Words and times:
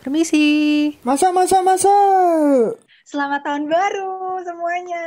Permisi. 0.00 0.96
Masa, 1.04 1.28
masa, 1.28 1.60
masa. 1.60 1.92
Selamat 3.04 3.44
tahun 3.44 3.68
baru 3.68 4.40
semuanya. 4.48 5.06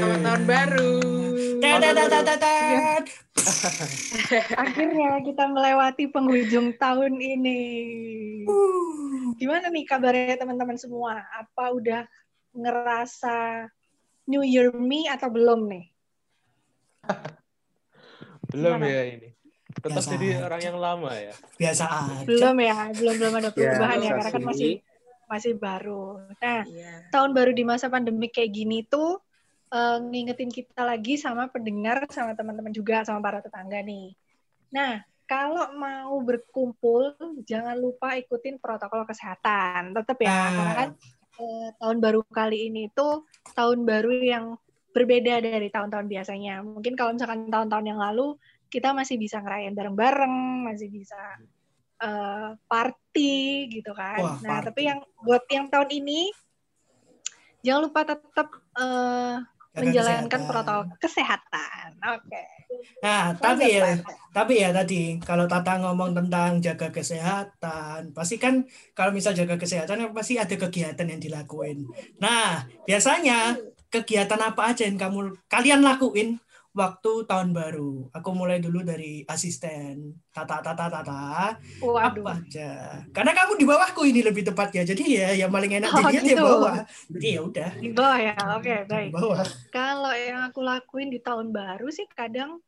Selamat 0.00 0.20
tahun 0.24 0.42
baru. 0.48 0.92
Akhirnya 4.64 5.20
kita 5.28 5.44
melewati 5.52 6.08
penghujung 6.08 6.72
tahun 6.80 7.20
ini. 7.20 7.60
Gimana 9.36 9.68
nih 9.68 9.84
kabarnya 9.84 10.40
teman-teman 10.40 10.80
semua? 10.80 11.20
Apa 11.36 11.68
udah 11.76 12.08
ngerasa 12.56 13.68
New 14.24 14.40
Year 14.40 14.72
me 14.72 15.04
atau 15.04 15.28
belum 15.28 15.68
nih? 15.68 15.84
Belum 18.56 18.80
Gimana? 18.80 18.88
ya 18.88 19.02
ini. 19.04 19.28
Tetap 19.70 20.02
Biasa 20.02 20.10
jadi 20.14 20.28
aja. 20.34 20.40
orang 20.46 20.60
yang 20.62 20.76
lama 20.76 21.10
ya. 21.14 21.34
Biasa 21.56 21.84
aja. 21.86 22.24
Belum 22.26 22.56
ya, 22.58 22.76
belum 22.90 23.14
belum 23.16 23.34
ada 23.38 23.50
perubahan 23.50 23.98
ya, 23.98 24.10
masa 24.10 24.14
karena 24.14 24.30
kan 24.30 24.40
sih? 24.40 24.44
masih 24.50 24.72
masih 25.30 25.52
baru. 25.54 26.04
Nah, 26.42 26.60
Iya. 26.66 26.92
tahun 27.14 27.30
baru 27.30 27.50
di 27.54 27.62
masa 27.62 27.86
pandemi 27.86 28.26
kayak 28.26 28.50
gini 28.50 28.82
tuh 28.82 29.22
eh, 29.70 29.98
ngingetin 30.02 30.50
kita 30.50 30.82
lagi 30.82 31.14
sama 31.14 31.46
pendengar, 31.46 32.02
sama 32.10 32.34
teman-teman 32.34 32.74
juga, 32.74 33.06
sama 33.06 33.22
para 33.22 33.38
tetangga 33.38 33.78
nih. 33.86 34.18
Nah, 34.74 34.98
kalau 35.24 35.70
mau 35.78 36.18
berkumpul, 36.18 37.14
jangan 37.46 37.78
lupa 37.78 38.18
ikutin 38.18 38.58
protokol 38.58 39.06
kesehatan. 39.06 39.94
Tetap 39.94 40.18
ya, 40.18 40.26
Ah. 40.26 40.50
karena 40.50 40.74
kan 40.74 40.88
eh, 41.38 41.68
tahun 41.78 42.02
baru 42.02 42.20
kali 42.26 42.66
ini 42.66 42.90
tuh 42.90 43.24
tahun 43.54 43.86
baru 43.86 44.10
yang 44.10 44.44
berbeda 44.90 45.38
dari 45.38 45.70
tahun-tahun 45.70 46.10
biasanya. 46.10 46.66
Mungkin 46.66 46.98
kalau 46.98 47.14
misalkan 47.14 47.46
tahun-tahun 47.46 47.86
yang 47.86 47.96
lalu, 47.96 48.34
kita 48.70 48.94
masih 48.94 49.18
bisa 49.18 49.42
ngerayain 49.42 49.74
bareng-bareng, 49.74 50.64
masih 50.70 50.88
bisa 50.88 51.18
eh, 52.00 52.50
party 52.70 53.68
gitu 53.68 53.90
kan. 53.92 54.22
Wah, 54.22 54.36
nah, 54.40 54.62
party. 54.62 54.66
tapi 54.70 54.80
yang 54.86 54.98
buat 55.20 55.44
yang 55.50 55.66
tahun 55.68 55.90
ini 55.90 56.30
jangan 57.66 57.82
lupa 57.90 58.00
tetap 58.06 58.48
eh, 58.78 59.36
Jaga 59.70 59.86
menjalankan 59.86 60.26
kesehatan. 60.26 60.50
protokol 60.50 60.98
kesehatan. 60.98 61.88
Oke. 62.18 62.42
Nah, 63.02 63.34
tapi 63.38 63.78
ya, 63.78 64.02
tapi 64.34 64.62
ya 64.62 64.74
tadi 64.74 65.22
kalau 65.22 65.46
Tata 65.46 65.78
ngomong 65.78 66.10
tentang 66.10 66.58
jaga 66.58 66.90
kesehatan, 66.90 68.10
pasti 68.10 68.34
kan 68.42 68.66
kalau 68.98 69.14
misal 69.14 69.30
jaga 69.30 69.54
kesehatan 69.54 70.06
kan 70.06 70.10
pasti 70.10 70.42
ada 70.42 70.54
kegiatan 70.58 71.06
yang 71.06 71.22
dilakuin. 71.22 71.86
Nah, 72.18 72.66
biasanya 72.82 73.62
kegiatan 73.90 74.42
apa 74.42 74.74
aja 74.74 74.86
yang 74.86 74.98
kamu 74.98 75.38
kalian 75.46 75.86
lakuin 75.86 76.38
waktu 76.70 77.12
tahun 77.24 77.50
baru? 77.50 78.08
Aku 78.10 78.30
mulai 78.30 78.58
dulu 78.58 78.80
dari 78.80 79.22
asisten. 79.24 80.14
Tata 80.30 80.62
tata 80.62 80.86
tata 80.86 81.58
Waduh. 81.82 82.22
apa 82.22 82.38
aja. 82.38 82.70
Karena 83.10 83.34
kamu 83.34 83.58
di 83.58 83.66
bawahku 83.66 84.02
ini 84.04 84.22
lebih 84.22 84.46
tepatnya. 84.46 84.82
Jadi 84.84 85.04
ya 85.18 85.34
yang 85.34 85.50
paling 85.50 85.72
enak 85.76 85.90
Oh, 85.96 86.06
ya 86.06 86.22
gitu. 86.22 86.38
bawah. 86.38 86.86
Jadi 87.10 87.26
ya 87.28 87.40
udah, 87.42 87.70
Di 87.76 87.90
bawah 87.90 88.18
ya. 88.18 88.34
Oke, 88.54 88.74
di 88.74 88.86
baik. 88.86 89.10
bawah. 89.10 89.42
Kalau 89.68 90.12
yang 90.12 90.40
aku 90.46 90.60
lakuin 90.60 91.08
di 91.08 91.18
tahun 91.18 91.50
baru 91.50 91.90
sih 91.90 92.06
kadang 92.08 92.62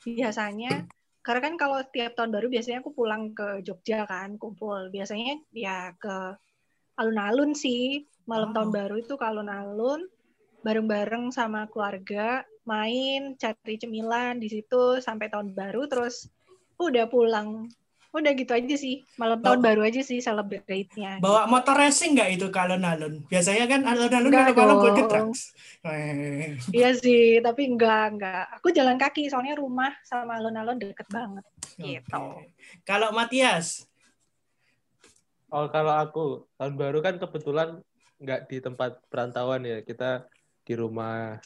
biasanya 0.00 0.86
karena 1.20 1.40
kan 1.44 1.54
kalau 1.56 1.78
tiap 1.84 2.14
tahun 2.14 2.30
baru 2.30 2.46
biasanya 2.48 2.80
aku 2.80 2.90
pulang 2.90 3.30
ke 3.32 3.60
Jogja 3.62 4.02
kan 4.04 4.34
kumpul. 4.36 4.88
Biasanya 4.88 5.38
ya 5.52 5.92
ke 5.94 6.34
alun-alun 6.94 7.52
sih. 7.52 8.02
Malam 8.24 8.50
Oh. 8.50 8.54
tahun 8.54 8.70
baru 8.72 8.94
itu 8.98 9.14
ke 9.14 9.24
alun-alun 9.24 10.04
bareng-bareng 10.58 11.30
sama 11.30 11.70
keluarga 11.70 12.42
main 12.68 13.32
cari 13.40 13.80
cemilan 13.80 14.36
di 14.36 14.52
situ 14.52 15.00
sampai 15.00 15.32
tahun 15.32 15.56
baru 15.56 15.88
terus 15.88 16.28
udah 16.76 17.08
pulang. 17.08 17.72
Udah 18.08 18.32
gitu 18.32 18.56
aja 18.56 18.76
sih. 18.76 19.04
Malam 19.20 19.44
tahun 19.44 19.60
Oh. 19.60 19.64
baru 19.68 19.80
aja 19.84 20.00
sih 20.00 20.16
celebrate-nya. 20.20 21.20
Bawa 21.20 21.44
motor 21.44 21.76
racing 21.76 22.16
nggak 22.16 22.40
itu 22.40 22.46
ke 22.48 22.56
alun-alun? 22.56 23.20
Biasanya 23.28 23.68
kan 23.68 23.80
alun-alun 23.84 24.32
kalau 24.56 24.74
dong. 24.80 24.96
getraks. 24.96 25.52
Eh, 25.84 26.56
Iya 26.72 26.96
sih, 26.96 27.40
tapi 27.44 27.68
enggak, 27.68 28.16
enggak. 28.16 28.44
Aku 28.60 28.72
jalan 28.72 28.96
kaki, 28.96 29.28
soalnya 29.28 29.60
rumah 29.60 29.92
sama 30.08 30.40
alun-alun 30.40 30.80
deket 30.80 31.04
banget. 31.12 31.44
Gitu. 31.76 32.08
oke. 32.16 32.48
Kalau 32.84 33.12
Matias, 33.12 33.84
Oh 35.48 35.64
kalau 35.72 35.96
aku 35.96 36.44
tahun 36.60 36.76
baru 36.76 37.00
kan 37.00 37.16
kebetulan 37.16 37.80
nggak 38.20 38.52
di 38.52 38.60
tempat 38.60 39.00
perantauan 39.08 39.64
ya. 39.64 39.80
Kita 39.80 40.28
di 40.60 40.74
rumah. 40.76 41.40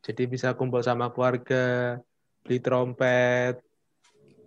Jadi 0.00 0.22
bisa 0.26 0.56
kumpul 0.56 0.80
sama 0.80 1.12
keluarga, 1.12 2.00
beli 2.42 2.58
trompet, 2.58 3.60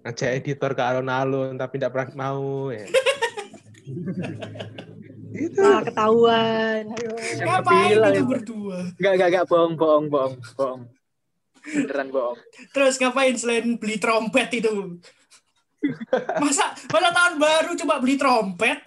ngajak 0.03 0.31
editor 0.41 0.71
ke 0.75 0.83
alun-alun 0.83 1.55
tapi 1.55 1.77
tidak 1.77 1.93
pernah 1.93 2.09
mau 2.17 2.73
ya. 2.73 2.89
itu. 5.33 5.59
Wah, 5.59 5.81
ketahuan. 5.81 6.83
Ayo. 6.93 7.11
Ngapain 7.41 7.97
itu 8.13 8.25
berdua? 8.25 8.79
Enggak, 8.97 9.13
enggak, 9.17 9.29
enggak, 9.33 9.45
bohong, 9.49 9.73
bohong, 9.75 10.05
bohong, 10.07 10.35
bohong. 10.55 10.81
Beneran 11.63 12.07
bohong. 12.13 12.39
Terus 12.71 12.95
ngapain 13.01 13.35
selain 13.35 13.65
beli 13.79 13.97
trompet 13.97 14.49
itu? 14.53 15.01
Masa 16.43 16.71
masa 16.87 17.09
tahun 17.11 17.35
baru 17.43 17.71
cuma 17.75 17.99
beli 17.99 18.15
trompet? 18.15 18.79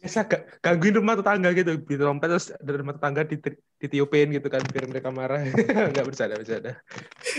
Biasa 0.00 0.24
ga- 0.24 0.44
gangguin 0.64 0.96
rumah 0.96 1.12
tetangga 1.12 1.52
gitu, 1.52 1.76
beli 1.76 1.96
trompet 2.00 2.28
terus 2.32 2.48
dari 2.56 2.76
rumah 2.80 2.96
tetangga 2.96 3.22
diti- 3.28 3.60
ditiupin 3.76 4.32
gitu 4.32 4.48
kan 4.48 4.64
biar 4.64 4.84
mereka 4.88 5.12
marah. 5.12 5.44
Nggak 5.92 6.04
bercanda 6.08 6.40
bercanda. 6.40 6.72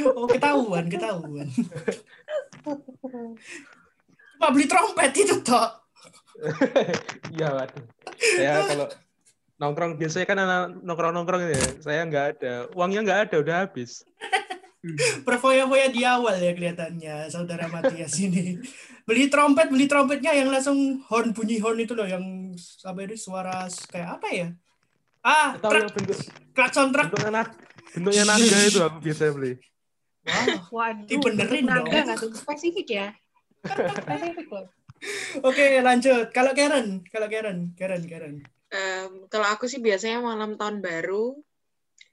Oh 0.06 0.30
ketahuan, 0.30 0.86
ketahuan. 0.86 1.50
Cuma 4.38 4.48
beli 4.54 4.66
trompet 4.70 5.12
itu 5.18 5.42
toh. 5.42 5.70
Iya 7.34 7.50
waduh. 7.54 7.86
Saya 8.18 8.66
kalau 8.70 8.88
nongkrong 9.62 9.94
biasanya 9.98 10.26
kan 10.26 10.38
anak 10.42 10.62
nongkrong-nongkrong 10.82 11.42
ya. 11.50 11.62
Saya 11.82 12.02
nggak 12.06 12.26
ada, 12.38 12.54
uangnya 12.78 13.02
nggak 13.06 13.20
ada, 13.30 13.36
udah 13.42 13.56
habis. 13.66 14.06
Berfoya-foya 15.22 15.94
di 15.94 16.02
awal 16.02 16.42
ya 16.42 16.58
kelihatannya 16.58 17.30
saudara 17.30 17.70
Matias 17.70 18.18
ini. 18.18 18.58
Beli 19.06 19.30
trompet, 19.30 19.70
beli 19.70 19.86
trompetnya 19.86 20.34
yang 20.34 20.50
langsung 20.50 21.02
horn 21.06 21.32
bunyi 21.32 21.62
horn 21.62 21.78
itu 21.78 21.94
loh 21.94 22.06
yang 22.06 22.54
sampai 22.58 23.06
itu 23.06 23.18
suara 23.18 23.66
kayak 23.90 24.10
apa 24.18 24.28
ya? 24.30 24.48
Ah, 25.22 25.54
Tahu 25.54 25.70
truk, 25.70 25.82
yang 25.86 25.94
bentuk 25.94 26.18
klakson 26.58 26.90
truk. 26.90 27.14
bentuknya 27.14 27.32
naga, 27.32 27.54
bentuknya 27.94 28.24
naga 28.26 28.58
itu 28.66 28.80
aku 28.82 28.98
biasanya 29.00 29.32
beli. 29.38 29.54
Wah, 30.22 30.46
Waduh, 30.70 31.06
Dibenerin 31.06 31.66
naga 31.66 31.82
dong. 31.86 32.06
nggak 32.10 32.18
tuh? 32.18 32.32
Spesifik 32.34 32.88
ya? 32.90 33.08
Spesifik 33.66 34.48
loh. 34.50 34.66
Oke, 35.42 35.82
lanjut. 35.82 36.30
Kalau 36.30 36.54
Karen, 36.54 37.02
kalau 37.10 37.26
Karen, 37.26 37.74
Karen, 37.74 38.02
Karen. 38.06 38.36
Em, 38.72 39.12
kalau 39.30 39.48
aku 39.50 39.66
sih 39.66 39.78
biasanya 39.78 40.22
malam 40.22 40.58
tahun 40.58 40.82
baru 40.82 41.38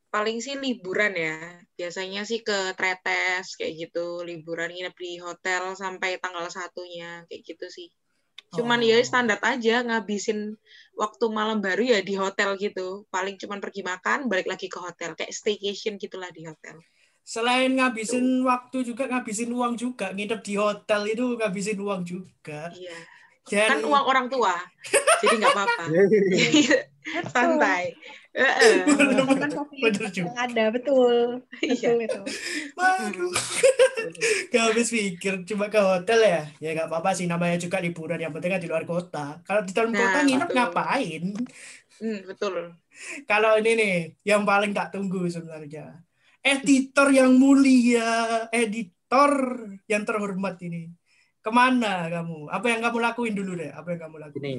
paling 0.08 0.41
sih 0.41 0.56
liburan 0.56 1.12
ya. 1.14 1.38
Biasanya 1.78 2.24
sih 2.24 2.41
ke 2.42 2.74
Tretes 2.74 3.54
kayak 3.54 3.88
gitu, 3.88 4.24
liburan 4.24 4.72
nginep 4.72 4.96
di 4.96 5.12
hotel 5.20 5.72
sampai 5.76 6.19
tanggal 6.19 6.48
satunya 6.48 7.22
kayak 7.28 7.42
gitu 7.44 7.66
sih. 7.69 7.88
Cuman 8.48 8.80
Oh. 8.80 8.88
ya 8.88 8.96
standar 9.04 9.36
aja 9.44 9.84
ngabisin 9.84 10.56
waktu 10.96 11.24
malam 11.28 11.60
baru 11.60 11.84
ya 11.84 12.00
di 12.00 12.16
hotel 12.16 12.56
gitu. 12.56 13.04
Paling 13.12 13.36
cuman 13.36 13.60
pergi 13.60 13.84
makan, 13.84 14.24
balik 14.32 14.48
lagi 14.48 14.72
ke 14.72 14.80
hotel 14.80 15.12
kayak 15.12 15.30
staycation 15.36 16.00
gitulah 16.00 16.32
di 16.32 16.48
hotel. 16.48 16.80
Selain 17.28 17.69
ngabisin 17.76 18.25
waktu 18.48 18.88
juga 18.88 19.04
ngabisin 19.04 19.52
uang 19.52 19.76
juga. 19.76 20.16
Nginep 20.16 20.40
di 20.40 20.56
hotel 20.56 21.12
itu 21.12 21.36
ngabisin 21.36 21.76
uang 21.76 22.02
juga. 22.08 22.72
Iya. 22.72 22.96
Dan 23.48 23.69
Kan 23.69 23.80
uang 23.84 24.04
orang 24.08 24.26
tua. 24.32 24.56
jadi 25.20 25.34
nggak 25.40 25.52
apa-apa. 25.52 25.84
Santai. 27.36 27.96
Kan 28.38 29.50
Bener 29.78 30.08
juga. 30.12 30.30
yang 30.30 30.36
ada, 30.36 30.64
betul. 30.70 31.42
Iya. 31.58 31.96
Betul 31.96 32.06
itu. 32.06 32.20
Waduh. 32.76 33.32
Gak 34.52 34.62
habis 34.70 34.88
pikir 34.88 35.42
cuma 35.44 35.66
ke 35.69 35.80
hotel 35.80 36.20
ya. 36.22 36.42
Ya 36.62 36.70
nggak 36.72 36.88
apa-apa 36.88 37.10
sih 37.12 37.26
namanya 37.26 37.58
juga 37.58 37.82
liburan 37.82 38.20
yang 38.20 38.30
penting 38.30 38.54
kan 38.54 38.62
di 38.62 38.70
luar 38.70 38.84
kota. 38.86 39.42
Kalau 39.42 39.62
di 39.66 39.72
dalam 39.75 39.90
Nah, 39.90 40.00
kota 40.00 40.19
nginep 40.22 40.48
betul. 40.48 40.56
ngapain? 40.56 41.25
Hmm, 41.98 42.19
betul. 42.25 42.54
Kalau 43.26 43.52
ini 43.58 43.70
nih 43.75 43.94
yang 44.22 44.42
paling 44.46 44.70
tak 44.70 44.94
tunggu 44.94 45.26
sebenarnya. 45.26 45.98
Editor 46.38 47.10
yang 47.10 47.34
mulia, 47.34 48.46
editor 48.54 49.32
yang 49.90 50.06
terhormat 50.06 50.56
ini. 50.62 50.94
Ke 51.42 51.50
mana 51.50 52.06
kamu? 52.06 52.46
Apa 52.48 52.66
yang 52.70 52.81
kamu 52.86 52.98
lakuin 53.02 53.34
dulu 53.34 53.52
deh? 53.58 53.70
Apa 53.74 53.94
yang 53.98 54.00
kamu 54.08 54.16
lakuin? 54.22 54.42
Ini 54.42 54.52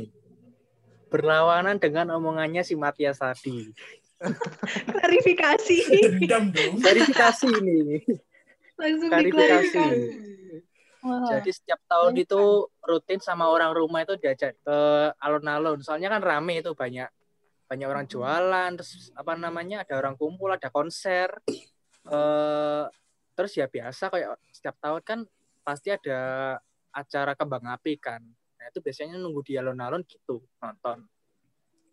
berlawanan 1.09 1.81
dengan 1.81 2.13
omongannya 2.15 2.61
si 2.61 2.77
Matias 2.77 3.19
tadi. 3.19 3.73
Klarifikasi. 4.93 5.77
Dendam 5.89 6.53
dong. 6.53 6.73
Verifikasi 6.79 7.47
ini. 7.59 7.99
Langsung 8.77 9.09
Klarifikasi. 9.09 9.87
Jadi 10.99 11.49
setiap 11.55 11.79
tahun 11.87 12.19
itu 12.19 12.67
rutin 12.83 13.23
sama 13.23 13.47
orang 13.47 13.71
rumah 13.71 14.03
itu 14.03 14.19
diajak 14.19 14.59
ke 14.59 14.79
alun-alun. 15.15 15.79
Soalnya 15.79 16.11
kan 16.11 16.21
rame 16.21 16.59
itu 16.59 16.75
banyak 16.75 17.07
banyak 17.69 17.87
orang 17.87 18.05
jualan, 18.09 18.71
terus 18.75 19.13
apa 19.15 19.37
namanya 19.39 19.87
ada 19.87 19.95
orang 19.95 20.19
kumpul, 20.19 20.51
ada 20.51 20.67
konser. 20.67 21.31
Eh 22.11 22.83
terus 23.39 23.55
ya 23.55 23.71
biasa 23.71 24.11
kayak 24.11 24.35
setiap 24.51 24.75
tahun 24.83 25.01
kan 25.07 25.19
pasti 25.63 25.95
ada 25.95 26.19
acara 26.91 27.31
kembang 27.39 27.63
api 27.71 27.95
kan. 27.95 28.19
Itu 28.67 28.83
biasanya 28.83 29.15
nunggu 29.15 29.39
di 29.47 29.55
alun-alun 29.55 30.03
gitu 30.03 30.43
nonton. 30.59 31.07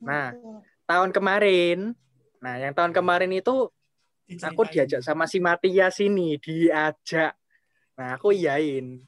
Nah, 0.03 0.35
tahun 0.85 1.15
kemarin, 1.15 1.95
nah 2.43 2.59
yang 2.59 2.75
tahun 2.75 2.91
kemarin 2.91 3.31
itu 3.33 3.71
aku 4.43 4.63
diajak 4.67 5.01
sama 5.07 5.31
si 5.31 5.39
Matias 5.39 6.03
ini, 6.03 6.37
diajak. 6.43 7.39
Nah, 7.97 8.19
aku 8.19 8.35
iyain. 8.35 9.01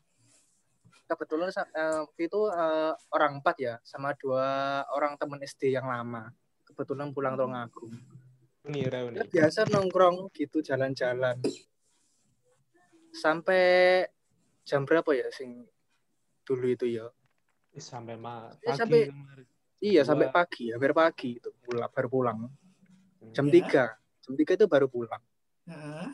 Kebetulan 1.08 1.48
uh, 1.50 2.04
itu 2.20 2.40
uh, 2.52 2.92
orang 3.12 3.40
empat 3.40 3.56
ya, 3.58 3.74
sama 3.80 4.12
dua 4.14 4.84
orang 4.92 5.16
teman 5.16 5.40
SD 5.40 5.72
yang 5.72 5.88
lama. 5.88 6.30
Kebetulan 6.68 7.10
pulang 7.16 7.34
tolong 7.34 7.56
aku. 7.56 7.88
Ini 8.68 8.92
reuni. 8.92 9.24
Biasa 9.24 9.64
nongkrong 9.72 10.28
gitu 10.36 10.60
jalan-jalan. 10.60 11.40
Sampai 13.08 14.04
jam 14.68 14.84
berapa 14.84 15.08
ya 15.16 15.32
sing 15.32 15.64
dulu 16.44 16.68
itu 16.68 16.84
ya? 16.84 17.08
Sampai 17.74 18.16
ma 18.16 18.48
Ya, 18.58 18.72
pagi 18.72 18.78
sampai- 18.78 19.06
kemarin. 19.06 19.46
Iya, 19.78 20.02
Dua. 20.02 20.08
sampai 20.08 20.26
pagi, 20.28 20.64
hampir 20.68 20.90
pagi 20.90 21.30
itu 21.38 21.48
pulang 21.60 21.86
baru 21.88 22.08
pulang. 22.08 22.38
Jam 23.30 23.46
Ya. 23.46 23.52
tiga, 23.52 23.84
jam 24.18 24.32
tiga 24.34 24.52
itu 24.54 24.66
baru 24.66 24.86
pulang. 24.86 25.22
Nah, 25.64 26.10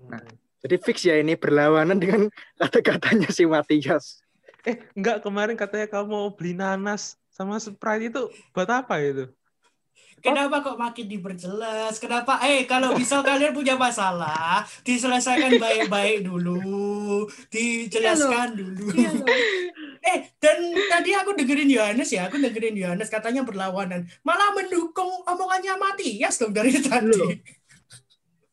Nah. 0.00 0.26
Jadi 0.60 0.76
fix 0.76 1.06
ya 1.06 1.16
ini 1.16 1.38
berlawanan 1.38 1.96
dengan 1.96 2.26
kata-katanya 2.60 3.30
si 3.30 3.46
Matias. 3.46 4.20
Eh, 4.60 4.76
enggak 4.92 5.22
kemarin 5.22 5.54
katanya 5.54 5.86
kamu 5.86 6.04
mau 6.04 6.28
beli 6.34 6.52
nanas 6.52 7.14
sama 7.30 7.56
Sprite 7.56 8.10
itu 8.10 8.22
buat 8.50 8.66
apa 8.66 8.98
itu? 8.98 9.30
Kenapa 10.20 10.60
kok 10.60 10.76
makin 10.76 11.06
diperjelas? 11.08 11.96
Kenapa? 11.96 12.38
Eh, 12.44 12.64
kalau 12.64 12.92
misal 12.92 13.20
kalian 13.20 13.50
punya 13.50 13.74
masalah, 13.74 14.62
diselesaikan 14.84 15.56
baik-baik 15.56 16.22
dulu, 16.22 17.24
dijelaskan 17.48 18.54
dulu. 18.54 18.84
Iya. 18.94 19.10
Eh, 20.00 20.32
dan 20.40 20.56
tadi 20.88 21.12
aku 21.12 21.36
dengerin 21.36 21.68
Yohanes 21.68 22.08
ya, 22.08 22.24
aku 22.24 22.40
dengerin 22.40 22.72
Yohanes 22.72 23.12
katanya 23.12 23.44
berlawanan, 23.44 24.08
malah 24.24 24.48
mendukung 24.56 25.04
omongannya 25.28 25.76
Matias 25.76 26.40
dong 26.40 26.56
dari 26.56 26.72
tadi. 26.80 27.36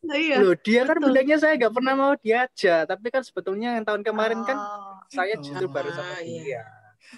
Nah, 0.03 0.19
iya. 0.19 0.43
Loh, 0.43 0.59
dia 0.59 0.83
kan 0.83 0.99
betul. 0.99 1.07
bilangnya 1.15 1.39
saya 1.39 1.55
nggak 1.55 1.71
pernah 1.71 1.93
mau 1.95 2.13
diajak, 2.19 2.91
tapi 2.91 3.07
kan 3.07 3.23
sebetulnya 3.23 3.79
yang 3.79 3.87
tahun 3.87 4.03
kemarin 4.03 4.43
kan 4.43 4.59
Oh. 4.59 4.99
saya 5.07 5.39
Oh. 5.39 5.43
justru 5.43 5.71
baru 5.71 5.87
sama 5.91 6.15
Ah, 6.15 6.21
iya. 6.21 6.67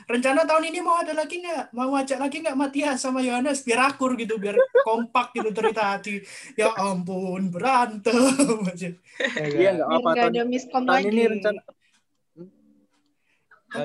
Rencana 0.05 0.45
tahun 0.45 0.63
ini 0.69 0.79
mau 0.81 0.97
ada 1.01 1.13
lagi 1.13 1.41
nggak? 1.41 1.73
Mau 1.73 1.93
ajak 1.97 2.19
lagi 2.21 2.37
nggak 2.41 2.57
Matias 2.57 2.97
sama 3.01 3.19
Yohanes? 3.21 3.61
Biar 3.65 3.89
akur 3.89 4.13
gitu, 4.15 4.37
biar 4.37 4.57
kompak 4.81 5.33
gitu 5.33 5.49
dari 5.49 5.73
tadi. 5.73 6.15
Ya 6.53 6.73
ampun, 6.77 7.49
berantem 7.49 8.17
aja. 8.65 8.89
Iya 9.37 9.69
nggak 9.77 9.87
Biar 9.89 9.99
apa 9.99 10.09
nggak 10.09 10.15
tahun, 10.17 10.33
ada 10.33 10.43
miskom 10.45 10.83
tahun 10.85 10.97
lagi. 11.01 11.09
ini 11.09 11.23
rencana 11.25 11.61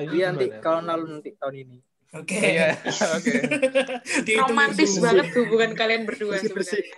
iya 0.09 0.33
nanti 0.33 0.49
kalau 0.65 0.81
lalu 0.81 1.05
nanti 1.13 1.29
tahun 1.37 1.55
ini. 1.61 1.77
Oke. 2.15 2.39
Iya, 2.39 2.73
oke. 3.11 3.33
Romantis 4.47 4.97
banget 4.97 5.27
hubungan 5.35 5.71
kalian 5.75 6.07
berdua 6.07 6.39
sebenarnya. 6.41 6.85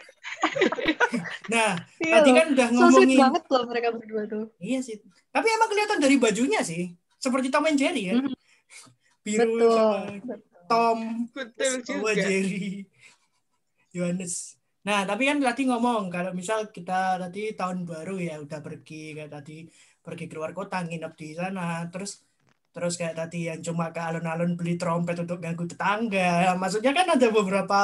Nah, 1.48 1.80
Iya 2.04 2.19
tadi 2.19 2.30
kan 2.36 2.48
udah 2.51 2.68
So 2.68 2.75
ngomongin. 2.77 3.15
banget 3.18 3.44
loh 3.48 3.63
mereka 3.65 3.88
berdua 3.95 4.21
tuh. 4.27 4.51
Iya 4.59 4.83
sih. 4.83 5.00
Tapi 5.31 5.48
emang 5.48 5.71
kelihatan 5.71 5.98
dari 6.04 6.15
bajunya 6.19 6.59
sih. 6.62 6.92
Seperti 7.18 7.48
Tom 7.48 7.63
and 7.65 7.80
Jerry 7.80 8.12
ya. 8.12 8.19
Mhm. 8.19 8.36
Biru 9.28 9.52
Betul. 9.52 9.72
sama 9.76 10.00
betul. 10.24 10.40
Tom 10.68 11.00
Betul 11.36 11.72
sama 11.84 11.84
juga. 11.84 12.12
Jerry. 12.16 12.88
Yohanes. 13.92 14.56
Nah, 14.84 15.04
tapi 15.04 15.28
kan 15.28 15.38
tadi 15.40 15.68
ngomong 15.68 16.08
kalau 16.08 16.32
misal 16.32 16.72
kita 16.72 17.20
tadi 17.20 17.52
tahun 17.52 17.84
baru 17.84 18.16
ya 18.18 18.40
udah 18.40 18.60
pergi 18.64 19.12
kayak 19.12 19.32
tadi 19.34 19.68
pergi 20.00 20.26
keluar 20.26 20.56
kota 20.56 20.80
nginep 20.80 21.14
di 21.14 21.36
sana 21.36 21.84
terus 21.92 22.24
terus 22.72 22.94
kayak 22.96 23.18
tadi 23.18 23.50
yang 23.50 23.60
cuma 23.60 23.90
ke 23.90 24.00
alun-alun 24.00 24.54
beli 24.54 24.78
trompet 24.78 25.18
untuk 25.18 25.42
ganggu 25.42 25.66
tetangga. 25.66 26.54
Maksudnya 26.56 26.94
kan 26.94 27.08
ada 27.10 27.28
beberapa 27.28 27.80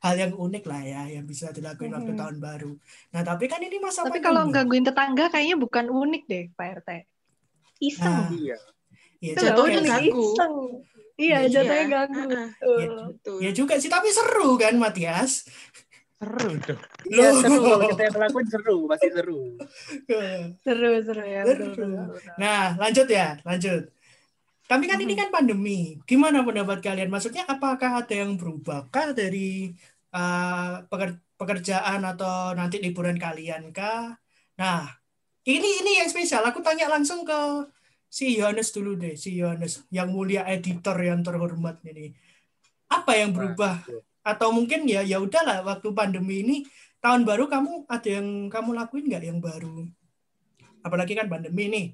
hal 0.00 0.14
yang 0.16 0.32
unik 0.32 0.64
lah 0.64 0.80
ya 0.80 1.02
yang 1.10 1.26
bisa 1.26 1.50
dilakuin 1.50 1.92
waktu 1.92 2.14
Mhm. 2.14 2.20
tahun 2.20 2.36
baru. 2.38 2.72
Nah, 3.10 3.20
tapi 3.20 3.44
kan 3.44 3.60
ini 3.60 3.76
masa 3.76 4.06
Tapi 4.06 4.16
pandemi. 4.16 4.24
kalau 4.24 4.42
gangguin 4.48 4.86
tetangga 4.86 5.24
kayaknya 5.28 5.56
bukan 5.58 5.86
unik 5.90 6.22
deh, 6.24 6.44
Pak 6.54 6.66
RT. 6.78 6.90
Iseng. 7.82 8.06
Nah, 8.06 8.30
Iya. 8.30 8.56
Iya, 9.20 9.32
Itu 9.36 9.42
jatuhnya 9.44 9.80
ganggu. 9.84 10.24
iseng. 10.32 10.54
Iya, 11.14 11.38
Iya. 11.44 11.48
jatuhnya 11.52 11.86
ganggu. 11.86 12.22
Betul. 12.24 12.78
Iya. 12.80 12.90
Betul. 13.12 13.36
Ya 13.44 13.50
juga 13.52 13.74
sih, 13.76 13.90
tapi 13.92 14.08
seru 14.08 14.56
kan 14.56 14.74
Matias? 14.80 15.44
Seru 16.16 16.52
dong. 16.56 16.80
Iya 17.04 17.28
Loh. 17.28 17.40
seru 17.40 17.56
kalau 17.68 17.86
kita 17.86 18.02
yang 18.08 18.14
ngelakuin 18.16 18.48
seru, 18.48 18.76
pasti 18.88 19.08
seru. 19.12 19.40
Seru, 20.60 20.90
seru 21.04 21.24
ya. 21.24 21.42
Seru. 21.44 21.64
betul. 21.68 21.92
Nah, 22.36 22.76
lanjut 22.76 23.06
ya, 23.08 23.36
lanjut. 23.44 23.82
Tapi 24.64 24.84
kan 24.86 24.98
ini 25.02 25.12
kan 25.12 25.28
pandemi. 25.28 25.98
Gimana 26.06 26.46
pendapat 26.46 26.78
kalian? 26.78 27.10
Maksudnya 27.10 27.42
apakah 27.44 28.06
ada 28.06 28.14
yang 28.14 28.38
berubah 28.38 28.86
kah 28.88 29.10
dari 29.10 29.74
uh, 30.14 30.86
peker- 30.86 31.18
pekerjaan 31.34 32.06
atau 32.06 32.54
nanti 32.54 32.78
liburan 32.78 33.18
kalian 33.18 33.74
kah? 33.74 34.14
Nah, 34.56 34.86
ini 35.42 35.82
ini 35.82 35.98
yang 35.98 36.06
spesial. 36.06 36.46
Aku 36.46 36.62
tanya 36.62 36.86
langsung 36.86 37.26
ke 37.26 37.40
si 38.10 38.34
Yohanes 38.36 38.74
dulu 38.74 38.98
deh, 38.98 39.14
si 39.14 39.38
Yohanes 39.38 39.86
yang 39.94 40.10
mulia 40.10 40.42
editor 40.50 40.98
yang 40.98 41.22
terhormat 41.22 41.78
ini. 41.86 42.10
Apa 42.90 43.14
yang 43.14 43.30
berubah? 43.30 43.86
Atau 44.26 44.50
mungkin 44.50 44.84
ya 44.84 45.06
ya 45.06 45.22
udahlah 45.22 45.62
waktu 45.62 45.94
pandemi 45.94 46.42
ini 46.42 46.56
tahun 46.98 47.22
baru 47.22 47.46
kamu 47.46 47.86
ada 47.86 48.08
yang 48.10 48.50
kamu 48.50 48.70
lakuin 48.74 49.06
nggak 49.06 49.24
yang 49.24 49.38
baru? 49.38 49.86
Apalagi 50.82 51.14
kan 51.14 51.30
pandemi 51.30 51.70
nih. 51.70 51.86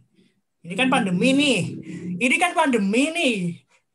Ini 0.66 0.74
kan 0.74 0.88
pandemi 0.90 1.30
nih. 1.30 1.58
Ini 2.18 2.36
kan 2.40 2.52
pandemi 2.56 3.04
nih. 3.12 3.36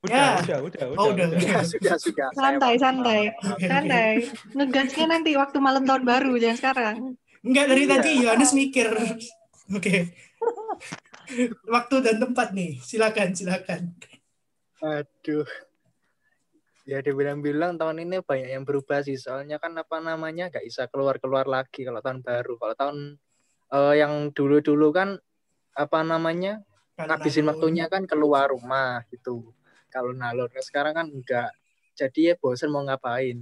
Udah, 0.02 0.42
Ya. 0.42 0.58
udah, 0.58 0.58
udah, 0.66 0.84
Oh, 0.98 1.14
udah. 1.14 1.28
Ya, 1.38 1.62
sudah 1.74 1.96
sudah. 2.00 2.28
Saya 2.34 2.58
Santai, 2.58 2.74
santai. 2.82 3.22
Santai. 3.62 4.10
Ngegasnya 4.56 5.06
nanti 5.10 5.38
waktu 5.38 5.58
malam 5.62 5.86
tahun 5.86 6.04
baru, 6.06 6.34
jangan 6.42 6.58
sekarang. 6.58 6.96
Enggak 7.46 7.66
dari 7.70 7.84
Iya. 7.86 7.92
tadi 7.98 8.12
Yohanes 8.24 8.52
mikir. 8.54 8.88
Oke. 9.74 10.10
Waktu 11.68 11.96
dan 12.04 12.18
tempat 12.20 12.52
nih. 12.52 12.80
Silakan, 12.82 13.36
silakan. 13.36 13.96
Aduh. 14.82 15.48
Ya 16.90 17.00
dibilang-bilang 17.00 17.78
tahun 17.78 18.04
ini 18.04 18.26
banyak 18.26 18.50
yang 18.58 18.64
berubah 18.66 19.06
sih. 19.06 19.16
Soalnya 19.16 19.62
kan 19.62 19.78
apa 19.78 20.02
namanya 20.02 20.50
nggak 20.50 20.66
bisa 20.66 20.90
keluar-keluar 20.90 21.46
lagi 21.46 21.86
kalau 21.86 22.02
tahun 22.02 22.26
baru. 22.26 22.54
Kalau 22.58 22.76
tahun 22.76 22.98
eh, 23.72 23.94
yang 24.02 24.34
dulu-dulu 24.34 24.90
kan 24.92 25.10
apa 25.72 26.00
namanya 26.04 26.60
ngabisin 27.00 27.48
waktunya 27.48 27.88
kan 27.88 28.04
keluar 28.10 28.52
rumah 28.52 29.06
gitu. 29.14 29.54
Kalau 29.92 30.12
nalur 30.16 30.50
Nah, 30.52 30.64
sekarang 30.64 30.94
kan 30.96 31.08
enggak. 31.08 31.52
Jadi 31.96 32.32
ya 32.32 32.36
bosen 32.40 32.72
mau 32.72 32.84
ngapain. 32.84 33.38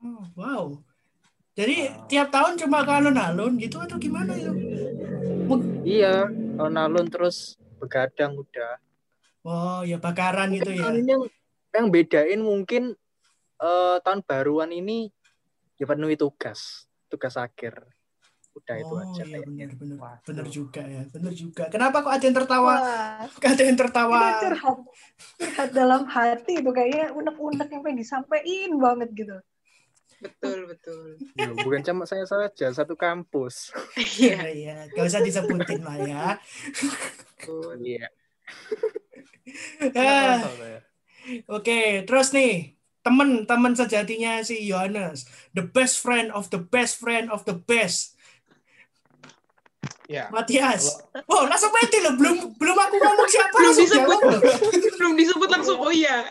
Oh, 0.00 0.24
wow. 0.32 0.64
Jadi 1.52 1.92
Wow. 1.92 2.08
tiap 2.08 2.28
tahun 2.32 2.56
cuma 2.56 2.80
ke 2.88 2.92
alun-alun 2.94 3.60
gitu 3.60 3.76
atau 3.76 4.00
gimana 4.00 4.32
itu? 4.32 4.48
Iya, 5.82 6.28
kalau 6.30 6.70
nalun 6.70 7.06
terus 7.08 7.56
begadang 7.80 8.36
udah. 8.36 8.76
Oh, 9.40 9.80
ya 9.82 9.96
bakaran 9.96 10.52
gitu 10.52 10.70
ya. 10.70 10.92
Yang, 10.92 11.32
yang 11.72 11.86
bedain 11.88 12.40
mungkin 12.44 12.82
eh, 13.56 13.96
tahun 14.04 14.20
baruan 14.26 14.70
ini 14.70 15.08
dipenuhi 15.80 16.14
tugas, 16.20 16.84
tugas 17.08 17.40
akhir. 17.40 17.80
Udah 18.50 18.76
itu 18.82 18.94
Oh, 18.94 19.00
aja 19.00 19.22
iya 19.24 19.38
benar 19.46 19.70
benar. 19.78 19.96
Waduh. 19.96 20.26
Benar 20.26 20.46
juga 20.50 20.82
ya. 20.82 21.02
Benar 21.06 21.32
juga. 21.32 21.64
Kenapa 21.70 22.02
kok 22.02 22.12
ada 22.12 22.24
yang 22.26 22.36
tertawa? 22.36 22.72
Wah, 22.76 23.22
Ada 23.30 23.62
yang 23.62 23.78
tertawa. 23.78 24.20
curhat. 24.42 24.78
Curhat 25.38 25.70
dalam 25.70 26.02
hati 26.10 26.52
itu 26.58 26.70
kayaknya 26.74 27.14
unek-unek 27.14 27.68
yang 27.70 27.82
pengen 27.86 27.98
disampaikan 28.02 28.72
banget 28.76 29.08
gitu. 29.14 29.36
Betul, 30.20 30.68
betul. 30.68 31.16
Loh, 31.40 31.56
bukan 31.64 31.80
cuma 31.80 32.04
saya 32.04 32.28
saja, 32.28 32.68
satu 32.76 32.92
kampus. 32.94 33.72
Iya. 33.96 34.36
Iya, 34.36 34.40
iya. 34.52 34.76
Gak 34.92 35.06
usah 35.08 35.24
disebutin 35.24 35.80
lah 35.80 35.96
ya. 35.96 36.24
betul. 37.40 37.80
Iya. 37.80 38.06
Ah. 39.96 40.44
Oke, 41.48 42.04
terus 42.04 42.32
nih 42.36 42.76
teman-teman 43.00 43.72
sejatinya 43.72 44.44
si 44.44 44.60
Yohanes, 44.68 45.24
the 45.56 45.64
best 45.64 46.04
friend 46.04 46.28
of 46.36 46.52
the 46.52 46.60
best 46.60 47.00
friend 47.00 47.32
of 47.32 47.48
the 47.48 47.56
best, 47.56 48.20
Ya. 50.10 50.26
Matias. 50.34 51.06
Oh, 51.30 51.46
langsung 51.46 51.70
pede 51.70 52.02
loh, 52.02 52.18
belum 52.18 52.58
belum 52.58 52.76
aku 52.82 52.96
ngomong 52.98 53.30
siapa 53.30 53.54
Belum 53.54 53.70
langsung 53.70 53.86
disebut. 53.86 54.20
Belum 54.98 55.12
disebut 55.14 55.48
langsung, 55.54 55.78
oh 55.78 55.94
iya. 55.94 56.26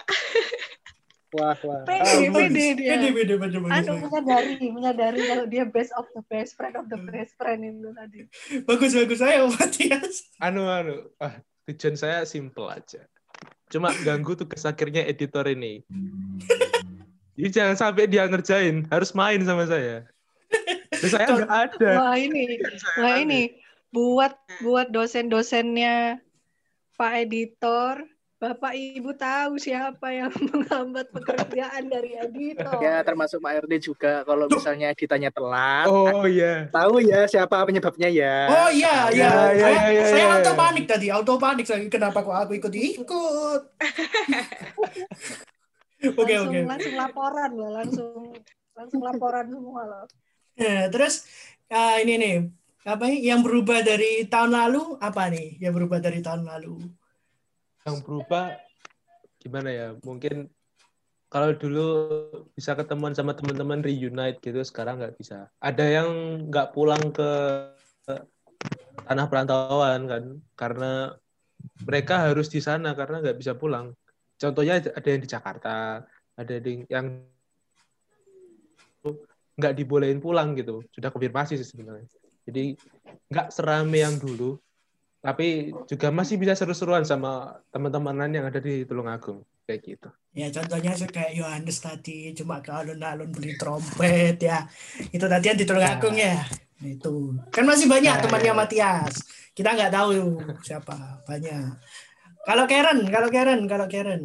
Wah, 1.30 1.54
wah. 1.62 1.86
Pede, 1.86 2.26
Ah, 2.26 2.34
pede 2.34 2.66
dia. 2.74 2.98
Pede, 2.98 3.08
pede, 3.14 3.34
pede, 3.38 3.58
bagus, 3.62 3.86
Anu 3.86 3.94
menyadari, 4.02 4.54
menyadari 4.74 5.20
kalau 5.30 5.46
dia 5.46 5.62
best 5.66 5.94
of 5.94 6.10
the 6.18 6.26
best 6.26 6.58
friend 6.58 6.74
of 6.74 6.90
the 6.90 6.98
best 7.06 7.38
friend 7.38 7.62
itu 7.62 7.90
tadi. 7.94 8.20
bagus, 8.66 8.92
bagus 8.98 9.20
saya 9.22 9.46
Matias. 9.46 10.26
Anu, 10.42 10.66
anu. 10.66 11.06
Ah, 11.22 11.38
tujuan 11.70 11.94
saya 11.94 12.26
simple 12.26 12.66
aja. 12.74 13.06
Cuma 13.70 13.94
ganggu 14.02 14.34
tugas 14.34 14.66
akhirnya 14.66 15.06
editor 15.06 15.46
ini. 15.46 15.86
Jadi 17.38 17.50
jangan 17.54 17.78
sampai 17.78 18.10
dia 18.10 18.26
ngerjain, 18.26 18.90
harus 18.90 19.14
main 19.14 19.40
sama 19.46 19.70
saya. 19.70 20.10
Dan 20.90 21.08
saya 21.14 21.28
nggak 21.30 21.54
ada. 21.54 21.90
Wah 22.02 22.18
ini, 22.18 22.58
wah 22.98 23.16
ini 23.22 23.42
buat 23.94 24.34
buat 24.66 24.90
dosen-dosennya 24.90 26.18
Pak 26.98 27.14
Editor, 27.30 28.04
Bapak 28.40 28.72
Ibu 28.72 29.12
tahu 29.20 29.60
siapa 29.60 30.16
yang 30.16 30.32
menghambat 30.48 31.12
pekerjaan 31.12 31.92
dari 31.92 32.16
editor. 32.16 32.80
Ya 32.80 33.04
termasuk 33.04 33.44
Pak 33.44 33.68
RD 33.68 33.74
juga 33.84 34.24
kalau 34.24 34.48
misalnya 34.48 34.96
ditanya 34.96 35.28
telat. 35.28 35.92
Oh 35.92 36.24
iya. 36.24 36.72
Tahu 36.72 37.04
ya 37.04 37.28
siapa 37.28 37.60
penyebabnya 37.68 38.08
ya. 38.08 38.48
Oh 38.48 38.72
iya, 38.72 39.12
iya. 39.12 39.28
Ya, 39.28 39.44
ya, 39.52 39.60
saya, 39.60 39.76
ya, 39.76 39.88
ya, 39.92 40.04
saya 40.08 40.24
ya. 40.24 40.32
auto 40.40 40.52
panik 40.56 40.86
tadi, 40.88 41.08
auto 41.12 41.36
panik 41.36 41.68
saya. 41.68 41.84
Kenapa 41.92 42.24
kok 42.24 42.32
aku 42.32 42.56
ikut-ikut? 42.56 43.62
Oke, 46.00 46.32
oke. 46.40 46.64
langsung 46.64 46.96
laporan 46.96 47.52
loh, 47.60 47.76
langsung 47.76 48.32
langsung 48.72 49.04
laporan 49.04 49.52
semua 49.52 49.84
loh. 49.84 50.08
Nah, 50.56 50.88
terus 50.88 51.28
ah, 51.68 52.00
ini 52.00 52.16
nih, 52.16 52.36
apa 52.88 53.04
nih 53.12 53.20
yang 53.20 53.44
berubah 53.44 53.84
dari 53.84 54.24
tahun 54.32 54.56
lalu 54.56 54.96
apa 55.04 55.28
nih? 55.28 55.60
Yang 55.60 55.74
berubah 55.76 56.00
dari 56.00 56.24
tahun 56.24 56.48
lalu? 56.48 56.80
Yang 57.88 57.98
berubah 58.04 58.60
gimana 59.40 59.70
ya? 59.72 59.88
Mungkin 60.04 60.52
kalau 61.30 61.54
dulu 61.54 61.88
bisa 62.58 62.74
ketemuan 62.74 63.14
sama 63.14 63.38
teman-teman 63.38 63.86
reunite 63.86 64.42
gitu, 64.42 64.60
sekarang 64.66 64.98
nggak 64.98 65.14
bisa. 65.16 65.48
Ada 65.62 65.86
yang 66.02 66.10
nggak 66.50 66.74
pulang 66.74 67.14
ke 67.14 67.32
tanah 69.06 69.26
perantauan 69.30 70.10
kan, 70.10 70.24
karena 70.58 71.14
mereka 71.86 72.26
harus 72.26 72.50
di 72.50 72.58
sana 72.60 72.98
karena 72.98 73.22
nggak 73.22 73.38
bisa 73.38 73.54
pulang. 73.54 73.94
Contohnya 74.42 74.82
ada 74.82 75.08
yang 75.08 75.22
di 75.22 75.30
Jakarta, 75.30 76.02
ada 76.34 76.54
yang 76.90 77.06
nggak 79.60 79.76
dibolehin 79.76 80.24
pulang 80.24 80.56
gitu. 80.56 80.82
Sudah 80.90 81.12
konfirmasi 81.12 81.60
sih 81.60 81.68
sebenarnya. 81.68 82.08
Jadi 82.48 82.74
nggak 83.30 83.54
serame 83.54 84.02
yang 84.02 84.18
dulu, 84.18 84.58
tapi 85.20 85.76
juga 85.84 86.08
masih 86.16 86.40
bisa 86.40 86.56
seru-seruan 86.56 87.04
sama 87.04 87.60
teman-temanan 87.76 88.32
yang 88.32 88.48
ada 88.48 88.64
di 88.64 88.88
Tulungagung 88.88 89.44
kayak 89.68 89.82
gitu. 89.84 90.10
Ya 90.32 90.48
contohnya 90.48 90.96
kayak 90.96 91.36
Yohanes 91.36 91.78
tadi 91.84 92.32
cuma 92.32 92.64
ke 92.64 92.72
alun-alun 92.72 93.28
beli 93.30 93.60
trompet 93.60 94.40
ya. 94.40 94.64
Itu 95.12 95.28
tadi 95.28 95.46
yang 95.52 95.60
di 95.60 95.68
Tulungagung 95.68 96.16
ya. 96.16 96.40
Nah, 96.80 96.88
itu 96.88 97.36
kan 97.52 97.68
masih 97.68 97.92
banyak 97.92 98.16
Ya, 98.16 98.24
temannya 98.24 98.54
ya. 98.56 98.58
Matias. 98.58 99.14
Kita 99.52 99.76
nggak 99.76 99.92
tahu 99.92 100.40
siapa 100.64 101.20
banyak. 101.28 101.76
Kalau 102.48 102.64
Karen, 102.64 103.00
kalau 103.12 103.28
Karen, 103.28 103.62
kalau 103.68 103.88
Karen. 103.92 104.24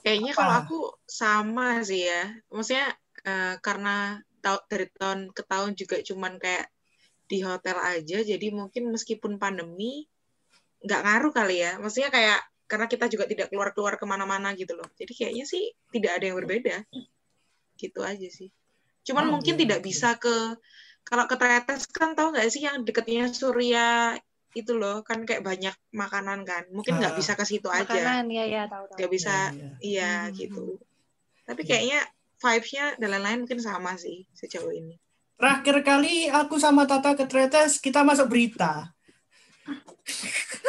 Kayaknya 0.00 0.32
Apa? 0.32 0.38
kalau 0.40 0.54
aku 0.64 0.78
sama 1.04 1.84
sih 1.84 2.08
ya. 2.08 2.32
Maksudnya 2.48 2.96
eh, 3.28 3.54
karena 3.60 4.16
tau- 4.40 4.64
dari 4.66 4.88
tahun 4.96 5.28
ke 5.36 5.42
tahun 5.44 5.76
juga 5.76 6.00
cuman 6.00 6.40
kayak 6.40 6.71
di 7.32 7.40
hotel 7.40 7.80
aja, 7.80 8.18
jadi 8.20 8.46
mungkin 8.52 8.92
meskipun 8.92 9.40
pandemi 9.40 10.04
nggak 10.84 11.00
ngaruh 11.00 11.32
kali 11.32 11.64
ya. 11.64 11.80
Maksudnya 11.80 12.12
kayak 12.12 12.40
karena 12.68 12.86
kita 12.88 13.08
juga 13.08 13.24
tidak 13.24 13.48
keluar-keluar 13.48 13.96
ke 13.96 14.04
mana-mana 14.04 14.52
gitu 14.52 14.76
loh. 14.76 14.84
Jadi 15.00 15.12
kayaknya 15.16 15.44
sih 15.48 15.72
tidak 15.88 16.20
ada 16.20 16.24
yang 16.28 16.36
berbeda. 16.36 16.76
Gitu 17.76 18.00
aja 18.04 18.28
sih. 18.28 18.52
Cuman 19.02 19.28
Oh, 19.28 19.30
mungkin 19.38 19.56
iya, 19.56 19.60
tidak 19.66 19.80
oke. 19.80 19.86
bisa 19.88 20.08
ke 20.20 20.36
kalau 21.02 21.24
ke 21.26 21.34
Tretes 21.34 21.88
kan 21.90 22.14
tahu 22.14 22.30
nggak 22.36 22.46
sih 22.52 22.62
yang 22.62 22.86
deketnya 22.86 23.26
Surya 23.28 24.14
itu 24.52 24.72
loh 24.76 25.00
kan 25.02 25.24
kayak 25.24 25.40
banyak 25.42 25.74
makanan 25.90 26.44
kan. 26.44 26.68
Mungkin 26.70 27.00
nggak 27.00 27.14
Ah. 27.14 27.18
bisa 27.18 27.32
ke 27.34 27.44
situ 27.44 27.66
aja. 27.66 27.88
Makanan 27.88 28.28
ya 28.28 28.44
ya 28.46 28.62
tahu 28.68 28.84
tahu. 28.86 28.96
Nggak 29.00 29.10
bisa 29.10 29.34
Ya, 29.50 29.56
ya. 29.56 29.70
Iya 29.80 30.12
Hmm. 30.28 30.32
gitu. 30.36 30.64
Tapi 31.42 31.60
Iya. 31.64 31.68
kayaknya 31.68 32.00
vibes-nya 32.42 32.84
dan 32.98 33.08
lain-lain 33.10 33.38
mungkin 33.46 33.60
sama 33.60 33.94
sih 33.96 34.26
sejauh 34.34 34.70
ini. 34.70 34.96
Terakhir 35.42 35.82
kali 35.82 36.30
aku 36.30 36.54
sama 36.54 36.86
Tata 36.86 37.18
ke 37.18 37.26
Tretes, 37.26 37.82
kita 37.82 38.06
masuk 38.06 38.30
berita. 38.30 38.94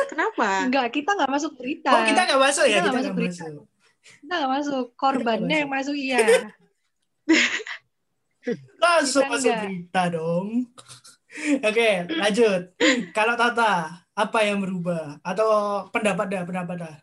Kenapa? 0.10 0.66
Enggak, 0.66 0.90
kita 0.90 1.14
nggak 1.14 1.30
masuk 1.30 1.54
berita. 1.62 1.94
Oh, 1.94 2.02
kita 2.02 2.26
nggak 2.26 2.42
masuk 2.42 2.66
ya? 2.66 2.82
Kita 2.82 2.82
nggak 2.82 2.82
Kita 2.82 2.90
masuk 2.90 3.06
nggak 3.06 3.18
berita. 3.22 3.44
masuk. 3.46 3.64
Kita 4.02 4.34
nggak 4.34 4.52
masuk. 4.58 4.86
Korbannya 4.98 5.58
yang 5.62 5.70
masuk 5.70 5.94
iya. 5.94 6.26
Langsung 8.82 9.30
Kita 9.30 9.34
masuk 9.38 9.46
nggak. 9.54 9.62
berita 9.62 10.02
dong. 10.10 10.48
Oke, 11.70 11.90
lanjut. 12.10 12.62
Kalau 13.14 13.38
Tata, 13.38 13.74
apa 14.10 14.40
yang 14.42 14.58
berubah? 14.58 15.22
Atau 15.22 15.86
pendapat 15.94 16.34
dah, 16.34 16.44
pendapat 16.50 16.78
dah. 16.82 16.98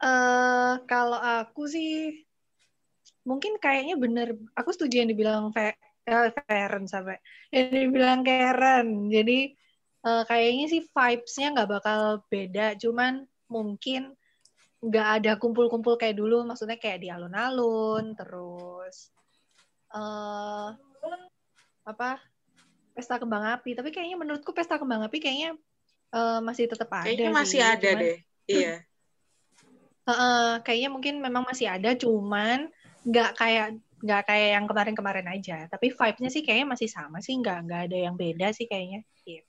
Eh 0.00 0.72
kalau 0.88 1.20
aku 1.20 1.68
sih 1.68 2.24
mungkin 3.20 3.60
kayaknya 3.60 4.00
bener. 4.00 4.32
Aku 4.56 4.72
setuju 4.72 5.04
yang 5.04 5.12
dibilang 5.12 5.52
Fe, 5.52 5.76
eh, 6.08 6.32
Feren 6.32 6.84
sampai 6.88 7.20
yang 7.52 7.68
dibilang 7.68 8.20
Karen. 8.24 9.12
Jadi 9.12 9.52
eh, 10.08 10.22
kayaknya 10.24 10.66
sih 10.72 10.82
vibes-nya 10.88 11.48
nggak 11.54 11.70
bakal 11.70 12.00
beda. 12.32 12.74
Cuman 12.80 13.28
mungkin 13.52 14.16
nggak 14.80 15.08
ada 15.20 15.32
kumpul-kumpul 15.36 16.00
kayak 16.00 16.16
dulu. 16.16 16.42
Maksudnya 16.48 16.80
kayak 16.80 17.04
di 17.04 17.08
alun-alun, 17.12 18.16
terus 18.16 19.12
eh 19.88 20.68
apa 21.88 22.20
pesta 22.96 23.20
kembang 23.20 23.44
api. 23.60 23.76
Tapi 23.76 23.92
kayaknya 23.92 24.16
menurutku 24.16 24.52
pesta 24.56 24.80
kembang 24.80 25.04
api 25.04 25.20
kayaknya 25.20 25.56
eh, 26.16 26.40
masih 26.40 26.64
tetap 26.68 26.88
ada. 26.88 27.04
Kayaknya 27.04 27.32
masih 27.36 27.60
sih. 27.60 27.68
ada 27.68 27.88
Cuman- 27.92 28.02
deh. 28.02 28.18
Iya. 28.48 28.74
Heeh, 30.08 30.64
kayaknya 30.64 30.88
mungkin 30.88 31.20
memang 31.20 31.44
masih 31.44 31.68
ada, 31.68 31.92
cuman 31.92 32.72
nggak 33.04 33.36
kayak 33.36 33.76
nggak 34.04 34.22
kayak 34.28 34.48
yang 34.56 34.66
kemarin-kemarin 34.70 35.28
aja. 35.34 35.56
Tapi 35.72 35.86
vibe-nya 35.94 36.30
sih 36.34 36.42
kayaknya 36.46 36.66
masih 36.74 36.88
sama 36.90 37.18
sih, 37.24 37.34
nggak 37.40 37.58
nggak 37.66 37.80
ada 37.90 37.96
yang 38.06 38.14
beda 38.18 38.46
sih 38.56 38.66
kayaknya. 38.70 39.00
Gitu. 39.26 39.44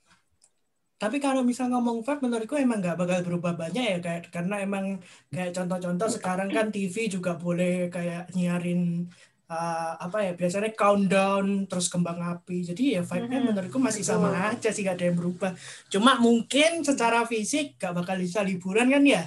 Tapi 1.00 1.16
kalau 1.16 1.40
misal 1.40 1.72
ngomong 1.72 2.04
vibe, 2.04 2.20
menurutku 2.28 2.54
emang 2.60 2.78
nggak 2.84 2.98
bakal 3.00 3.18
berubah 3.24 3.56
banyak 3.56 3.84
ya, 3.96 3.98
kayak 4.04 4.28
karena 4.28 4.60
emang 4.60 5.00
kayak 5.32 5.56
contoh-contoh 5.56 6.08
sekarang 6.12 6.52
kan 6.52 6.68
TV 6.68 7.08
juga 7.08 7.32
boleh 7.40 7.88
kayak 7.88 8.28
nyiarin 8.36 9.08
uh, 9.48 9.96
apa 9.96 10.18
ya 10.28 10.32
biasanya 10.36 10.70
countdown 10.76 11.64
terus 11.70 11.88
kembang 11.88 12.20
api. 12.20 12.68
Jadi 12.68 13.00
ya 13.00 13.02
vibe-nya 13.02 13.38
Mhm, 13.40 13.46
menurutku 13.48 13.78
masih 13.80 14.04
sama 14.04 14.28
aja 14.52 14.68
sih 14.76 14.84
nggak 14.84 14.96
ada 15.00 15.04
yang 15.08 15.16
berubah. 15.16 15.50
Cuma 15.88 16.20
mungkin 16.20 16.84
secara 16.84 17.24
fisik 17.24 17.80
nggak 17.80 17.94
bakal 17.96 18.16
bisa 18.20 18.44
liburan 18.44 18.92
kan 18.92 19.02
ya. 19.04 19.24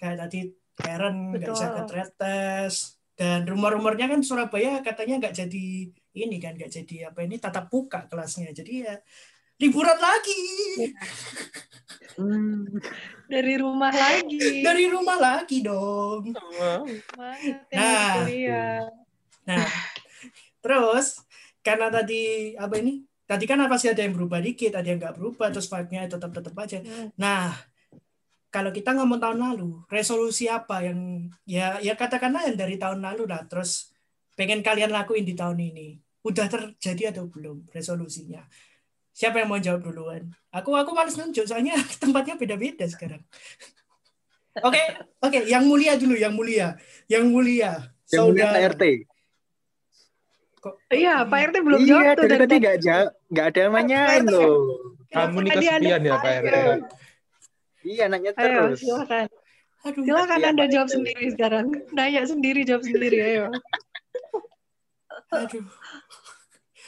Kayak 0.00 0.16
tadi 0.26 0.38
Karen 0.74 1.38
nggak 1.38 1.50
bisa 1.54 1.66
ke. 1.70 1.80
Tretes 1.86 3.01
dan 3.12 3.44
rumor-rumornya 3.44 4.08
kan 4.08 4.20
Surabaya 4.24 4.80
katanya 4.80 5.28
nggak 5.28 5.34
jadi 5.44 5.66
ini 6.12 6.36
kan 6.40 6.56
nggak 6.56 6.72
jadi 6.72 7.12
apa 7.12 7.24
ini 7.24 7.36
tatap 7.36 7.68
muka 7.68 8.08
kelasnya. 8.08 8.52
Jadi 8.52 8.72
ya 8.88 8.94
liburan 9.60 9.98
lagi. 10.00 10.40
Dari 13.32 13.54
rumah 13.56 13.92
lagi. 13.92 14.60
dari 14.60 14.84
rumah 14.90 15.16
lagi 15.16 15.64
dong. 15.64 16.32
Nah. 17.72 18.28
Nah, 19.42 19.66
terus 20.62 21.24
karena 21.64 21.88
tadi 21.88 22.52
apa 22.58 22.74
ini? 22.78 23.02
Tadi 23.22 23.48
kan 23.48 23.64
pasti 23.64 23.88
ada 23.88 24.04
yang 24.04 24.12
berubah 24.12 24.44
dikit, 24.44 24.76
ada 24.76 24.84
yang 24.84 25.00
nggak 25.00 25.16
berubah, 25.16 25.48
terus 25.48 25.70
vibe-nya 25.70 26.04
tetap 26.10 26.30
tetap 26.36 26.52
aja. 26.58 26.84
Hmm. 26.84 27.08
Nah, 27.16 27.54
kalau 28.52 28.68
kita 28.68 28.92
ngomong 28.92 29.16
tahun 29.16 29.40
lalu, 29.40 29.80
resolusi 29.88 30.44
apa 30.44 30.84
yang 30.84 31.32
ya 31.48 31.80
ya 31.80 31.96
katakanlah 31.96 32.44
yang 32.44 32.60
dari 32.60 32.76
tahun 32.76 33.00
lalu 33.00 33.24
lah, 33.24 33.48
terus 33.48 33.96
pengen 34.36 34.60
kalian 34.60 34.92
lakuin 34.92 35.24
di 35.24 35.32
tahun 35.32 35.56
ini, 35.56 35.96
udah 36.20 36.46
terjadi 36.52 37.16
atau 37.16 37.24
belum 37.32 37.64
resolusinya? 37.72 38.44
Siapa 39.12 39.40
yang 39.40 39.48
mau 39.48 39.60
jawab 39.60 39.88
duluan? 39.88 40.28
Aku 40.52 40.76
aku 40.76 40.92
males 40.92 41.16
nunjuk, 41.16 41.48
soalnya 41.48 41.80
tempatnya 42.02 42.36
beda-beda 42.36 42.84
sekarang. 42.84 43.24
Oke, 44.68 44.84
oke, 45.24 45.48
yang 45.48 45.64
mulia 45.64 45.96
dulu, 45.96 46.12
yang 46.12 46.36
mulia, 46.36 46.76
yang 47.08 47.24
mulia. 47.24 47.88
Yang 48.12 48.20
mulia 48.28 48.44
Saudara. 48.44 48.52
Pak 48.52 48.62
RT. 48.76 48.84
Kok- 50.60 50.76
Iya, 50.92 51.14
Pak 51.24 51.38
RT 51.48 51.56
belum 51.64 51.80
iya, 51.80 51.88
jawab 51.88 52.04
tuh 52.12 52.24
dari 52.28 52.40
tadi 52.44 52.54
nggak 52.60 52.78
jawab, 52.84 53.08
nggak 53.32 53.46
ada 53.48 53.58
yang 53.64 53.72
nanyain 53.72 54.24
loh. 54.28 54.52
Kamu 55.08 55.36
nih 55.40 55.50
Tadi 55.56 55.66
ada 55.72 55.78
kesepian 55.80 56.00
ya 56.04 56.14
Pak 56.20 56.32
RT. 56.44 56.56
Ayo, 57.82 57.90
Iya, 57.92 58.04
nanya 58.06 58.30
ayo 58.32 58.38
terus. 58.70 58.78
silakan. 58.80 59.26
Aduh, 59.82 60.02
Silakan 60.04 60.40
Anda 60.44 60.64
jawab 60.66 60.88
sendiri 60.88 61.24
sekarang. 61.28 61.66
Nanya 61.90 62.22
sendiri, 62.22 62.62
jawab 62.62 62.82
sendiri, 62.82 63.18
ayo. 63.20 63.44
aduh. 65.28 65.64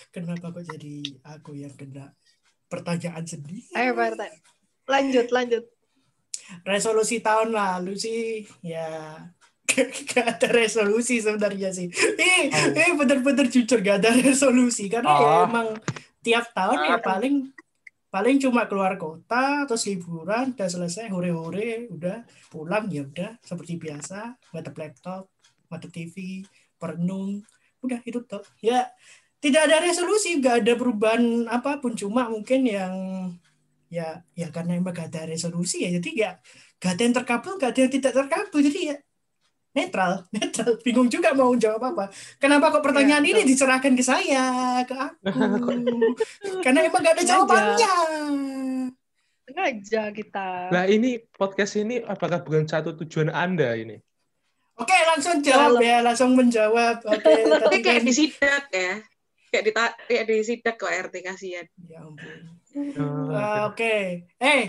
Kenapa 0.09 0.47
kok 0.49 0.63
jadi 0.65 0.95
aku 1.27 1.59
yang 1.59 1.75
kena 1.75 2.15
pertanyaan 2.65 3.25
sendiri? 3.25 3.67
Ayo 3.75 3.91
Pak 3.93 4.15
RT. 4.15 4.23
Lanjut, 4.87 5.27
lanjut. 5.29 5.65
Resolusi 6.63 7.19
tahun 7.19 7.51
lalu 7.51 7.97
sih, 7.97 8.23
ya 8.61 9.17
gak 10.07 10.39
ada 10.39 10.49
resolusi 10.53 11.19
sebenarnya 11.19 11.73
sih. 11.73 11.89
Eh, 12.15 12.47
Oh. 12.47 12.79
eh 12.79 12.93
bener-bener 12.95 13.49
jujur 13.49 13.81
gak 13.81 13.99
ada 13.99 14.15
resolusi 14.15 14.87
karena 14.87 15.09
ya 15.11 15.27
Ah. 15.27 15.43
emang 15.49 15.69
tiap 16.21 16.53
tahun 16.53 16.79
ya 16.85 16.97
paling 17.01 17.51
paling 18.15 18.39
cuma 18.39 18.71
keluar 18.71 18.95
kota 18.95 19.67
terus 19.67 19.91
liburan 19.91 20.55
udah 20.55 20.69
selesai 20.71 21.11
hore-hore 21.11 21.91
udah 21.91 22.23
pulang 22.47 22.87
ya 22.87 23.03
udah 23.03 23.35
seperti 23.43 23.75
biasa 23.75 24.39
ngadep 24.55 24.75
laptop 24.79 25.27
ngadep 25.67 25.91
TV 25.91 26.47
perenung 26.79 27.43
udah 27.83 27.99
itu 28.07 28.23
tuh. 28.23 28.47
Ya 28.63 28.87
tidak 29.43 29.67
ada 29.67 29.83
resolusi 29.83 30.39
nggak 30.39 30.63
ada 30.63 30.73
perubahan 30.79 31.51
apa 31.51 31.83
pun 31.83 31.99
cuma 31.99 32.31
mungkin 32.31 32.63
yang 32.63 32.95
ya 33.91 34.23
ya 34.35 34.49
karena 34.55 34.75
emang 34.75 34.91
gak 34.91 35.13
ada 35.15 35.31
resolusi 35.31 35.87
ya 35.87 35.91
jadi 36.01 36.11
ya 36.17 36.31
gak 36.83 36.99
ada 36.99 37.03
yang 37.07 37.15
terkabul 37.15 37.55
gak 37.63 37.71
ada 37.77 37.81
yang 37.87 37.93
tidak 37.95 38.13
terkabul 38.17 38.59
jadi 38.59 38.81
ya 38.91 38.97
netral 39.75 40.23
netral 40.35 40.79
bingung 40.81 41.07
juga 41.07 41.31
mau 41.31 41.51
jawab 41.53 41.83
apa 41.91 42.05
kenapa 42.37 42.71
kok 42.71 42.81
pertanyaan 42.81 43.21
Ya, 43.21 43.31
ini 43.33 43.43
diserahkan 43.45 43.93
ke 43.93 44.01
saya 44.01 44.47
ke 44.81 44.95
aku 44.95 45.75
karena 46.65 46.81
emang 46.83 47.01
gak 47.01 47.13
ada 47.13 47.21
Sengaja. 47.21 47.33
jawabannya 47.37 47.93
Sengaja 49.45 50.03
kita. 50.09 50.49
Nah 50.71 50.85
ini 50.87 51.21
podcast 51.21 51.77
ini 51.77 52.01
apakah 52.01 52.41
bukan 52.41 52.65
satu 52.65 52.97
tujuan 52.97 53.29
Anda 53.29 53.77
ini? 53.77 54.01
oke 54.75 54.97
langsung 55.07 55.39
jawab 55.39 55.79
ya 55.79 56.01
langsung 56.01 56.33
menjawab 56.33 57.05
oke 57.05 57.23
Tapi 57.63 57.77
kayak 57.79 58.01
kan 58.01 58.09
di 58.09 58.13
sidak 58.13 58.65
ya. 58.71 59.05
Kayak 59.47 59.63
di 59.63 59.73
kayak 60.09 60.25
di 60.25 60.37
sidak 60.41 60.75
kok 60.75 60.89
RT 60.89 61.15
kasihan. 61.23 61.67
ya 61.85 62.01
ampun 62.01 62.57
Oh, 62.75 63.31
Ah, 63.31 63.71
Oke. 63.71 64.27
Eh, 64.35 64.67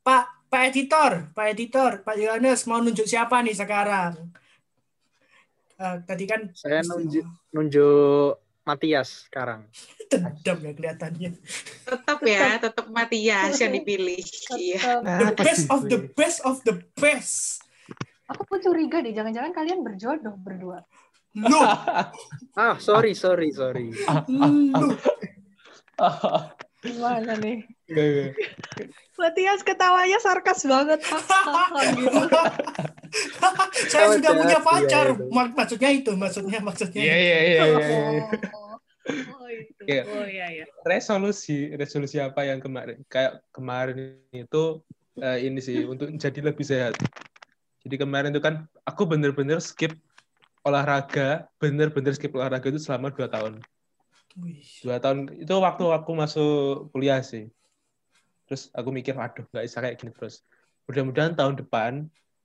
Pak 0.00 0.24
Pak 0.54 0.70
editor, 0.70 1.34
Pak 1.34 1.46
editor, 1.50 1.90
Pak 2.06 2.14
Yohanes 2.14 2.62
mau 2.70 2.78
nunjuk 2.78 3.10
siapa 3.10 3.42
nih 3.42 3.58
sekarang? 3.58 4.14
Eh, 5.74 5.96
tadi 6.06 6.30
kan 6.30 6.46
Saya 6.54 6.86
nunjuk 6.86 7.26
nunjuk 7.50 8.38
Matias 8.62 9.26
sekarang. 9.26 9.66
dendam 10.14 10.58
ya 10.62 10.72
kelihatannya. 10.78 11.30
Tetap 11.90 12.18
ya, 12.22 12.62
tetap 12.62 12.86
Matias 12.86 13.58
yang 13.58 13.74
dipilih. 13.74 14.22
Iya. 14.54 15.02
The 15.02 15.34
best 15.34 15.66
of 15.74 15.90
the 15.90 16.06
best 16.14 16.38
of 16.46 16.62
the 16.62 16.78
best. 17.02 17.58
Aku 18.30 18.46
pun 18.46 18.62
curiga 18.62 19.02
deh, 19.02 19.10
jangan-jangan 19.10 19.50
kalian 19.50 19.82
berjodoh 19.82 20.38
berdua. 20.38 20.86
Loh, 21.34 21.66
Ah, 22.62 22.78
sorry, 22.78 23.18
sorry, 23.18 23.50
sorry. 23.50 23.90
loh. 24.30 24.94
Gimana 26.84 27.32
nih? 27.40 27.64
Enggak, 27.88 28.04
enggak. 28.04 28.30
Matias 29.16 29.60
ketawanya 29.64 30.18
sarkas 30.20 30.60
banget. 30.68 31.00
Gitu. 31.00 32.18
Saya 33.88 34.06
sudah 34.18 34.32
punya 34.36 34.58
hati 34.60 34.60
ya 34.60 34.60
pacar. 34.60 35.06
Maksudnya 35.32 35.90
itu, 35.94 36.12
maksudnya 36.12 36.58
maksudnya. 36.60 37.02
Iya 37.02 37.16
iya 37.16 37.38
iya 37.40 37.62
iya. 37.64 37.78
iya. 37.88 38.24
Oh, 39.04 39.48
itu. 39.48 39.82
Iya. 39.84 40.02
Oh 40.08 40.26
iya 40.28 40.46
iya. 40.52 40.64
Resolusi 40.84 41.72
resolusi 41.76 42.16
apa 42.20 42.44
yang 42.44 42.60
kemarin 42.60 43.00
kayak 43.08 43.44
kemarin 43.52 44.20
itu 44.32 44.80
eh, 45.20 45.38
ini 45.44 45.60
sih 45.60 45.84
untuk 45.88 46.12
jadi 46.16 46.40
lebih 46.40 46.64
sehat. 46.64 46.96
Jadi 47.84 47.96
kemarin 48.00 48.32
itu 48.32 48.40
kan 48.40 48.64
aku 48.84 49.04
bener-bener 49.04 49.60
skip 49.60 49.92
olahraga, 50.64 51.48
bener-bener 51.60 52.16
skip 52.16 52.32
olahraga 52.32 52.72
itu 52.72 52.80
selama 52.80 53.12
dua 53.12 53.28
tahun. 53.28 53.60
Dua 54.82 54.98
tahun 54.98 55.30
itu 55.38 55.54
waktu 55.54 55.84
aku 55.94 56.10
masuk 56.18 56.90
kuliah 56.90 57.22
sih. 57.22 57.46
Terus 58.50 58.68
aku 58.74 58.90
mikir, 58.90 59.14
aduh 59.16 59.46
nggak 59.48 59.64
bisa 59.64 59.78
kayak 59.80 59.96
gini 59.96 60.10
terus. 60.12 60.42
Mudah-mudahan 60.90 61.32
tahun 61.38 61.54
depan 61.64 61.92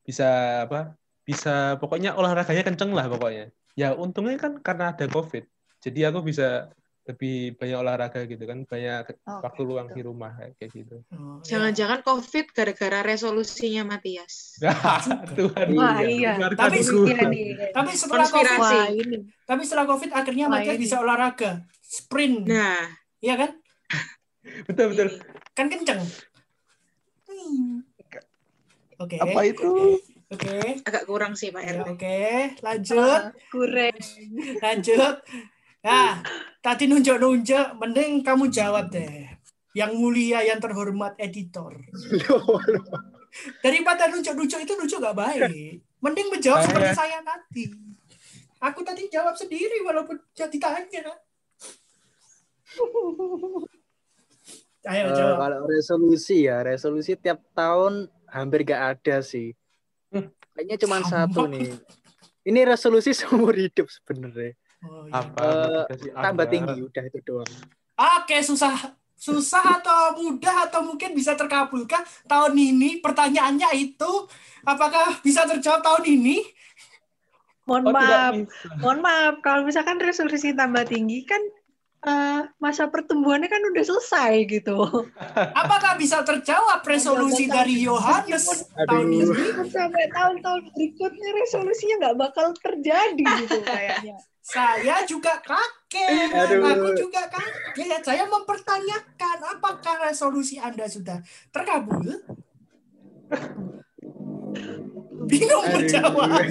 bisa 0.05 0.25
apa? 0.69 0.96
Bisa 1.25 1.75
pokoknya 1.81 2.15
olahraganya 2.15 2.63
kenceng 2.65 2.93
lah 2.93 3.10
pokoknya. 3.10 3.51
Ya 3.74 3.93
untungnya 3.98 4.38
kan 4.38 4.62
karena 4.62 4.96
ada 4.96 5.05
COVID. 5.10 5.43
Jadi 5.81 6.00
aku 6.05 6.19
bisa 6.24 6.72
lebih 7.10 7.58
banyak 7.58 7.74
olahraga 7.75 8.22
gitu 8.24 8.46
kan, 8.46 8.62
banyak 8.63 9.18
Oke, 9.25 9.42
waktu 9.42 9.62
luang 9.66 9.89
betul. 9.89 9.98
di 9.98 10.01
rumah 10.06 10.30
kayak 10.54 10.70
gitu. 10.70 11.01
Oh, 11.10 11.42
ya. 11.42 11.58
Jangan-jangan 11.58 12.06
COVID 12.06 12.46
gara-gara 12.54 13.00
resolusinya 13.01 13.82
Matias. 13.84 14.62
Tuhan. 15.38 15.68
Wah, 15.74 16.06
iya. 16.06 16.38
keluarga 16.38 16.70
Tapi-. 16.70 16.86
Iya 16.86 17.18
nih. 17.25 17.46
Tapi 17.74 17.92
setelah 17.98 18.24
Konspirasi. 18.24 18.54
COVID, 18.54 18.62
Wah, 18.62 18.88
ini. 18.94 19.18
tapi 19.42 19.62
setelah 19.66 19.86
COVID 19.89 20.10
akhirnya 20.13 20.46
Wah, 20.46 20.54
Matias 20.56 20.78
ini. 20.78 20.84
bisa 20.86 20.96
olahraga, 21.00 21.51
sprint, 21.82 22.46
Nah, 22.46 22.86
iya 23.18 23.34
kan? 23.36 23.51
betul 24.70 24.86
betul. 24.94 25.10
ini. 25.10 25.18
Kan 25.52 25.65
kenceng. 25.67 26.02
Hmm. 27.26 27.82
Oke. 29.00 29.15
Apa 29.15 29.41
itu? 29.43 29.98
Oke. 30.30 30.78
agak 30.86 31.10
kurang 31.10 31.34
sih 31.34 31.50
Pak 31.50 31.63
Ya, 31.63 31.74
RT. 31.74 31.89
Oke, 31.89 32.22
lanjut, 32.62 33.02
Ah, 33.02 33.34
Kurang. 33.50 33.98
lanjut. 34.62 35.15
Nah, 35.82 36.22
tadi 36.60 36.86
nunjuk-nunjuk, 36.86 37.78
mending 37.78 38.22
kamu 38.22 38.48
jawab 38.50 38.89
deh. 38.89 39.28
Yang 39.72 39.91
mulia, 39.95 40.41
yang 40.41 40.58
terhormat 40.58 41.13
editor. 41.17 41.78
Daripada 43.63 44.10
nunjuk-nunjuk 44.10 44.60
itu 44.60 44.74
nunjuk 44.74 45.00
gak 45.00 45.15
baik. 45.15 45.52
Mending 46.02 46.28
menjawab 46.34 46.65
seperti 46.65 46.91
saya 46.95 47.19
tadi. 47.22 47.65
Aku 48.60 48.84
tadi 48.84 49.08
jawab 49.08 49.38
sendiri 49.38 49.80
walaupun 49.86 50.19
jadi 50.34 50.58
tanya. 50.58 51.13
Ayo 54.89 55.06
Eh, 55.06 55.13
jawab. 55.13 55.38
kalau 55.38 55.60
resolusi 55.67 56.48
ya, 56.48 56.63
resolusi 56.63 57.13
tiap 57.13 57.43
tahun 57.52 58.08
hampir 58.26 58.63
gak 58.63 58.98
ada 58.98 59.19
sih. 59.22 59.54
Hmm. 60.10 60.32
Kayaknya 60.56 60.78
cuma 60.82 60.98
Sama. 61.04 61.30
satu 61.30 61.45
nih. 61.45 61.76
Ini 62.41 62.60
resolusi 62.65 63.12
seumur 63.19 63.54
hidup 63.54 63.86
sebenarnya. 63.86 64.56
Oh, 64.86 65.04
iya. 65.08 65.20
Apa? 65.20 65.48
Motivasi 65.88 66.08
Tambah 66.15 66.46
tinggi, 66.48 66.78
udah 66.86 67.04
itu 67.04 67.20
doang. 67.26 67.52
Oke, 68.00 68.38
susah. 68.39 68.96
Susah 69.20 69.84
atau 69.84 70.15
mudah 70.15 70.72
atau 70.72 70.80
mungkin 70.80 71.12
bisa 71.12 71.36
terkabulkah 71.36 72.00
tahun 72.24 72.56
ini? 72.56 73.04
Pertanyaannya 73.04 73.76
itu 73.76 74.12
apakah 74.63 75.20
bisa 75.20 75.44
terjawab 75.44 75.84
tahun 75.84 76.04
ini? 76.08 76.39
Mohon 77.68 77.84
Oh, 77.84 77.94
maaf. 77.94 78.34
Mohon 78.80 79.00
maaf, 79.04 79.36
kalau 79.44 79.68
misalkan 79.68 80.00
resolusi 80.00 80.56
tambah 80.56 80.88
tinggi 80.88 81.28
kan 81.28 81.44
eh, 81.99 82.41
masa 82.63 82.88
pertumbuhannya 82.88 83.51
kan 83.51 83.59
udah 83.59 83.83
selesai 83.83 84.47
gitu. 84.47 84.77
Apakah 85.35 85.99
bisa 85.99 86.23
terjawab 86.23 86.79
resolusi 86.88 87.51
dari 87.51 87.83
Yohanes 87.83 88.71
tahun 88.88 89.07
ini? 89.12 89.67
Sampai 89.67 90.07
tahun-tahun 90.12 90.71
berikutnya 90.71 91.29
resolusinya 91.35 91.95
nggak 92.07 92.17
bakal 92.17 92.47
terjadi 92.55 93.23
gitu 93.43 93.59
kayaknya. 93.63 94.15
Saya 94.49 95.05
juga 95.05 95.38
kaget. 95.45 96.33
Aduh. 96.33 96.65
Aku 96.73 96.89
juga 96.97 97.21
kaget. 97.29 98.01
Saya 98.01 98.25
mempertanyakan 98.25 99.38
apakah 99.45 100.09
resolusi 100.09 100.57
Anda 100.57 100.89
sudah 100.89 101.21
terkabul? 101.53 102.17
Bingung 105.29 105.65
menjawab. 105.69 106.33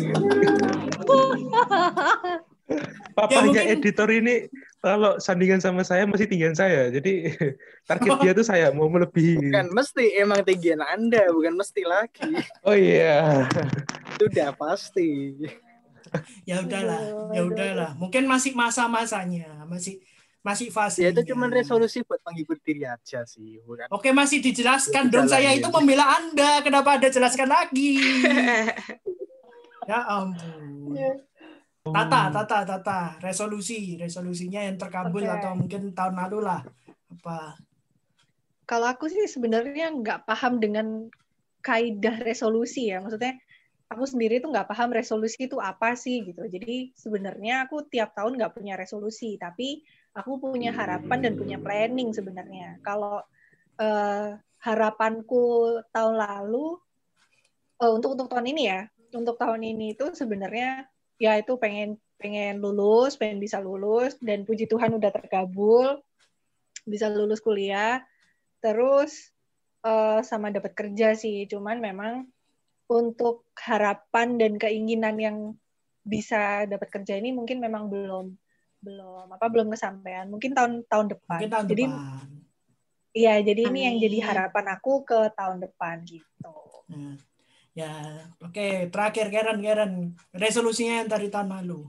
Papanya 3.16 3.42
mungkin- 3.50 3.68
editor 3.74 4.08
ini 4.12 4.46
kalau 4.78 5.18
sandingan 5.18 5.58
sama 5.58 5.82
saya 5.82 6.06
masih 6.06 6.30
tinggian 6.30 6.54
saya. 6.54 6.90
Jadi 6.90 7.34
target 7.88 8.12
dia 8.22 8.32
tuh 8.34 8.46
saya 8.46 8.70
mau 8.70 8.86
melebihi. 8.86 9.50
Bukan 9.50 9.68
mesti, 9.74 10.04
emang 10.18 10.40
tinggian 10.46 10.82
Anda, 10.82 11.26
bukan 11.34 11.54
mesti 11.58 11.82
lagi. 11.82 12.30
Oh 12.62 12.74
iya. 12.74 13.46
Sudah 14.18 14.54
pasti. 14.54 15.34
Ya 16.48 16.64
udahlah, 16.64 17.30
ya 17.36 17.42
udahlah. 17.44 17.90
Mungkin 17.98 18.24
masih 18.24 18.56
masa-masanya, 18.56 19.66
masih 19.68 20.00
masih 20.40 20.72
fase. 20.72 21.04
Ya 21.04 21.10
itu 21.12 21.34
cuma 21.34 21.50
resolusi 21.50 22.00
buat 22.06 22.22
menghibur 22.24 22.56
diri 22.62 22.86
aja 22.88 23.26
sih, 23.28 23.60
bukan. 23.66 23.90
Oke, 23.92 24.14
masih 24.14 24.40
dijelaskan 24.40 25.12
dong. 25.12 25.28
Saya 25.28 25.52
jalanin. 25.52 25.60
itu 25.60 25.68
membela 25.68 26.06
Anda. 26.16 26.64
Kenapa 26.64 26.96
Anda 26.96 27.08
jelaskan 27.12 27.48
lagi? 27.50 27.98
Ya 29.88 30.04
ampun. 30.04 30.92
Tata, 31.92 32.20
tata, 32.32 32.58
tata. 32.64 33.00
Resolusi, 33.22 33.96
resolusinya 33.98 34.64
yang 34.64 34.76
terkabul 34.76 35.24
Oke. 35.24 35.34
atau 35.38 35.52
mungkin 35.56 35.92
tahun 35.92 36.14
lalu 36.16 36.38
lah. 36.44 36.60
Apa? 37.12 37.56
Kalau 38.68 38.86
aku 38.88 39.08
sih 39.08 39.24
sebenarnya 39.24 39.88
nggak 39.92 40.28
paham 40.28 40.60
dengan 40.60 41.08
kaidah 41.64 42.20
resolusi 42.20 42.92
ya. 42.92 43.00
Maksudnya 43.00 43.40
aku 43.88 44.04
sendiri 44.04 44.44
tuh 44.44 44.52
nggak 44.52 44.68
paham 44.68 44.92
resolusi 44.92 45.48
itu 45.48 45.56
apa 45.56 45.96
sih 45.96 46.28
gitu. 46.28 46.44
Jadi 46.44 46.92
sebenarnya 46.92 47.64
aku 47.64 47.88
tiap 47.88 48.12
tahun 48.12 48.36
nggak 48.36 48.52
punya 48.60 48.76
resolusi, 48.76 49.40
tapi 49.40 49.80
aku 50.12 50.36
punya 50.36 50.70
harapan 50.76 51.24
dan 51.24 51.32
punya 51.34 51.56
planning 51.56 52.12
sebenarnya. 52.12 52.76
Kalau 52.84 53.24
eh, 53.80 54.36
harapanku 54.60 55.80
tahun 55.88 56.16
lalu 56.20 56.76
eh, 57.80 57.90
untuk 57.92 58.20
untuk 58.20 58.28
tahun 58.28 58.52
ini 58.52 58.62
ya, 58.68 58.80
untuk 59.16 59.40
tahun 59.40 59.64
ini 59.64 59.96
itu 59.96 60.12
sebenarnya 60.12 60.84
ya 61.18 61.36
itu 61.38 61.58
pengen 61.58 61.98
pengen 62.18 62.58
lulus, 62.58 63.14
pengen 63.14 63.38
bisa 63.38 63.62
lulus 63.62 64.18
dan 64.18 64.42
puji 64.42 64.66
Tuhan 64.66 64.94
udah 64.98 65.10
terkabul 65.14 66.02
bisa 66.86 67.06
lulus 67.10 67.38
kuliah. 67.42 68.02
Terus 68.58 69.30
eh, 69.86 70.20
sama 70.26 70.50
dapat 70.50 70.74
kerja 70.74 71.14
sih 71.14 71.46
cuman 71.46 71.78
memang 71.78 72.26
untuk 72.88 73.44
harapan 73.60 74.40
dan 74.40 74.56
keinginan 74.56 75.20
yang 75.20 75.38
bisa 76.08 76.64
dapat 76.64 76.88
kerja 76.88 77.20
ini 77.20 77.36
mungkin 77.36 77.60
memang 77.60 77.92
belum 77.92 78.32
belum 78.80 79.26
apa 79.34 79.46
belum 79.52 79.68
kesampaian. 79.74 80.26
Mungkin 80.32 80.56
tahun 80.56 80.72
tahun 80.88 81.06
depan. 81.12 81.38
Mungkin 81.38 81.52
tahun 81.52 81.66
jadi 81.68 81.84
iya 83.12 83.34
jadi 83.44 83.62
ini 83.68 83.80
yang 83.84 83.96
Amin. 84.00 84.04
jadi 84.08 84.18
harapan 84.24 84.64
aku 84.78 85.04
ke 85.04 85.20
tahun 85.36 85.58
depan 85.60 86.06
gitu. 86.08 86.56
Ya, 86.88 87.12
ya. 87.78 87.94
oke. 88.42 88.90
Terakhir, 88.90 89.26
Karen, 89.30 89.58
Karen. 89.62 89.92
Resolusinya 90.34 91.04
yang 91.04 91.08
dari 91.10 91.28
tahun 91.30 91.50
lalu. 91.62 91.86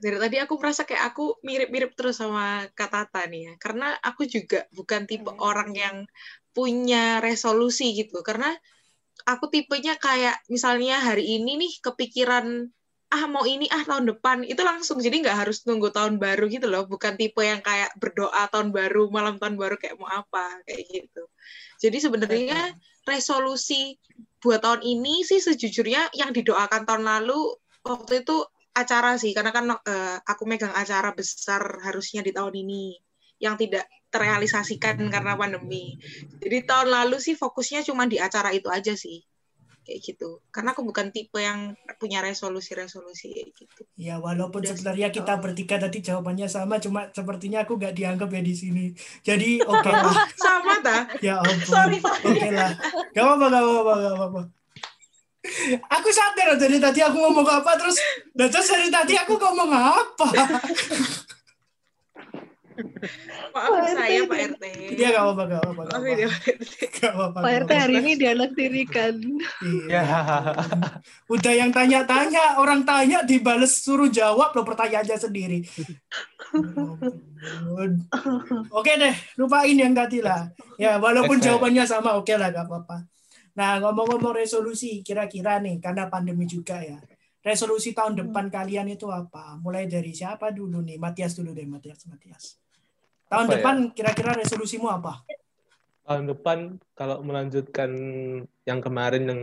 dari 0.00 0.16
tadi 0.16 0.40
aku 0.40 0.56
merasa 0.56 0.88
kayak 0.88 1.12
aku 1.12 1.36
mirip-mirip 1.44 1.92
terus 1.92 2.16
sama 2.16 2.64
Kak 2.72 2.88
Tata 2.88 3.20
nih 3.28 3.52
ya. 3.52 3.54
Karena 3.60 3.92
aku 4.00 4.24
juga 4.24 4.64
bukan 4.72 5.04
tipe 5.04 5.28
orang 5.28 5.76
yang 5.76 5.96
punya 6.56 7.20
resolusi 7.20 7.92
gitu. 7.92 8.24
Karena 8.24 8.48
aku 9.28 9.52
tipenya 9.52 10.00
kayak 10.00 10.40
misalnya 10.48 11.04
hari 11.04 11.36
ini 11.36 11.60
nih 11.60 11.72
kepikiran 11.84 12.72
ah 13.10 13.26
mau 13.26 13.42
ini 13.42 13.66
ah 13.74 13.82
tahun 13.82 14.06
depan 14.06 14.46
itu 14.46 14.62
langsung 14.62 15.02
jadi 15.02 15.18
nggak 15.18 15.38
harus 15.42 15.66
nunggu 15.66 15.90
tahun 15.90 16.22
baru 16.22 16.46
gitu 16.46 16.70
loh 16.70 16.86
bukan 16.86 17.18
tipe 17.18 17.42
yang 17.42 17.58
kayak 17.58 17.90
berdoa 17.98 18.46
tahun 18.54 18.70
baru 18.70 19.10
malam 19.10 19.34
tahun 19.34 19.58
baru 19.58 19.74
kayak 19.82 19.98
mau 19.98 20.06
apa 20.06 20.62
kayak 20.62 20.86
gitu 20.86 21.26
jadi 21.82 21.98
sebenarnya 21.98 22.78
resolusi 23.08 23.96
buat 24.40 24.64
tahun 24.64 24.80
ini 24.84 25.24
sih 25.24 25.40
sejujurnya 25.40 26.12
yang 26.16 26.32
didoakan 26.32 26.88
tahun 26.88 27.04
lalu 27.04 27.56
waktu 27.84 28.24
itu 28.24 28.44
acara 28.72 29.18
sih 29.20 29.36
karena 29.36 29.50
kan 29.52 29.64
uh, 29.72 30.16
aku 30.24 30.48
megang 30.48 30.72
acara 30.72 31.12
besar 31.12 31.60
harusnya 31.84 32.24
di 32.24 32.32
tahun 32.32 32.54
ini 32.64 32.96
yang 33.40 33.56
tidak 33.56 33.88
terrealisasikan 34.12 35.00
karena 35.08 35.32
pandemi. 35.38 35.96
Jadi 36.42 36.66
tahun 36.66 36.88
lalu 36.92 37.16
sih 37.22 37.36
fokusnya 37.38 37.86
cuma 37.86 38.04
di 38.04 38.20
acara 38.20 38.52
itu 38.52 38.68
aja 38.68 38.92
sih 38.92 39.24
kayak 39.90 40.06
gitu. 40.06 40.38
Karena 40.54 40.70
aku 40.70 40.86
bukan 40.86 41.10
tipe 41.10 41.42
yang 41.42 41.74
punya 41.98 42.22
resolusi-resolusi 42.22 43.34
kayak 43.34 43.50
gitu. 43.58 43.82
Ya 43.98 44.22
walaupun 44.22 44.62
Udah 44.62 44.70
sebenarnya 44.70 45.10
kita 45.10 45.42
bertiga 45.42 45.82
tadi 45.82 45.98
jawabannya 45.98 46.46
sama 46.46 46.78
cuma 46.78 47.10
sepertinya 47.10 47.66
aku 47.66 47.74
nggak 47.74 47.98
dianggap 47.98 48.30
ya 48.30 48.42
di 48.46 48.54
sini. 48.54 48.84
Jadi 49.26 49.58
oke 49.66 49.82
okay 49.82 49.90
lah. 49.90 50.14
Sama 50.46 50.78
ta 50.78 51.10
ya 51.18 51.42
ampun. 51.42 51.98
Oke 51.98 52.38
okay 52.38 52.50
lah. 52.54 52.70
Gak 53.10 53.24
apa-apa 53.26 53.46
gak 53.50 53.62
apa-apa 53.66 53.92
gak 53.98 54.14
apa-apa. 54.14 54.42
Aku 55.88 56.08
sadar 56.12 56.54
dari 56.60 56.76
tadi 56.76 57.00
aku 57.00 57.16
ngomong 57.16 57.48
apa 57.48 57.72
terus 57.80 57.96
dan 58.36 58.52
terus 58.52 58.68
dari 58.68 58.92
tadi 58.92 59.16
aku 59.16 59.40
ngomong 59.40 59.72
apa 59.72 60.28
Maaf 63.54 63.70
saya 63.92 64.24
Pak 64.24 64.38
RT. 64.56 64.64
Dia 64.96 65.08
gak 65.12 65.24
apa-apa, 65.24 65.42
gak 65.46 65.60
apa-apa. 65.64 65.82
Maaf 65.90 66.04
ya 66.06 66.28
Pak 66.28 66.44
RT. 66.56 66.74
Gak 67.00 67.12
apa-apa. 67.14 67.38
Pak 67.42 67.52
RT 67.64 67.70
hari 67.76 67.94
ini 68.00 68.12
tirikan. 68.56 69.14
Iya. 69.64 70.02
Udah 71.32 71.52
yang 71.54 71.70
tanya-tanya, 71.70 72.60
orang 72.60 72.84
tanya 72.84 73.22
dibales 73.22 73.80
suruh 73.80 74.08
jawab 74.08 74.54
loh 74.56 74.64
pertanyaannya 74.64 75.16
sendiri. 75.18 75.60
oke 78.78 78.92
deh, 78.98 79.14
lupain 79.40 79.76
yang 79.76 79.94
tadi 79.96 80.20
lah. 80.20 80.50
Ya, 80.80 80.98
walaupun 81.00 81.40
jawabannya 81.40 81.86
sama, 81.88 82.16
oke 82.16 82.32
lah, 82.36 82.52
gak 82.52 82.66
apa-apa. 82.66 83.04
Nah, 83.56 83.80
ngomong-ngomong 83.82 84.40
resolusi, 84.40 85.02
kira-kira 85.04 85.60
nih, 85.60 85.80
karena 85.82 86.06
pandemi 86.06 86.46
juga 86.46 86.80
ya. 86.80 86.96
Resolusi 87.40 87.96
tahun 87.96 88.20
depan 88.20 88.52
kalian 88.52 88.92
itu 88.92 89.08
apa? 89.08 89.56
Mulai 89.64 89.88
dari 89.88 90.12
siapa 90.12 90.52
dulu 90.52 90.84
nih? 90.84 91.00
Matias 91.00 91.32
dulu 91.32 91.56
deh, 91.56 91.64
Matias. 91.64 92.04
Matias. 92.04 92.60
Tahun 93.30 93.46
apa 93.46 93.52
depan 93.54 93.74
ya? 93.78 93.90
kira-kira 93.94 94.30
resolusimu 94.34 94.90
apa? 94.90 95.22
Tahun 96.02 96.26
depan 96.26 96.82
kalau 96.98 97.22
melanjutkan 97.22 97.90
yang 98.66 98.82
kemarin 98.82 99.22
yang 99.30 99.42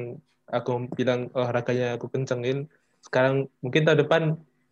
aku 0.51 0.91
bilang 0.91 1.31
olahraganya 1.31 1.95
aku 1.95 2.11
kencengin, 2.11 2.67
sekarang 2.99 3.47
mungkin 3.63 3.87
tahun 3.87 4.03
depan 4.03 4.21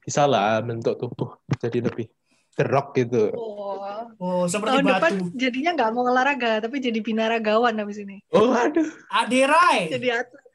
bisa 0.03 0.27
lah 0.27 0.59
bentuk 0.59 0.99
tubuh 0.99 1.39
jadi 1.63 1.79
lebih 1.79 2.11
gerok 2.59 2.91
gitu. 2.99 3.31
Oh, 3.35 3.79
oh 4.19 4.43
seperti 4.51 4.83
tahun 4.83 4.83
batu. 4.83 4.95
depan 4.99 5.13
jadinya 5.35 5.71
nggak 5.79 5.89
mau 5.95 6.03
olahraga 6.07 6.51
tapi 6.59 6.83
jadi 6.83 6.99
binaragawan 6.99 7.75
habis 7.79 8.03
ini. 8.03 8.19
Oh 8.35 8.51
aduh. 8.51 8.87
Aderai. 9.11 9.95
Jadi 9.95 10.07
atlet. 10.11 10.45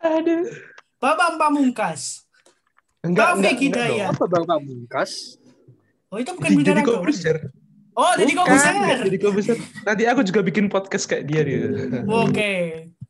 Aduh. 0.00 0.48
Babang 0.96 1.36
Pamungkas. 1.36 2.24
Enggak, 3.04 3.38
Kafe 3.38 3.54
enggak, 3.54 3.86
enggak, 3.86 4.08
Apa 4.16 4.24
Babang 4.24 4.64
Pamungkas? 4.64 5.36
Oh 6.08 6.16
itu 6.16 6.32
bukan 6.32 6.50
binaragawan. 6.56 7.04
Jadi 7.12 7.52
Oh, 7.98 8.14
jadi 8.14 8.30
Kobuser. 8.30 8.74
Jadi 9.10 9.18
Kobuser. 9.18 9.56
Nanti 9.82 10.06
aku 10.06 10.22
juga 10.22 10.40
bikin 10.46 10.70
podcast 10.70 11.10
kayak 11.10 11.26
dia 11.26 11.42
dia. 11.42 11.66
Oke. 12.06 12.30
Okay. 12.30 12.62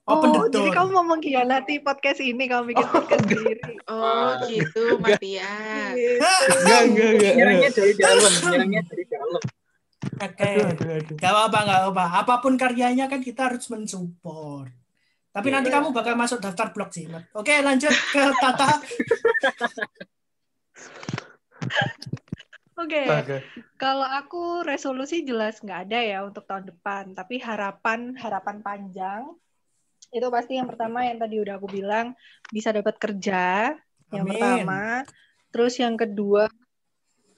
Open 0.09 0.33
oh, 0.33 0.49
jadi 0.49 0.73
kamu 0.73 0.89
mau 0.89 1.05
mengkhianati 1.05 1.85
podcast 1.85 2.25
ini, 2.25 2.49
kamu 2.49 2.73
bikin 2.73 2.87
oh, 2.89 2.93
podcast 2.97 3.29
sendiri. 3.29 3.61
Oh, 3.93 4.41
gitu, 4.49 4.97
Matias. 5.05 5.93
Enggak, 5.93 6.81
enggak, 6.89 7.11
enggak. 7.13 7.35
Nyerangnya 7.37 7.71
dari 7.77 7.93
dalam, 7.93 8.33
nyerangnya 8.49 8.83
dari 8.89 9.05
dalam. 9.05 9.43
Oke. 10.25 10.49
Okay. 10.57 11.13
Gak 11.13 11.33
apa-apa, 11.37 11.59
gak 11.61 11.79
apa-apa. 11.85 12.05
Apa 12.25 12.35
pun 12.41 12.57
karyanya 12.57 13.13
kan 13.13 13.21
kita 13.21 13.53
harus 13.53 13.69
mensupport. 13.69 14.73
Tapi 15.29 15.53
yeah. 15.53 15.57
nanti 15.61 15.69
kamu 15.69 15.93
bakal 15.93 16.17
masuk 16.17 16.41
daftar 16.41 16.73
blog 16.73 16.89
sih. 16.89 17.05
Oke, 17.37 17.61
lanjut 17.61 17.93
ke 17.93 18.25
Tata. 18.41 18.81
Oke. 22.79 23.03
Okay. 23.03 23.07
Okay. 23.27 23.41
Kalau 23.75 24.07
aku 24.07 24.63
resolusi 24.63 25.27
jelas 25.27 25.59
nggak 25.59 25.91
ada 25.91 25.99
ya 25.99 26.19
untuk 26.23 26.47
tahun 26.47 26.71
depan, 26.71 27.11
tapi 27.19 27.43
harapan 27.43 28.15
harapan 28.15 28.63
panjang 28.63 29.23
itu 30.15 30.25
pasti 30.31 30.57
yang 30.57 30.71
pertama 30.71 31.05
yang 31.05 31.19
tadi 31.21 31.37
udah 31.43 31.59
aku 31.59 31.69
bilang 31.69 32.17
bisa 32.49 32.73
dapat 32.73 32.97
kerja 32.97 33.75
Amin. 33.75 34.15
yang 34.15 34.25
pertama, 34.31 34.83
terus 35.51 35.75
yang 35.77 35.99
kedua 35.99 36.47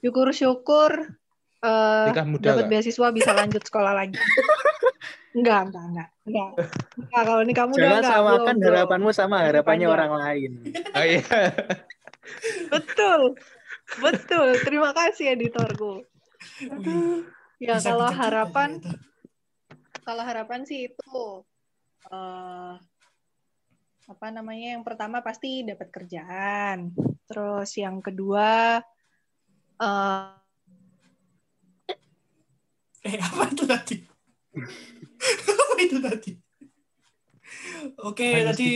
syukur-syukur 0.05 1.17
uh, 1.65 2.09
dapat 2.37 2.65
beasiswa 2.69 3.07
bisa 3.09 3.31
lanjut 3.33 3.65
sekolah 3.65 3.93
lagi. 3.97 4.17
Enggak, 5.31 5.71
enggak, 5.71 5.85
enggak. 5.87 6.09
Enggak. 6.27 6.49
enggak 6.99 7.23
kalau 7.23 7.39
ini 7.39 7.53
kamu 7.55 7.71
Jangan 7.79 7.87
udah 7.87 8.03
samakan 8.03 8.55
harapanmu 8.67 9.09
sama 9.15 9.35
harapannya 9.47 9.87
orang 9.87 10.11
lain. 10.11 10.51
Oh 10.91 11.05
iya. 11.07 11.55
Betul. 12.67 13.39
Betul, 13.99 14.55
terima 14.63 14.95
kasih 14.95 15.35
editorku. 15.35 16.05
Ya 17.61 17.77
Bisa 17.77 17.93
kalau 17.93 18.09
harapan, 18.09 18.79
kalau 20.01 20.23
harapan 20.23 20.63
sih 20.63 20.89
itu 20.89 21.45
uh, 22.09 22.73
apa 24.07 24.27
namanya? 24.31 24.79
Yang 24.79 24.83
pertama 24.87 25.19
pasti 25.21 25.67
dapat 25.67 25.91
kerjaan. 25.91 26.95
Terus 27.27 27.69
yang 27.77 28.01
kedua, 28.01 28.79
uh, 29.77 30.33
eh 33.01 33.17
apa 33.19 33.43
itu 33.51 33.63
tadi? 33.67 33.97
apa 35.51 35.75
itu 35.81 35.97
tadi? 36.01 36.31
Oke, 38.01 38.25
okay, 38.25 38.33
tadi 38.47 38.69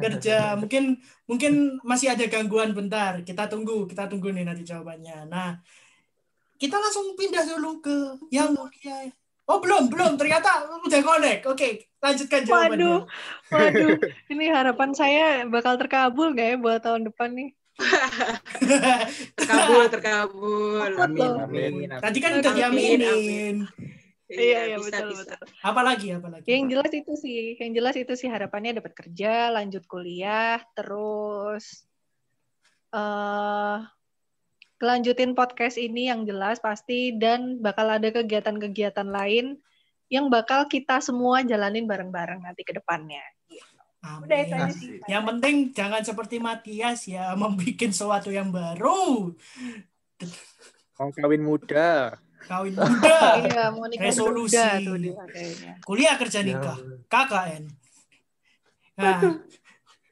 kerja 0.00 0.56
mungkin 0.56 0.96
mungkin 1.28 1.82
masih 1.84 2.12
ada 2.12 2.24
gangguan 2.28 2.72
bentar. 2.72 3.20
Kita 3.24 3.48
tunggu, 3.48 3.84
kita 3.88 4.08
tunggu 4.08 4.32
nih 4.32 4.44
nanti 4.44 4.64
jawabannya. 4.64 5.28
Nah, 5.28 5.60
kita 6.56 6.76
langsung 6.80 7.12
pindah 7.18 7.44
dulu 7.44 7.80
ke 7.84 7.96
yang 8.32 8.56
mulia. 8.56 9.12
Oh 9.44 9.60
belum, 9.60 9.92
belum. 9.92 10.16
Ternyata 10.16 10.64
udah 10.80 11.00
connect. 11.04 11.44
Oke, 11.44 11.56
okay, 11.56 11.72
lanjutkan 12.00 12.40
jawabannya. 12.48 12.80
Waduh, 12.80 13.00
waduh. 13.52 13.90
Ini 14.32 14.44
harapan 14.48 14.90
saya 14.96 15.44
bakal 15.44 15.76
terkabul 15.76 16.32
nggak 16.32 16.48
ya 16.48 16.56
buat 16.56 16.80
tahun 16.80 17.12
depan 17.12 17.28
nih? 17.36 17.50
terkabul, 19.36 19.84
terkabul. 19.90 20.88
Amin, 20.96 21.32
amin. 21.42 21.72
Tadi 22.00 22.18
kan 22.22 22.32
udah 22.40 22.52
diaminin. 22.56 23.68
Iya, 24.24 24.72
iya 24.72 24.76
bisa, 24.80 25.04
betul 25.04 25.08
bisa. 25.12 25.36
betul. 25.36 25.46
Apalagi 25.60 26.08
apalagi. 26.16 26.46
Yang 26.48 26.64
jelas 26.72 26.92
itu 26.96 27.12
sih, 27.20 27.40
yang 27.60 27.72
jelas 27.76 27.94
itu 28.00 28.12
sih 28.16 28.28
harapannya 28.32 28.80
dapat 28.80 28.92
kerja, 28.96 29.52
lanjut 29.52 29.84
kuliah, 29.84 30.64
terus 30.72 31.84
uh, 32.96 33.84
kelanjutin 34.80 35.36
podcast 35.36 35.76
ini 35.76 36.08
yang 36.08 36.24
jelas 36.24 36.56
pasti 36.56 37.12
dan 37.12 37.60
bakal 37.60 37.84
ada 37.92 38.08
kegiatan-kegiatan 38.08 39.04
lain 39.04 39.60
yang 40.08 40.32
bakal 40.32 40.64
kita 40.72 41.04
semua 41.04 41.44
jalanin 41.44 41.84
bareng-bareng 41.84 42.48
nanti 42.48 42.64
ke 42.64 42.72
depannya. 42.72 43.24
Amin. 44.04 44.24
Udah 44.28 44.38
itu 44.40 44.54
aja 44.56 44.72
sih. 44.72 44.90
Yang 45.04 45.24
penting 45.36 45.54
jangan 45.72 46.00
seperti 46.00 46.36
Matias 46.40 47.04
ya, 47.04 47.32
membuat 47.40 47.92
sesuatu 47.92 48.32
yang 48.32 48.48
baru. 48.48 49.36
Mau 50.96 51.10
kawin 51.12 51.42
muda 51.44 52.23
kawin 52.44 52.72
muda, 52.78 53.18
iya, 53.40 53.64
mau 53.72 53.88
nikah 53.88 54.08
resolusi, 54.08 54.56
muda 54.56 54.66
tuh 54.84 54.96
dia, 55.00 55.14
kuliah 55.84 56.14
kerja 56.20 56.40
ya 56.44 56.48
nikah, 56.52 56.78
ya. 56.78 56.96
KKN. 57.08 57.64
Nah, 58.94 59.18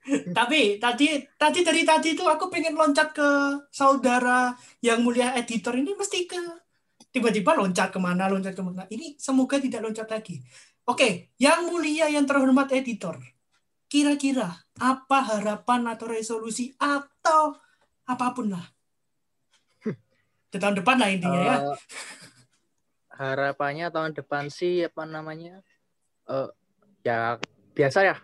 tapi 0.39 0.83
tadi 0.83 1.23
tadi 1.39 1.61
dari 1.63 1.83
tadi 1.87 2.19
itu 2.19 2.25
aku 2.27 2.51
pengen 2.51 2.75
loncat 2.75 3.15
ke 3.15 3.31
saudara 3.71 4.51
yang 4.83 5.07
mulia 5.07 5.31
editor 5.39 5.79
ini 5.79 5.95
mesti 5.95 6.27
ke 6.27 6.41
tiba-tiba 7.15 7.55
loncat 7.55 7.95
ke 7.95 7.99
mana 8.03 8.27
loncat 8.27 8.57
ke 8.57 8.63
mana. 8.65 8.83
Ini 8.91 9.15
semoga 9.21 9.63
tidak 9.63 9.87
loncat 9.87 10.11
lagi. 10.11 10.43
Oke 10.91 11.31
yang 11.39 11.71
mulia 11.71 12.11
yang 12.11 12.27
terhormat 12.27 12.75
editor. 12.75 13.23
Kira-kira 13.87 14.49
apa 14.81 15.19
harapan 15.21 15.87
atau 15.93 16.09
resolusi 16.11 16.75
atau 16.81 17.55
apa 18.09 18.27
pun 18.35 18.51
lah. 18.51 18.67
Di 20.51 20.59
tahun 20.59 20.83
depan 20.83 20.97
lah 20.99 21.09
intinya 21.13 21.39
uh, 21.39 21.47
ya. 21.47 21.57
Eh, 21.63 21.77
harapannya 23.17 23.93
tahun 23.93 24.17
depan 24.17 24.49
sih 24.49 24.89
apa 24.89 25.05
namanya 25.05 25.61
uh, 26.29 26.49
ya 27.05 27.37
biasa 27.77 27.99
ya 28.07 28.17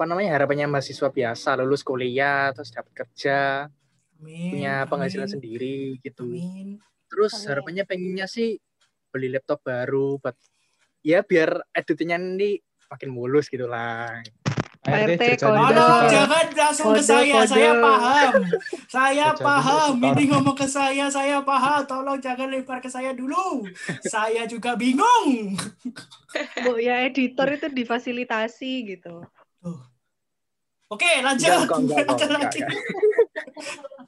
apa 0.00 0.04
namanya 0.08 0.40
harapannya 0.40 0.64
mahasiswa 0.64 1.12
biasa 1.12 1.60
lulus 1.60 1.84
kuliah 1.84 2.56
terus 2.56 2.72
dapat 2.72 3.04
kerja 3.04 3.68
Amin. 4.16 4.50
punya 4.52 4.88
penghasilan 4.88 5.28
amin, 5.28 5.34
sendiri 5.36 5.78
gitu. 6.00 6.24
Amin. 6.24 6.80
Terus 7.08 7.32
Amin. 7.36 7.46
harapannya 7.52 7.84
pengennya 7.84 8.26
sih 8.28 8.56
beli 9.12 9.28
laptop 9.28 9.60
baru 9.60 10.16
buat 10.16 10.36
ya 11.04 11.20
biar 11.20 11.64
editingnya 11.76 12.16
ini 12.16 12.60
makin 12.88 13.10
mulus 13.12 13.52
gitu 13.52 13.68
RT, 14.80 15.22
kode. 15.36 15.36
juga 15.36 15.44
Tolong 15.44 15.68
suka. 15.68 16.08
jangan 16.08 16.46
langsung 16.56 16.88
ke 16.96 17.02
saya, 17.04 17.36
kode. 17.44 17.52
saya 17.52 17.72
paham. 17.76 18.32
Saya 18.88 19.28
Kode 19.36 19.44
paham. 19.44 19.92
Ini 20.00 20.22
ngomong 20.32 20.56
ke 20.56 20.64
saya, 20.64 21.04
saya 21.12 21.36
paham. 21.44 21.84
Tolong 21.84 22.16
jangan 22.16 22.48
lempar 22.48 22.80
ke 22.80 22.88
saya 22.88 23.12
dulu. 23.12 23.68
Saya 24.08 24.48
juga 24.48 24.80
bingung. 24.80 25.52
Bu, 26.64 26.80
ya 26.80 27.04
editor 27.04 27.44
itu 27.52 27.68
difasilitasi 27.68 28.96
gitu. 28.96 29.20
Tuh. 29.60 29.80
Oke, 30.88 31.12
lanjut. 31.20 31.44
Enggak, 31.44 31.76
enggak, 31.76 31.98
Ada 32.08 32.24
enggak, 32.24 32.30
lagi. 32.40 32.60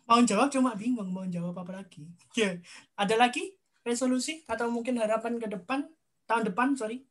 Mau 0.08 0.24
jawab 0.24 0.48
cuma 0.48 0.72
bingung 0.72 1.12
mau 1.12 1.28
jawab 1.28 1.52
apa 1.61 1.85
lagi. 1.85 2.08
Ya. 2.32 2.56
Ada 2.96 3.20
lagi 3.20 3.52
resolusi 3.85 4.40
atau 4.48 4.72
mungkin 4.72 4.96
harapan 4.96 5.37
ke 5.37 5.52
depan 5.52 5.85
tahun 6.24 6.48
depan, 6.48 6.80
sorry. 6.80 7.04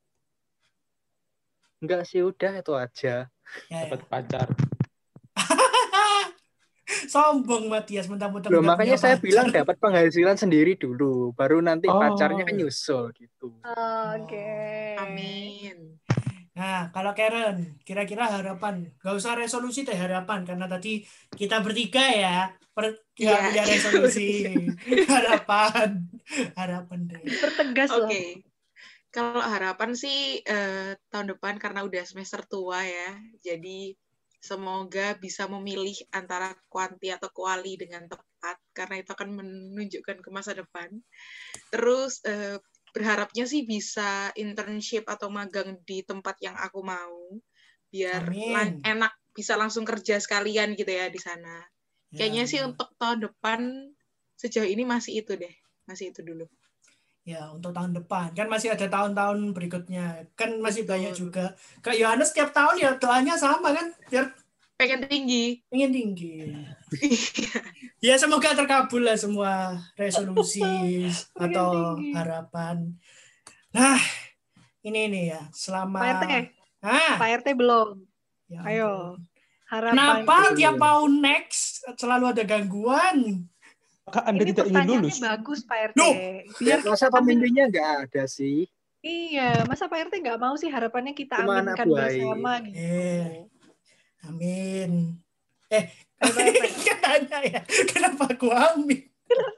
Enggak 1.78 2.10
sih 2.10 2.26
udah 2.26 2.58
itu 2.58 2.74
aja. 2.74 3.30
Ya, 3.70 3.78
ya. 3.78 3.82
Dapat 3.88 4.02
pacar. 4.08 4.48
Sombong 7.12 7.72
Matias 7.72 8.08
mentang-mentang 8.12 8.52
Loh, 8.52 8.60
makanya 8.64 9.00
saya 9.00 9.16
pacar. 9.16 9.26
bilang 9.26 9.48
dapat 9.52 9.76
penghasilan 9.80 10.36
sendiri 10.36 10.76
dulu, 10.76 11.32
baru 11.36 11.64
nanti 11.64 11.88
Oh. 11.88 11.96
pacarnya 12.00 12.44
kan 12.44 12.56
nyusul 12.60 13.16
gitu. 13.16 13.64
Oke. 13.64 14.48
Amin. 15.00 15.96
Nah, 16.52 16.92
kalau 16.92 17.16
Karen, 17.16 17.80
kira-kira 17.88 18.28
harapan, 18.28 18.92
gak 19.00 19.16
usah 19.16 19.40
resolusi 19.40 19.88
deh 19.88 19.96
harapan, 19.96 20.44
karena 20.44 20.68
tadi 20.68 21.00
kita 21.32 21.64
bertiga 21.64 22.04
ya, 22.12 22.52
per, 22.76 23.08
ya, 23.16 23.48
punya 23.48 23.64
resolusi, 23.64 24.44
harapan, 25.16 26.12
harapan 26.60 27.00
deh. 27.08 27.24
Pertegas 27.40 27.90
Oke. 27.96 28.04
loh. 28.04 28.51
Kalau 29.12 29.42
harapan 29.44 29.92
sih 30.04 30.40
eh, 30.56 30.96
tahun 31.12 31.28
depan 31.36 31.56
karena 31.64 31.84
udah 31.88 32.04
semester 32.08 32.42
tua 32.48 32.80
ya, 32.98 33.12
jadi 33.44 33.80
semoga 34.42 35.08
bisa 35.20 35.44
memilih 35.52 35.94
antara 36.20 36.50
kuanti 36.72 37.08
atau 37.14 37.30
kuali 37.30 37.74
dengan 37.78 38.04
tepat 38.10 38.58
karena 38.78 38.96
itu 39.04 39.10
akan 39.16 39.30
menunjukkan 39.40 40.18
ke 40.24 40.30
masa 40.32 40.52
depan. 40.62 40.90
Terus 41.74 42.14
eh, 42.34 42.58
berharapnya 42.96 43.46
sih 43.52 43.62
bisa 43.74 44.32
internship 44.40 45.04
atau 45.16 45.28
magang 45.32 45.70
di 45.90 46.04
tempat 46.10 46.36
yang 46.46 46.56
aku 46.60 46.80
mau 46.84 47.18
biar 47.94 48.24
Amin. 48.24 48.72
enak 48.84 49.14
bisa 49.38 49.54
langsung 49.62 49.84
kerja 49.88 50.20
sekalian 50.24 50.76
gitu 50.80 50.92
ya 50.92 51.08
di 51.12 51.20
sana. 51.20 51.64
Ya, 52.12 52.20
Kayaknya 52.20 52.46
sih 52.52 52.60
ya. 52.60 52.68
untuk 52.70 52.90
tahun 53.00 53.20
depan 53.28 53.60
sejauh 54.40 54.68
ini 54.68 54.84
masih 54.88 55.24
itu 55.24 55.34
deh, 55.40 55.56
masih 55.88 56.12
itu 56.16 56.22
dulu. 56.24 56.48
Ya, 57.22 57.54
untuk 57.54 57.70
tahun 57.70 57.94
depan. 57.94 58.34
Kan 58.34 58.50
masih 58.50 58.74
ada 58.74 58.90
tahun-tahun 58.90 59.54
berikutnya. 59.54 60.26
Kan 60.34 60.58
masih 60.58 60.84
banyak 60.84 61.14
juga. 61.14 61.54
Kak 61.80 61.94
Yohanes 61.94 62.34
setiap 62.34 62.50
tahun 62.50 62.76
ya 62.78 62.90
doanya 62.98 63.38
sama 63.38 63.70
kan, 63.72 63.94
biar 64.10 64.34
Pengen 64.74 65.06
tinggi. 65.06 65.62
ingin 65.70 65.94
tinggi. 65.94 66.50
Ya 68.02 68.18
semoga 68.18 68.58
terkabul 68.58 69.06
lah 69.06 69.14
semua 69.14 69.78
resolusi 69.94 70.66
atau 71.38 71.94
tinggi. 71.94 72.18
harapan. 72.18 72.90
Nah, 73.70 74.02
ini 74.82 75.06
nih 75.06 75.38
ya, 75.38 75.42
selama 75.54 76.02
Pak 76.02 76.10
RT, 76.18 76.24
Ah, 76.82 77.14
Pak 77.22 77.30
RT 77.40 77.48
belum. 77.54 78.02
ya 78.50 78.66
Ayo. 78.66 79.22
Harapan. 79.70 79.94
Kenapa 80.26 80.58
tiap 80.58 80.76
mau 80.76 81.06
next 81.06 81.86
selalu 81.94 82.34
ada 82.34 82.44
gangguan? 82.44 83.46
Maka 84.12 84.28
Anda 84.28 84.44
Ini 84.44 84.50
tidak 84.52 84.66
ingin 84.68 84.76
pertanyaannya 84.76 85.08
lulus. 85.08 85.18
bagus 85.24 85.60
Pak 85.64 85.78
RT. 85.88 85.96
Loh. 85.96 86.14
Biar 86.60 86.80
Masa 86.84 86.92
kita 87.02 87.08
amin- 87.08 87.16
pemimpinnya 87.16 87.64
nggak 87.66 87.90
ada 88.04 88.24
sih? 88.28 88.60
Iya, 89.00 89.50
masa 89.66 89.88
Pak 89.88 90.00
RT 90.04 90.20
nggak 90.20 90.36
mau 90.38 90.54
sih 90.54 90.68
harapannya 90.68 91.16
kita 91.16 91.40
Cuma 91.40 91.58
anak 91.58 91.74
aminkan 91.74 91.88
bersama 91.90 92.52
gitu. 92.62 92.76
Eh. 92.76 93.48
Amin. 94.22 94.92
Eh, 95.72 95.84
katanya 96.86 97.40
ya, 97.42 97.60
kenapa 97.88 98.30
aku 98.30 98.52
amin? 98.52 99.08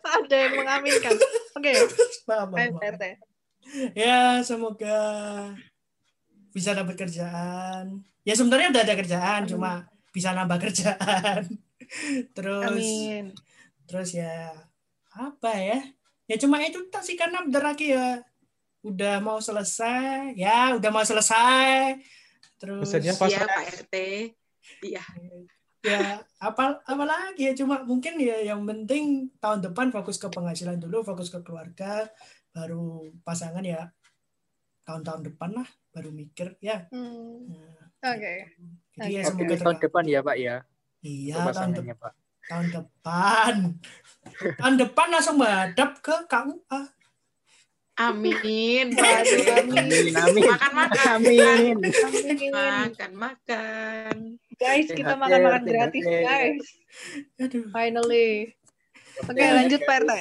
ada 0.06 0.36
yang 0.38 0.54
mengaminkan. 0.56 1.18
Oke, 1.52 1.72
Maaf, 2.30 2.48
maaf, 2.48 2.56
ayo 2.56 2.70
maaf. 2.70 2.78
Pak 2.78 2.88
RT. 2.94 3.04
Ya, 3.92 4.22
semoga 4.40 5.00
bisa 6.54 6.72
dapat 6.72 6.94
kerjaan. 6.96 8.06
Ya 8.22 8.38
sebenarnya 8.38 8.70
udah 8.70 8.84
ada 8.86 8.96
kerjaan, 8.96 9.42
Amin. 9.44 9.50
cuma 9.50 9.72
bisa 10.14 10.30
nambah 10.32 10.62
kerjaan. 10.70 11.50
Terus 12.32 12.70
Amin. 12.70 13.26
Terus 13.84 14.12
ya 14.12 14.52
apa 15.12 15.52
ya? 15.54 15.80
Ya 16.24 16.36
cuma 16.36 16.58
itu 16.58 16.80
tak 16.88 17.02
sih 17.02 17.14
karena 17.14 17.42
bentar 17.42 17.64
lagi 17.64 17.92
ya 17.92 18.24
udah 18.82 19.20
mau 19.20 19.38
selesai. 19.38 20.34
Ya, 20.34 20.74
udah 20.74 20.90
mau 20.90 21.02
selesai. 21.02 22.00
Terus 22.56 22.84
Pesannya 22.86 23.14
Pas- 23.14 23.30
Iya 23.30 23.42
Pak 23.46 23.64
RT. 23.82 23.96
Iya. 24.82 25.04
ya 25.84 26.00
apa 26.40 26.80
apa 26.80 27.04
lagi 27.04 27.44
ya 27.44 27.54
cuma 27.54 27.84
mungkin 27.84 28.16
ya 28.16 28.40
yang 28.42 28.64
penting 28.64 29.28
tahun 29.38 29.60
depan 29.62 29.92
fokus 29.92 30.16
ke 30.16 30.32
penghasilan 30.32 30.80
dulu 30.80 31.04
fokus 31.04 31.28
ke 31.28 31.44
keluarga 31.44 32.08
baru 32.50 33.12
pasangan 33.20 33.60
ya 33.60 33.92
tahun-tahun 34.84 35.28
depan 35.28 35.52
lah 35.54 35.68
baru 35.92 36.10
mikir 36.10 36.56
ya 36.60 36.88
Hmm, 36.88 37.52
Nah, 38.00 38.16
Oke. 38.16 38.34
jadi 38.96 39.12
ya 39.12 39.22
Oke. 39.22 39.28
semoga 39.28 39.44
Tahun 39.50 39.60
terkabul. 39.60 39.84
depan 39.84 40.04
ya 40.06 40.20
Pak 40.22 40.38
ya, 40.38 40.56
iya 41.02 41.34
tahun, 41.34 41.44
de- 41.44 41.48
pasangannya 41.52 41.96
Pak. 41.98 42.14
Tahun 42.50 42.68
depan 42.72 43.54
tahun 44.60 44.76
depan 44.80 45.08
langsung 45.12 45.38
menghadap 45.40 46.00
ke 46.04 46.16
KUA 46.28 46.82
Amin. 47.94 48.34
Amin. 48.42 48.90
Amin, 48.98 50.18
amin. 50.18 50.44
Makan 50.50 50.72
makan. 50.74 51.06
Amin. 51.14 51.78
Amin. 51.78 52.50
Makan 52.50 53.12
makan. 53.14 54.16
Guys, 54.58 54.90
kita 54.90 55.14
THR, 55.14 55.22
makan-makan 55.22 55.62
gratis, 55.62 56.02
guys. 56.02 56.66
aduh 57.38 57.70
Finally. 57.70 58.50
Oke, 59.30 59.46
lanjut 59.46 59.82
Pak 59.86 59.98
RT. 60.10 60.12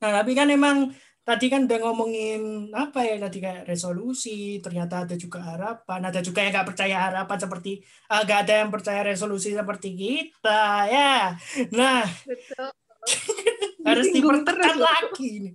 nah 0.00 0.24
tapi 0.24 0.32
kan 0.32 0.48
emang 0.48 0.96
tadi 1.30 1.46
kan 1.46 1.70
udah 1.70 1.78
ngomongin 1.86 2.74
apa 2.74 3.06
ya 3.06 3.14
tadi 3.22 3.38
kayak 3.38 3.62
resolusi 3.70 4.58
ternyata 4.58 5.06
ada 5.06 5.14
juga 5.14 5.38
harapan 5.38 6.10
ada 6.10 6.18
juga 6.18 6.42
yang 6.42 6.50
nggak 6.58 6.68
percaya 6.74 6.96
harapan 7.06 7.38
seperti 7.38 7.72
ah, 8.10 8.26
nggak 8.26 8.40
ada 8.42 8.54
yang 8.66 8.70
percaya 8.74 9.00
resolusi 9.06 9.54
seperti 9.54 9.94
kita 9.94 10.90
ya. 10.90 11.38
Nah 11.70 12.02
Betul. 12.26 12.70
harus 13.86 14.06
dipertekan 14.10 14.76
lagi 14.76 15.30
nih 15.46 15.54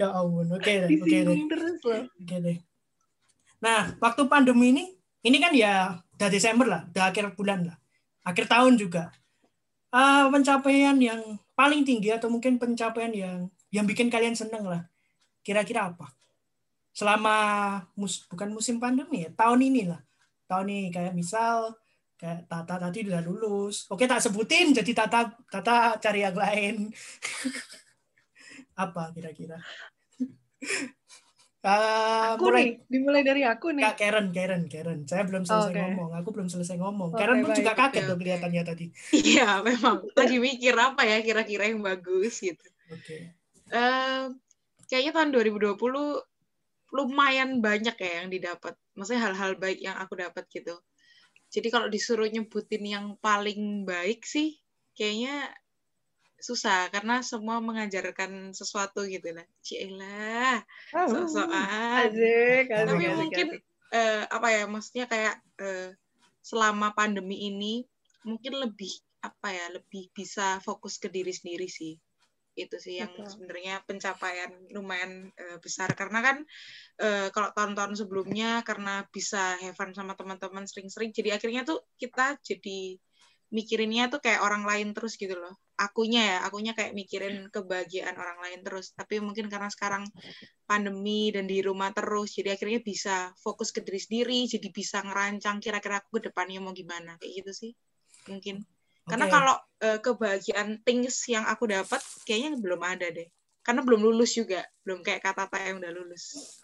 ya 0.00 0.08
ampun 0.08 0.48
oke 0.56 0.72
oke 0.88 2.36
deh. 2.40 2.58
Nah 3.60 3.92
waktu 4.00 4.22
pandemi 4.24 4.72
ini 4.72 4.84
ini 5.20 5.36
kan 5.36 5.52
ya 5.52 6.00
udah 6.16 6.28
Desember 6.32 6.64
lah 6.64 6.88
udah 6.88 7.12
akhir 7.12 7.36
bulan 7.36 7.68
lah 7.68 7.76
akhir 8.24 8.48
tahun 8.48 8.80
juga. 8.80 9.12
Ah, 9.92 10.32
pencapaian 10.32 10.96
yang 10.96 11.20
paling 11.52 11.84
tinggi 11.84 12.08
atau 12.08 12.32
mungkin 12.32 12.56
pencapaian 12.56 13.12
yang 13.12 13.52
yang 13.68 13.84
bikin 13.84 14.08
kalian 14.08 14.32
seneng 14.32 14.64
lah 14.64 14.88
kira-kira 15.40 15.92
apa 15.92 16.08
selama 16.90 17.36
mus 17.96 18.26
bukan 18.26 18.50
musim 18.50 18.76
pandemi 18.82 19.24
ya 19.24 19.30
tahun 19.32 19.60
ini 19.62 19.82
lah 19.88 20.00
tahun 20.50 20.66
ini 20.68 20.86
kayak 20.90 21.14
misal 21.14 21.72
kayak 22.18 22.44
Tata 22.50 22.76
tadi 22.76 23.06
udah 23.08 23.22
lulus 23.24 23.88
oke 23.88 24.04
tak 24.04 24.20
sebutin 24.20 24.76
jadi 24.76 24.92
Tata 24.92 25.32
Tata 25.48 25.96
cari 25.96 26.20
yang 26.20 26.36
lain 26.36 26.92
apa 28.84 29.14
kira-kira 29.16 29.56
Ah, 31.60 32.40
Aku 32.40 32.48
mulai 32.48 32.64
nih, 32.64 32.88
dimulai 32.88 33.20
dari 33.20 33.44
aku 33.44 33.68
nih. 33.76 33.84
Kak 33.84 34.00
Karen, 34.00 34.32
Karen, 34.32 34.64
Karen. 34.64 35.04
Saya 35.04 35.28
belum 35.28 35.44
selesai 35.44 35.76
Oke. 35.76 35.80
ngomong. 35.92 36.10
Aku 36.16 36.28
belum 36.32 36.48
selesai 36.48 36.80
ngomong. 36.80 37.12
Oke, 37.12 37.20
Karen 37.20 37.44
pun 37.44 37.52
juga 37.52 37.76
baik. 37.76 37.80
kaget 37.84 38.00
Oke, 38.00 38.08
loh 38.08 38.16
kelihatannya 38.16 38.62
tadi. 38.64 38.86
Iya, 39.12 39.60
memang. 39.60 40.08
Lagi 40.16 40.36
mikir 40.40 40.72
apa 40.72 41.04
ya 41.04 41.20
kira-kira 41.20 41.68
yang 41.68 41.84
bagus 41.84 42.40
gitu. 42.40 42.64
Oke. 42.88 43.36
Eh, 43.76 44.22
kayaknya 44.90 45.12
tahun 45.16 45.30
2020 45.32 45.78
lumayan 46.90 47.62
banyak 47.62 47.94
ya 47.94 48.10
yang 48.22 48.28
didapat. 48.34 48.74
Maksudnya 48.98 49.22
hal-hal 49.30 49.54
baik 49.56 49.78
yang 49.78 49.96
aku 49.96 50.18
dapat 50.18 50.44
gitu. 50.50 50.74
Jadi 51.50 51.68
kalau 51.70 51.86
disuruh 51.90 52.26
nyebutin 52.26 52.82
yang 52.86 53.06
paling 53.22 53.86
baik 53.86 54.22
sih, 54.26 54.58
kayaknya 54.98 55.50
susah 56.40 56.88
karena 56.94 57.20
semua 57.22 57.60
mengajarkan 57.62 58.50
sesuatu 58.56 59.06
gitu 59.06 59.30
lah. 59.34 59.46
Cielah, 59.62 60.62
sok-sokan. 61.06 62.10
Asik, 62.10 62.66
asik, 62.70 62.86
Tapi 62.90 63.04
mungkin 63.14 63.46
asik. 63.54 63.62
eh, 63.94 64.24
apa 64.26 64.48
ya 64.50 64.64
maksudnya 64.66 65.06
kayak 65.06 65.36
eh, 65.62 65.90
selama 66.42 66.90
pandemi 66.96 67.36
ini 67.50 67.84
mungkin 68.26 68.56
lebih 68.58 68.90
apa 69.20 69.52
ya 69.52 69.66
lebih 69.76 70.08
bisa 70.16 70.58
fokus 70.64 70.96
ke 70.96 71.12
diri 71.12 71.30
sendiri 71.30 71.68
sih 71.68 72.00
itu 72.66 72.76
sih 72.76 73.00
yang 73.00 73.12
sebenarnya 73.24 73.80
pencapaian 73.88 74.50
lumayan 74.74 75.30
eh, 75.36 75.58
besar 75.60 75.88
karena 75.96 76.18
kan 76.20 76.36
eh, 77.00 77.28
kalau 77.34 77.48
tahun-tahun 77.56 77.94
sebelumnya 78.00 78.60
karena 78.66 79.06
bisa 79.08 79.56
have 79.62 79.76
fun 79.78 79.94
sama 79.96 80.12
teman-teman 80.18 80.64
sering-sering 80.68 81.10
jadi 81.14 81.40
akhirnya 81.40 81.62
tuh 81.64 81.80
kita 81.96 82.36
jadi 82.42 82.98
mikirinnya 83.50 84.12
tuh 84.12 84.20
kayak 84.22 84.40
orang 84.46 84.62
lain 84.62 84.94
terus 84.94 85.18
gitu 85.18 85.34
loh 85.34 85.54
akunya 85.80 86.20
ya, 86.20 86.38
akunya 86.44 86.72
kayak 86.76 86.92
mikirin 86.92 87.48
kebahagiaan 87.48 88.12
orang 88.20 88.38
lain 88.44 88.60
terus. 88.60 88.92
Tapi 88.92 89.16
mungkin 89.24 89.48
karena 89.48 89.72
sekarang 89.72 90.04
pandemi 90.68 91.32
dan 91.32 91.48
di 91.48 91.64
rumah 91.64 91.90
terus, 91.96 92.36
jadi 92.36 92.54
akhirnya 92.54 92.84
bisa 92.84 93.32
fokus 93.40 93.72
ke 93.72 93.80
diri 93.80 93.96
sendiri, 93.96 94.38
jadi 94.44 94.68
bisa 94.68 95.00
ngerancang 95.00 95.56
kira-kira 95.64 96.04
aku 96.04 96.20
ke 96.20 96.28
depannya 96.28 96.60
mau 96.60 96.76
gimana, 96.76 97.16
kayak 97.16 97.32
gitu 97.42 97.52
sih. 97.56 97.72
Mungkin. 98.28 98.60
Karena 99.10 99.26
Oke. 99.26 99.34
kalau 99.34 99.56
eh, 99.82 99.98
kebahagiaan 99.98 100.68
things 100.86 101.26
yang 101.26 101.42
aku 101.44 101.66
dapat, 101.66 101.98
kayaknya 102.22 102.54
belum 102.56 102.80
ada 102.80 103.10
deh. 103.10 103.26
Karena 103.60 103.82
belum 103.82 104.00
lulus 104.00 104.32
juga, 104.32 104.62
belum 104.86 105.02
kayak 105.02 105.20
kata 105.20 105.44
yang 105.60 105.82
udah 105.82 105.92
lulus. 105.92 106.56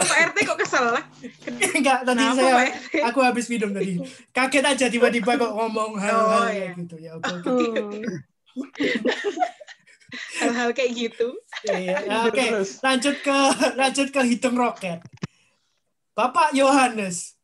Pak 0.00 0.18
RT 0.30 0.36
kok 0.46 0.58
kesel 0.62 0.94
lah? 0.94 1.04
Enggak, 1.74 2.06
tadi 2.06 2.22
Kenapa 2.22 2.38
saya 2.38 2.70
aku 3.10 3.18
habis 3.20 3.50
minum 3.50 3.74
tadi. 3.74 3.98
Kaget 4.30 4.64
aja 4.64 4.86
tiba-tiba 4.86 5.34
kok 5.36 5.52
ngomong 5.52 5.98
hal-hal 5.98 6.22
Oh, 6.22 6.46
kayak 6.46 6.54
iya. 6.54 6.70
gitu 6.78 6.96
ya. 7.02 7.12
Oke. 7.18 7.66
Hal-hal 10.42 10.70
kayak 10.74 10.90
gitu. 10.96 11.28
Iya, 11.70 12.02
ya, 12.02 12.16
Oke, 12.26 12.42
Terus. 12.50 12.82
lanjut 12.82 13.16
ke 13.22 13.38
lanjut 13.78 14.08
ke 14.10 14.20
hitung 14.26 14.58
roket. 14.58 14.98
Bapak 16.18 16.50
Yohanes. 16.50 17.38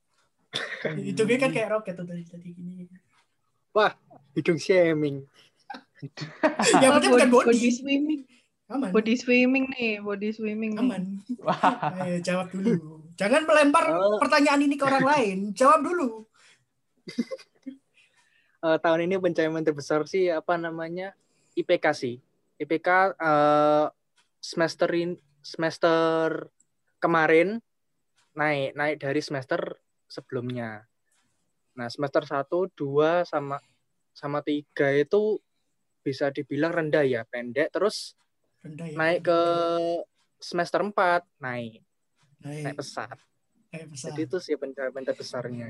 Hitungnya 0.99 1.39
kan 1.39 1.51
kayak 1.51 1.69
roket 1.71 1.95
tuh 1.95 2.05
tadi 2.05 2.23
tadi 2.23 2.49
gini. 2.51 2.87
Hidung 4.35 4.59
shaming. 4.59 5.25
Ya 6.77 6.93
penting 6.93 7.09
bukan 7.09 7.29
body 7.33 7.57
body. 7.57 7.71
swimming. 7.73 8.21
Aman. 8.69 8.91
Body 8.93 9.15
swimming 9.17 9.65
nih, 9.73 9.97
body 9.99 10.29
swimming 10.29 10.77
nih. 10.77 10.83
Aman. 10.83 11.03
Wah, 11.41 11.57
Ayo 12.05 12.21
jawab 12.21 12.53
dulu. 12.53 13.01
Jangan 13.17 13.49
melempar 13.49 13.97
Oh. 13.97 14.21
pertanyaan 14.21 14.61
ini 14.61 14.77
ke 14.77 14.85
orang 14.85 15.07
lain. 15.15 15.39
Jawab 15.53 15.81
dulu. 15.81 16.29
Eh, 18.59 18.79
tahun 18.83 19.07
ini 19.07 19.17
pencapaian 19.17 19.63
terbesar 19.63 20.05
sih 20.05 20.29
apa 20.29 20.59
namanya 20.59 21.15
IPK 21.55 21.85
sih. 21.93 22.15
IPK 22.59 22.89
eh, 23.15 23.87
semester 24.37 24.91
in- 24.93 25.21
semester 25.41 26.51
kemarin 26.99 27.63
naik 28.35 28.75
naik 28.75 28.97
dari 28.99 29.21
semester 29.23 29.81
sebelumnya. 30.07 30.87
Nah 31.77 31.87
semester 31.93 32.25
1, 32.25 32.49
2 32.49 33.29
sama 33.29 33.61
sama 34.17 34.41
tiga 34.41 34.89
itu 34.97 35.39
bisa 36.01 36.33
dibilang 36.33 36.73
rendah 36.73 37.05
ya 37.05 37.27
pendek 37.29 37.69
terus 37.75 38.17
Rendah 38.65 38.87
ya. 38.89 38.97
naik 38.97 39.21
ke 39.27 39.41
semester 40.41 40.81
4 40.81 40.95
naik 41.43 41.83
naik 42.41 42.63
naik. 42.73 42.77
pesat. 42.79 43.19
naik 43.75 43.87
pesat. 43.93 44.15
Jadi 44.15 44.21
itu 44.25 44.39
sih 44.41 44.55
pencapaian 44.57 45.05
terbesarnya. 45.05 45.69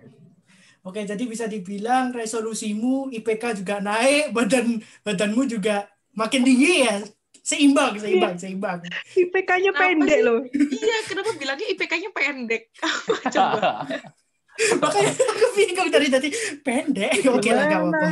Oke, 0.87 1.03
jadi 1.03 1.19
bisa 1.27 1.51
dibilang 1.51 2.15
resolusimu 2.15 3.11
IPK 3.11 3.59
juga 3.59 3.83
naik, 3.83 4.31
badan 4.31 4.79
badanmu 5.03 5.43
juga 5.51 5.91
makin 6.15 6.47
tinggi 6.47 6.87
ya. 6.87 7.03
Seimbang, 7.43 7.95
seimbang, 7.99 8.35
seimbang. 8.39 8.79
IPK-nya 9.15 9.71
pendek 9.71 10.19
sih? 10.19 10.27
loh. 10.27 10.43
Iya, 10.51 10.97
kenapa 11.07 11.31
bilangnya 11.39 11.67
IPK-nya 11.75 12.11
pendek? 12.11 12.63
Coba. 13.35 13.87
Makanya 14.83 15.13
aku 15.13 15.47
bingung 15.57 15.91
dari 15.93 16.09
tadi 16.09 16.29
pendek. 16.65 17.25
Oke 17.29 17.51
lah, 17.53 17.65
gak 17.69 17.81
apa-apa. 17.83 18.09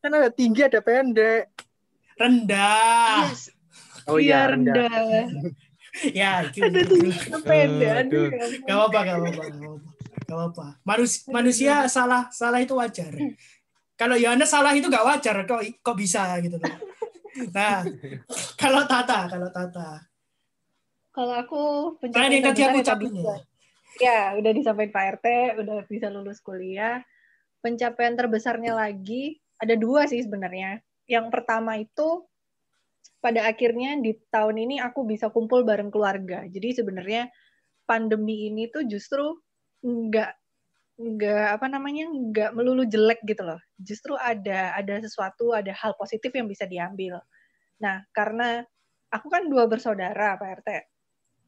Kan 0.00 0.10
ada 0.12 0.30
tinggi 0.32 0.60
ada 0.64 0.80
pendek. 0.80 1.52
Rendah. 2.16 3.28
Yes. 3.28 3.52
Oh 4.08 4.20
iya 4.20 4.50
rendah. 4.50 4.88
Ya, 6.10 6.42
itu. 6.50 6.58
Ada 6.58 6.90
tuh 6.90 6.98
pendek. 7.46 7.94
Aduh. 8.02 8.26
Gak 8.66 8.74
apa-apa, 8.74 8.98
gak 8.98 9.14
apa-apa. 9.14 9.42
Gak 9.46 9.58
apa-apa. 9.62 9.92
Apa-apa. 10.26 10.66
Manusia, 10.82 11.22
manusia 11.30 11.74
salah 11.86 12.26
salah 12.34 12.58
itu 12.58 12.74
wajar. 12.74 13.14
Kalau 13.94 14.18
Yohanes 14.18 14.50
salah 14.50 14.74
itu 14.74 14.90
gak 14.90 15.06
wajar. 15.06 15.46
Kok 15.46 15.62
kok 15.86 15.94
bisa 15.94 16.34
gitu 16.42 16.58
loh. 16.58 16.74
Nah, 17.54 17.86
kalau 18.58 18.82
Tata, 18.90 19.30
kalau 19.30 19.48
Tata. 19.54 20.02
Kalau 21.14 21.34
aku 21.38 21.62
yang 22.02 22.42
tadi 22.42 22.42
aku 22.42 22.58
ya 22.58 22.82
ucapin 22.82 23.14
ya. 23.22 23.38
Ya, 24.02 24.34
udah 24.34 24.50
disampaikan 24.50 24.94
Pak 24.94 25.04
RT, 25.20 25.26
udah 25.62 25.76
bisa 25.86 26.10
lulus 26.10 26.42
kuliah. 26.42 26.98
Pencapaian 27.62 28.18
terbesarnya 28.18 28.74
lagi 28.74 29.38
ada 29.62 29.74
dua 29.78 30.10
sih 30.10 30.20
sebenarnya. 30.20 30.82
Yang 31.06 31.26
pertama 31.30 31.78
itu 31.78 32.26
pada 33.24 33.48
akhirnya 33.48 33.96
di 34.04 34.12
tahun 34.28 34.56
ini 34.68 34.76
aku 34.84 35.06
bisa 35.08 35.30
kumpul 35.32 35.64
bareng 35.64 35.88
keluarga. 35.88 36.44
Jadi 36.44 36.76
sebenarnya 36.76 37.30
pandemi 37.88 38.50
ini 38.52 38.68
tuh 38.68 38.84
justru 38.84 39.24
nggak 39.84 40.32
nggak 40.94 41.46
apa 41.58 41.66
namanya 41.66 42.06
nggak 42.06 42.50
melulu 42.52 42.84
jelek 42.84 43.24
gitu 43.24 43.42
loh. 43.46 43.60
Justru 43.80 44.14
ada 44.18 44.76
ada 44.76 45.00
sesuatu 45.00 45.56
ada 45.56 45.72
hal 45.72 45.96
positif 45.96 46.30
yang 46.36 46.46
bisa 46.50 46.68
diambil. 46.68 47.22
Nah 47.80 48.04
karena 48.12 48.60
aku 49.08 49.26
kan 49.32 49.48
dua 49.48 49.64
bersaudara 49.70 50.36
Pak 50.36 50.50
RT. 50.62 50.70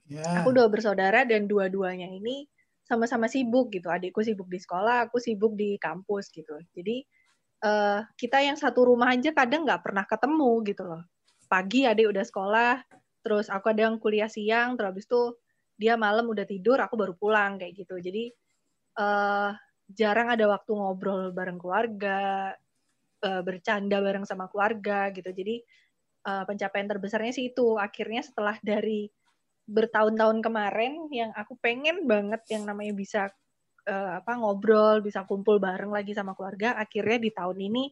Ya. 0.06 0.22
Aku 0.42 0.54
dua 0.54 0.70
bersaudara 0.70 1.26
dan 1.26 1.50
dua-duanya 1.50 2.06
ini 2.06 2.46
sama-sama 2.86 3.26
sibuk 3.26 3.74
gitu. 3.74 3.90
Adikku 3.90 4.22
sibuk 4.22 4.46
di 4.46 4.62
sekolah, 4.62 5.10
aku 5.10 5.18
sibuk 5.18 5.58
di 5.58 5.74
kampus 5.82 6.30
gitu. 6.30 6.54
Jadi 6.74 7.02
eh, 7.66 8.00
kita 8.14 8.38
yang 8.42 8.54
satu 8.54 8.86
rumah 8.86 9.10
aja 9.14 9.34
kadang 9.34 9.66
nggak 9.66 9.82
pernah 9.82 10.06
ketemu 10.06 10.50
gitu 10.66 10.82
loh. 10.86 11.02
Pagi 11.50 11.86
adik 11.86 12.10
udah 12.10 12.24
sekolah, 12.26 12.72
terus 13.26 13.50
aku 13.50 13.70
ada 13.74 13.90
yang 13.90 13.98
kuliah 13.98 14.30
siang, 14.30 14.78
terus 14.78 14.88
habis 14.94 15.06
itu 15.10 15.22
dia 15.76 15.94
malam 15.98 16.26
udah 16.30 16.46
tidur, 16.46 16.78
aku 16.78 16.94
baru 16.94 17.14
pulang 17.18 17.58
kayak 17.58 17.74
gitu. 17.74 17.98
Jadi 17.98 18.30
eh, 18.98 19.50
jarang 19.90 20.28
ada 20.34 20.44
waktu 20.50 20.70
ngobrol 20.74 21.34
bareng 21.34 21.58
keluarga, 21.58 22.54
eh, 23.26 23.42
bercanda 23.42 23.98
bareng 24.02 24.24
sama 24.28 24.46
keluarga 24.50 25.10
gitu. 25.10 25.30
Jadi 25.34 25.56
eh, 26.26 26.44
pencapaian 26.48 26.88
terbesarnya 26.90 27.32
sih 27.34 27.50
itu. 27.54 27.78
Akhirnya 27.78 28.22
setelah 28.22 28.56
dari 28.62 29.10
bertahun-tahun 29.66 30.38
kemarin 30.46 31.10
yang 31.10 31.34
aku 31.34 31.58
pengen 31.58 32.06
banget 32.06 32.42
yang 32.54 32.62
namanya 32.64 32.94
bisa 32.94 33.22
eh, 33.86 34.10
apa 34.22 34.38
ngobrol, 34.38 35.02
bisa 35.02 35.26
kumpul 35.26 35.58
bareng 35.58 35.90
lagi 35.90 36.14
sama 36.14 36.38
keluarga, 36.38 36.78
akhirnya 36.78 37.18
di 37.18 37.30
tahun 37.34 37.58
ini 37.58 37.84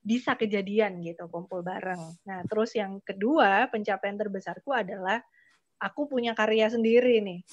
bisa 0.00 0.40
kejadian 0.40 1.04
gitu 1.04 1.28
kumpul 1.28 1.60
bareng. 1.60 2.00
Nah, 2.24 2.40
terus 2.48 2.72
yang 2.72 3.04
kedua, 3.04 3.68
pencapaian 3.68 4.16
terbesarku 4.16 4.72
adalah 4.72 5.20
aku 5.76 6.08
punya 6.08 6.32
karya 6.32 6.72
sendiri 6.72 7.20
nih. 7.20 7.44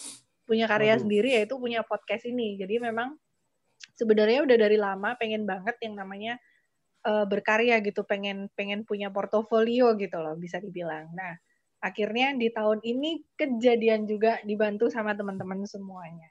Punya 0.48 0.70
karya 0.70 0.96
Waduh. 0.96 1.04
sendiri 1.04 1.30
yaitu 1.36 1.60
punya 1.60 1.84
podcast 1.84 2.24
ini. 2.30 2.56
Jadi 2.56 2.80
memang 2.80 3.18
sebenarnya 3.98 4.46
udah 4.48 4.58
dari 4.58 4.78
lama 4.80 5.18
pengen 5.20 5.44
banget 5.44 5.76
yang 5.84 6.00
namanya 6.00 6.40
eh, 7.04 7.26
berkarya 7.28 7.84
gitu, 7.84 8.08
pengen 8.08 8.48
pengen 8.56 8.88
punya 8.88 9.12
portofolio 9.12 9.92
gitu 10.00 10.18
loh, 10.24 10.40
bisa 10.40 10.62
dibilang. 10.64 11.12
Nah, 11.12 11.36
akhirnya 11.86 12.34
di 12.34 12.50
tahun 12.50 12.82
ini 12.82 13.38
kejadian 13.38 14.10
juga 14.10 14.42
dibantu 14.42 14.90
sama 14.90 15.14
teman-teman 15.14 15.62
semuanya. 15.70 16.26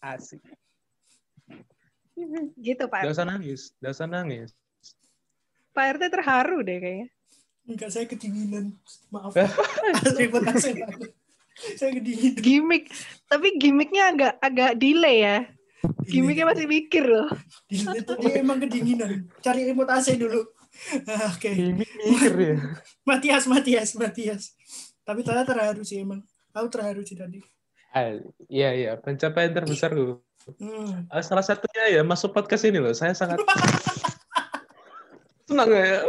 Asik. 0.00 0.40
Gitu 2.56 2.84
Pak 2.88 3.04
Gak 3.04 3.14
usah 3.14 3.28
nangis, 3.28 3.76
gak 3.84 3.92
usah 3.92 4.08
nangis. 4.08 4.56
Pak 5.76 6.00
RT 6.00 6.02
terharu 6.08 6.64
deh 6.64 6.80
kayaknya. 6.80 7.08
Enggak, 7.68 7.92
saya 7.92 8.08
kedinginan. 8.08 8.72
Maaf. 9.12 9.36
Saya. 9.36 9.52
Saya 11.58 11.90
kedinginan. 11.90 12.38
Gimik, 12.38 12.86
tapi 13.26 13.58
gimiknya 13.58 14.14
agak 14.14 14.32
agak 14.38 14.78
delay 14.78 15.26
ya. 15.26 15.38
Gimiknya 16.06 16.46
masih 16.46 16.70
mikir 16.70 17.02
loh. 17.02 17.26
Itu 17.70 18.14
dia 18.22 18.40
emang 18.40 18.62
kedinginan. 18.62 19.26
Cari 19.42 19.66
remote 19.66 19.90
AC 19.90 20.14
dulu. 20.14 20.46
Oke. 21.34 21.50
Ya. 21.50 22.56
Matias, 23.04 23.44
Matias, 23.44 23.88
Matias. 23.94 24.42
Tapi 25.02 25.20
ternyata 25.26 25.52
terharu 25.52 25.82
sih 25.82 26.02
emang. 26.02 26.22
Aku 26.54 26.70
terharu 26.70 27.02
sih 27.02 27.14
tadi. 27.14 27.42
Ah, 27.90 28.18
Iya, 28.46 28.68
iya. 28.74 28.90
Pencapaian 28.96 29.52
terbesarku. 29.52 30.22
Hmm. 30.56 31.04
Ah, 31.08 31.20
Salah 31.20 31.44
satunya 31.44 31.92
ya 31.92 32.02
masuk 32.04 32.32
podcast 32.32 32.64
ini 32.64 32.80
loh. 32.80 32.92
Saya 32.92 33.12
sangat 33.12 33.40
senang 35.48 35.70
ya. 35.70 36.04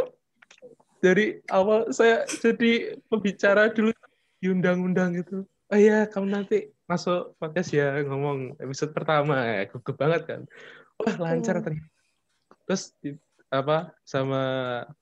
Dari 1.00 1.40
awal 1.48 1.88
saya 1.96 2.28
jadi 2.28 3.00
pembicara 3.08 3.72
dulu 3.72 3.88
diundang-undang 4.38 5.16
gitu. 5.16 5.48
Oh 5.70 5.78
iya, 5.78 6.04
kamu 6.04 6.28
nanti 6.28 6.68
masuk 6.84 7.38
podcast 7.40 7.72
ya 7.72 8.04
ngomong 8.04 8.58
episode 8.60 8.92
pertama 8.92 9.38
ya 9.40 9.62
gugup 9.70 9.96
banget 9.96 10.22
kan. 10.28 10.40
Wah 11.00 11.16
lancar 11.16 11.60
Hmm. 11.60 11.64
ternyata. 11.64 11.88
Terus 12.68 12.82
di- 13.00 13.16
apa 13.50 13.90
sama 14.06 14.40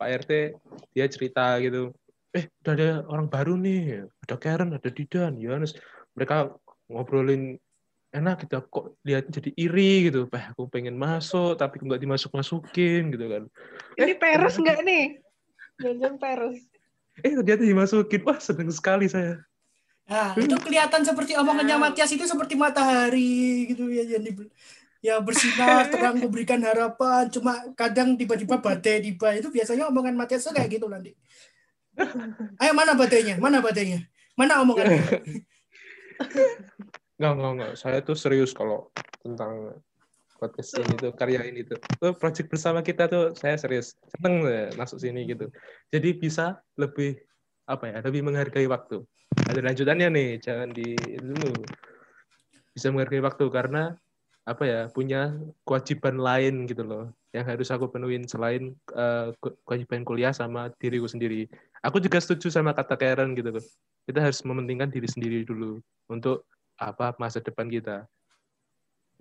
Pak 0.01 0.09
RT 0.25 0.33
dia 0.97 1.07
cerita 1.07 1.61
gitu. 1.61 1.93
Eh 2.33 2.49
udah 2.65 2.73
ada 2.73 2.89
orang 3.09 3.29
baru 3.29 3.55
nih. 3.61 4.09
Ada 4.25 4.37
Karen, 4.41 4.73
ada 4.73 4.89
Didan, 4.89 5.37
Yohanes. 5.37 5.77
Mereka 6.17 6.57
ngobrolin 6.89 7.61
enak 8.09 8.49
gitu 8.49 8.65
kok 8.73 8.97
lihat 9.05 9.29
jadi 9.29 9.53
iri 9.55 10.09
gitu. 10.09 10.27
Bah 10.33 10.57
aku 10.57 10.65
pengen 10.73 10.97
masuk 10.97 11.61
tapi 11.61 11.77
nggak 11.85 12.01
dimasuk 12.01 12.33
masukin 12.33 13.13
gitu 13.13 13.29
kan. 13.29 13.43
Ini 14.01 14.17
peres 14.17 14.57
nggak 14.57 14.81
nih? 14.81 15.05
Jangan 15.79 16.17
peres. 16.17 16.59
Eh 17.21 17.33
ternyata 17.37 17.63
dimasukin. 17.63 18.21
Wah 18.25 18.41
seneng 18.41 18.73
sekali 18.73 19.07
saya. 19.13 19.37
Nah, 20.09 20.33
itu 20.41 20.57
kelihatan 20.65 21.05
seperti 21.05 21.37
omongannya 21.37 21.77
Wow. 21.77 21.93
Matias 21.93 22.09
itu 22.17 22.25
seperti 22.25 22.57
matahari 22.57 23.69
gitu 23.69 23.93
ya 23.93 24.09
yang 24.17 24.25
di 24.25 24.33
yang 25.05 25.23
bersinar 25.23 25.87
terang 25.93 26.19
memberikan 26.19 26.59
harapan 26.63 27.31
cuma 27.31 27.63
kadang 27.79 28.19
tiba-tiba 28.19 28.59
badai 28.59 29.03
tiba 29.03 29.35
itu 29.35 29.49
biasanya 29.51 29.87
omongan 29.91 30.19
Matias 30.19 30.51
kayak 30.51 30.79
gitu 30.79 30.91
nanti 30.91 31.15
ayo 32.63 32.73
mana 32.75 32.95
badainya 32.95 33.39
mana 33.39 33.59
badainya 33.63 34.07
mana 34.39 34.63
omongannya 34.63 35.03
Enggak, 37.19 37.33
enggak, 37.35 37.51
enggak. 37.51 37.73
Saya 37.75 37.99
tuh 37.99 38.15
serius 38.15 38.55
kalau 38.55 38.95
tentang 39.19 39.75
podcast 40.39 40.79
ini 40.79 40.95
tuh, 40.95 41.11
karya 41.11 41.43
ini 41.51 41.67
tuh. 41.67 41.79
Tuh 41.99 42.15
project 42.15 42.47
bersama 42.47 42.79
kita 42.79 43.11
tuh 43.11 43.35
saya 43.35 43.59
serius. 43.59 43.99
Seneng 44.15 44.47
deh 44.47 44.71
masuk 44.79 45.03
sini 45.03 45.27
gitu. 45.27 45.51
Jadi 45.91 46.15
bisa 46.15 46.63
lebih 46.79 47.19
apa 47.67 47.91
ya, 47.91 47.99
lebih 48.07 48.23
menghargai 48.23 48.71
waktu. 48.71 49.03
Ada 49.51 49.61
lanjutannya 49.67 50.09
nih, 50.15 50.31
jangan 50.39 50.71
di 50.71 50.95
dulu. 51.19 51.59
Bisa 52.71 52.95
menghargai 52.95 53.19
waktu 53.19 53.45
karena 53.51 53.99
apa 54.49 54.65
ya, 54.65 54.81
punya 54.89 55.37
kewajiban 55.69 56.17
lain 56.17 56.65
gitu 56.65 56.81
loh 56.81 57.13
yang 57.37 57.45
harus 57.45 57.69
aku 57.69 57.93
penuhin 57.93 58.25
selain 58.25 58.73
uh, 58.97 59.29
kewajiban 59.69 60.01
kuliah 60.01 60.33
sama 60.33 60.73
diriku 60.81 61.05
sendiri. 61.05 61.45
Aku 61.85 62.01
juga 62.01 62.17
setuju 62.19 62.49
sama 62.49 62.73
kata 62.73 62.97
Karen 62.97 63.37
gitu 63.37 63.61
loh. 63.61 63.65
Kita 64.09 64.25
harus 64.25 64.41
mementingkan 64.41 64.89
diri 64.89 65.05
sendiri 65.05 65.45
dulu 65.45 65.85
untuk 66.09 66.49
apa 66.81 67.13
masa 67.21 67.45
depan 67.45 67.69
kita. 67.69 68.09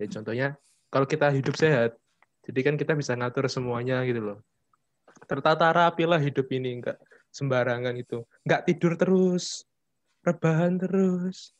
Ya 0.00 0.06
contohnya 0.08 0.48
kalau 0.88 1.04
kita 1.04 1.28
hidup 1.28 1.52
sehat, 1.60 2.00
jadi 2.48 2.60
kan 2.64 2.74
kita 2.80 2.96
bisa 2.96 3.12
ngatur 3.12 3.44
semuanya 3.52 4.00
gitu 4.08 4.24
loh. 4.24 4.38
Tertata 5.28 5.68
rapi 5.68 6.08
lah 6.08 6.16
hidup 6.16 6.48
ini, 6.48 6.80
enggak 6.80 6.96
sembarangan 7.28 7.92
itu. 8.00 8.24
Enggak 8.48 8.64
tidur 8.64 8.96
terus, 8.96 9.68
rebahan 10.24 10.80
terus. 10.80 11.52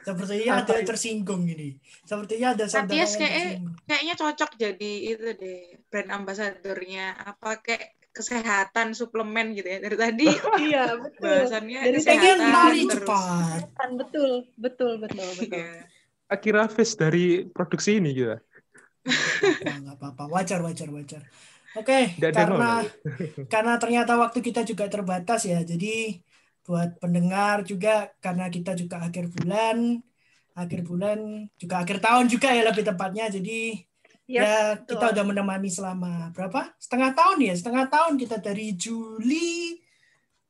Sepertinya 0.00 0.64
ada 0.64 0.72
yang 0.80 0.88
tersinggung 0.88 1.42
ini. 1.44 1.76
Sepertinya 2.08 2.56
ada 2.56 2.64
saudara 2.66 2.88
Matias 2.88 3.12
yang 3.12 3.20
kayak, 3.20 3.32
tersinggung. 3.36 3.74
kayaknya 3.84 4.14
cocok 4.16 4.50
jadi 4.56 4.92
itu 5.12 5.26
deh 5.36 5.60
brand 5.92 6.10
ambasadornya 6.10 7.04
apa 7.20 7.60
kayak 7.60 7.84
kesehatan 8.10 8.90
suplemen 8.90 9.54
gitu 9.54 9.70
ya 9.70 9.78
dari 9.78 9.96
tadi 9.96 10.26
Iya, 10.66 10.98
betul. 10.98 11.30
bahasannya 11.30 11.80
Dari 11.84 11.98
kesehatan 12.00 12.38
lari 12.42 12.80
terus. 12.88 12.94
cepat. 13.06 13.60
Kan, 13.76 13.90
betul, 14.00 14.30
betul, 14.58 14.92
betul, 14.98 15.28
betul. 15.36 15.62
Iya. 15.62 15.84
Akhirnya 16.26 16.66
face 16.66 16.94
dari 16.94 17.24
produksi 17.46 17.98
ini 17.98 18.10
gitu. 18.14 18.34
Nggak 19.62 19.96
apa-apa. 20.00 20.24
Wajar, 20.30 20.60
wajar, 20.62 20.88
wajar. 20.90 21.22
Oke, 21.78 22.18
ada 22.18 22.34
karena 22.34 22.70
karena 23.46 23.74
ternyata 23.78 24.18
waktu 24.18 24.42
kita 24.42 24.66
juga 24.66 24.90
terbatas 24.90 25.46
ya. 25.46 25.62
Jadi 25.62 26.18
buat 26.70 26.90
pendengar 27.02 27.66
juga 27.66 28.14
karena 28.22 28.46
kita 28.46 28.78
juga 28.78 29.02
akhir 29.02 29.26
bulan, 29.34 29.98
akhir 30.54 30.80
bulan 30.86 31.18
juga 31.58 31.82
akhir 31.82 31.98
tahun 31.98 32.30
juga 32.30 32.54
ya 32.54 32.62
lebih 32.70 32.86
tepatnya. 32.86 33.26
Jadi 33.26 33.82
Yes, 34.30 34.46
ya 34.46 34.54
betul. 34.78 34.94
kita 34.94 35.06
udah 35.10 35.24
menemani 35.26 35.66
selama 35.74 36.30
berapa? 36.30 36.70
Setengah 36.78 37.10
tahun 37.18 37.50
ya, 37.50 37.54
setengah 37.58 37.90
tahun 37.90 38.14
kita 38.14 38.38
dari 38.38 38.78
Juli. 38.78 39.82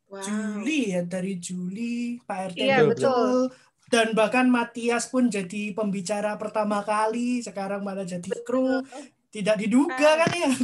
Wow. 0.05 0.21
Juli 0.21 0.93
ya 0.93 1.01
dari 1.09 1.41
Juli 1.41 2.21
Pak 2.29 2.53
RT 2.53 2.61
Iya, 2.61 2.85
muncul 2.85 3.49
dan 3.91 4.15
bahkan 4.15 4.47
Matias 4.47 5.11
pun 5.11 5.27
jadi 5.27 5.75
pembicara 5.75 6.39
pertama 6.39 6.81
kali. 6.87 7.43
Sekarang 7.43 7.83
malah 7.83 8.07
jadi 8.07 8.31
kru. 8.47 8.87
Tidak 9.35 9.57
diduga 9.59 10.25
kan 10.25 10.31
ya? 10.31 10.51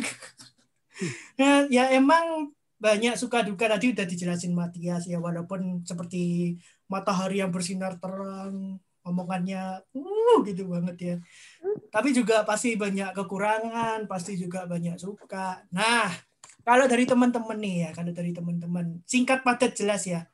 Nah, 1.36 1.68
ya 1.68 1.92
emang 1.92 2.55
banyak 2.76 3.16
suka 3.16 3.40
duka 3.40 3.72
tadi 3.72 3.96
udah 3.96 4.04
dijelasin 4.04 4.52
Matias 4.52 5.08
ya 5.08 5.16
walaupun 5.16 5.80
seperti 5.88 6.54
matahari 6.92 7.40
yang 7.40 7.48
bersinar 7.48 7.96
terang 7.96 8.76
omongannya 9.06 9.80
uh 9.94 10.36
gitu 10.44 10.68
banget 10.68 10.96
ya. 10.98 11.16
Tapi 11.88 12.12
juga 12.12 12.42
pasti 12.42 12.74
banyak 12.76 13.14
kekurangan 13.16 14.04
pasti 14.10 14.36
juga 14.36 14.68
banyak 14.68 14.98
suka. 15.00 15.64
Nah 15.72 16.10
kalau 16.66 16.84
dari 16.90 17.06
teman-teman 17.06 17.56
nih 17.56 17.76
ya 17.88 17.90
kalau 17.94 18.12
dari 18.12 18.34
teman-teman 18.34 19.00
singkat 19.06 19.40
padat 19.46 19.72
jelas 19.72 20.04
ya. 20.04 20.26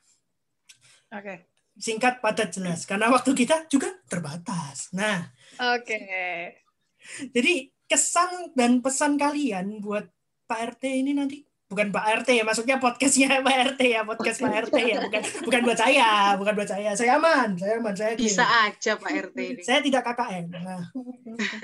Oke. 1.13 1.47
singkat 1.73 2.21
padat 2.21 2.53
jelas. 2.53 2.85
Karena 2.85 3.09
waktu 3.13 3.33
kita 3.37 3.69
juga 3.69 3.93
terbatas. 4.09 4.91
Nah 4.97 5.31
Oke. 5.77 6.01
jadi 7.37 7.69
kesan 7.87 8.57
dan 8.57 8.81
pesan 8.81 9.21
kalian 9.21 9.85
buat 9.85 10.09
Pak 10.49 10.81
RT 10.81 10.85
ini 11.05 11.13
nanti 11.13 11.45
bukan 11.73 11.89
Pak 11.89 12.05
RT 12.21 12.29
ya 12.37 12.45
maksudnya 12.45 12.77
podcastnya 12.77 13.41
Pak 13.49 13.57
RT 13.73 13.81
ya 13.81 14.05
podcast 14.05 14.45
Pak 14.45 14.69
RT 14.69 14.77
ya 14.77 14.99
bukan 15.01 15.23
bukan 15.49 15.61
buat 15.65 15.79
saya 15.81 16.37
bukan 16.37 16.53
buat 16.53 16.69
saya. 16.69 16.93
Saya 16.93 17.17
aman 17.17 17.57
saya 17.57 17.81
aman 17.81 17.97
saya 17.97 18.13
clear. 18.13 18.29
Bisa 18.29 18.45
aja 18.45 18.93
Pak 19.01 19.13
RT 19.33 19.39
ini. 19.41 19.63
saya 19.65 19.81
tidak 19.81 20.05
KKN 20.05 20.53
nah 20.53 20.85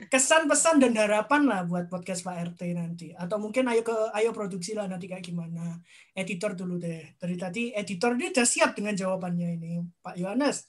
kesan 0.08 0.48
pesan 0.48 0.80
dan 0.80 0.96
harapan 0.96 1.44
lah 1.44 1.60
buat 1.68 1.92
podcast 1.92 2.24
Pak 2.24 2.56
RT 2.56 2.60
nanti. 2.72 3.12
Atau 3.12 3.36
mungkin 3.36 3.68
ayo 3.68 3.84
ke 3.84 3.92
ayo 4.16 4.32
produksi 4.32 4.72
lah 4.72 4.88
nanti 4.88 5.04
kayak 5.04 5.20
gimana. 5.20 5.76
Editor 6.16 6.56
dulu 6.56 6.80
deh. 6.80 7.12
Dari 7.20 7.36
tadi 7.36 7.76
editor 7.76 8.16
dia 8.16 8.32
udah 8.32 8.46
siap 8.48 8.72
dengan 8.72 8.96
jawabannya 8.96 9.48
ini 9.60 9.84
Pak 10.00 10.16
Yohanes. 10.16 10.64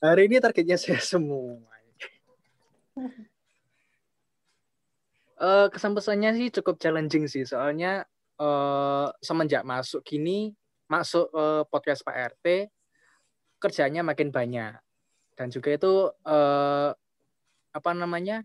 Hari 0.00 0.22
ini 0.32 0.40
targetnya 0.40 0.80
saya 0.80 1.04
semua. 1.04 1.60
Eh, 5.36 5.66
kesan 5.68 5.92
pesannya 5.92 6.32
sih 6.32 6.48
cukup 6.48 6.80
challenging 6.80 7.28
sih, 7.28 7.44
soalnya 7.44 8.08
eh, 8.40 9.06
semenjak 9.20 9.68
masuk 9.68 10.00
gini, 10.00 10.56
masuk 10.88 11.28
eh, 11.36 11.62
podcast 11.68 12.00
Pak 12.08 12.16
RT, 12.36 12.46
kerjanya 13.60 14.00
makin 14.00 14.32
banyak. 14.32 14.72
Dan 15.36 15.48
juga 15.52 15.76
itu 15.76 15.92
eh, 16.24 16.90
apa 17.76 17.90
namanya? 17.92 18.40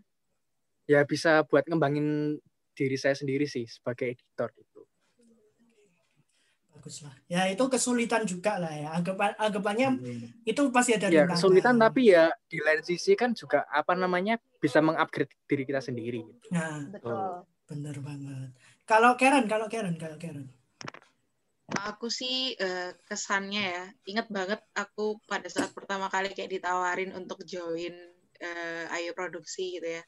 Ya 0.84 1.00
bisa 1.08 1.44
buat 1.48 1.64
ngembangin 1.64 2.36
diri 2.76 2.96
saya 3.00 3.16
sendiri 3.16 3.48
sih 3.48 3.64
sebagai 3.68 4.12
editor 4.16 4.48
gitu. 4.56 4.71
Bagus 6.82 7.06
lah 7.06 7.14
ya 7.30 7.46
itu 7.46 7.62
kesulitan 7.70 8.26
juga 8.26 8.58
lah 8.58 8.74
ya. 8.74 8.90
Anggapan 8.90 9.38
anggapannya 9.38 9.88
itu 10.42 10.62
pasti 10.74 10.98
ada 10.98 11.06
Ya 11.06 11.30
kesulitan 11.30 11.78
tapi 11.78 12.10
ya 12.10 12.26
di 12.50 12.58
lain 12.58 12.82
sisi 12.82 13.14
kan 13.14 13.38
juga 13.38 13.62
apa 13.70 13.94
namanya 13.94 14.42
bisa 14.58 14.82
mengupgrade 14.82 15.30
diri 15.46 15.62
kita 15.62 15.78
sendiri. 15.78 16.26
nah 16.50 16.82
Betul. 16.90 17.46
bener 17.70 17.96
banget. 18.02 18.50
Kalau 18.82 19.14
Karen 19.14 19.46
kalau 19.46 19.70
Karen 19.70 19.94
kalau 19.94 20.18
Karen. 20.18 20.50
Aku 21.86 22.10
sih 22.10 22.58
eh, 22.58 22.90
kesannya 23.06 23.62
ya, 23.62 23.84
ingat 24.10 24.26
banget 24.26 24.60
aku 24.74 25.22
pada 25.30 25.46
saat 25.46 25.70
pertama 25.70 26.10
kali 26.10 26.34
kayak 26.34 26.50
ditawarin 26.58 27.14
untuk 27.14 27.46
join 27.46 27.94
eh, 28.42 28.84
Ayo 28.90 29.14
Produksi 29.14 29.78
gitu 29.78 29.86
ya. 29.86 30.02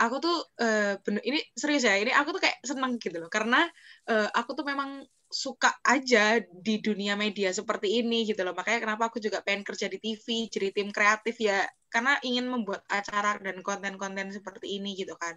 Aku 0.00 0.18
tuh 0.24 0.40
eh, 0.58 0.96
bener, 1.04 1.20
ini 1.22 1.38
serius 1.54 1.84
ya, 1.84 2.00
ini 2.00 2.10
aku 2.16 2.34
tuh 2.34 2.42
kayak 2.42 2.58
seneng 2.64 2.96
gitu 2.98 3.14
loh, 3.20 3.30
karena 3.30 3.68
eh, 4.10 4.26
aku 4.32 4.56
tuh 4.58 4.64
memang 4.66 5.04
suka 5.28 5.70
aja 5.84 6.40
di 6.40 6.80
dunia 6.80 7.14
media 7.14 7.52
seperti 7.52 8.00
ini 8.00 8.24
gitu 8.28 8.40
loh. 8.46 8.56
Makanya 8.56 8.80
kenapa 8.84 9.12
aku 9.12 9.20
juga 9.20 9.44
pengen 9.44 9.62
kerja 9.66 9.86
di 9.92 9.98
TV, 10.00 10.26
jadi 10.48 10.68
tim 10.72 10.88
kreatif 10.90 11.36
ya, 11.40 11.64
karena 11.92 12.16
ingin 12.24 12.48
membuat 12.48 12.84
acara 12.88 13.36
dan 13.40 13.60
konten-konten 13.64 14.32
seperti 14.32 14.80
ini 14.80 14.96
gitu 14.96 15.14
kan. 15.20 15.36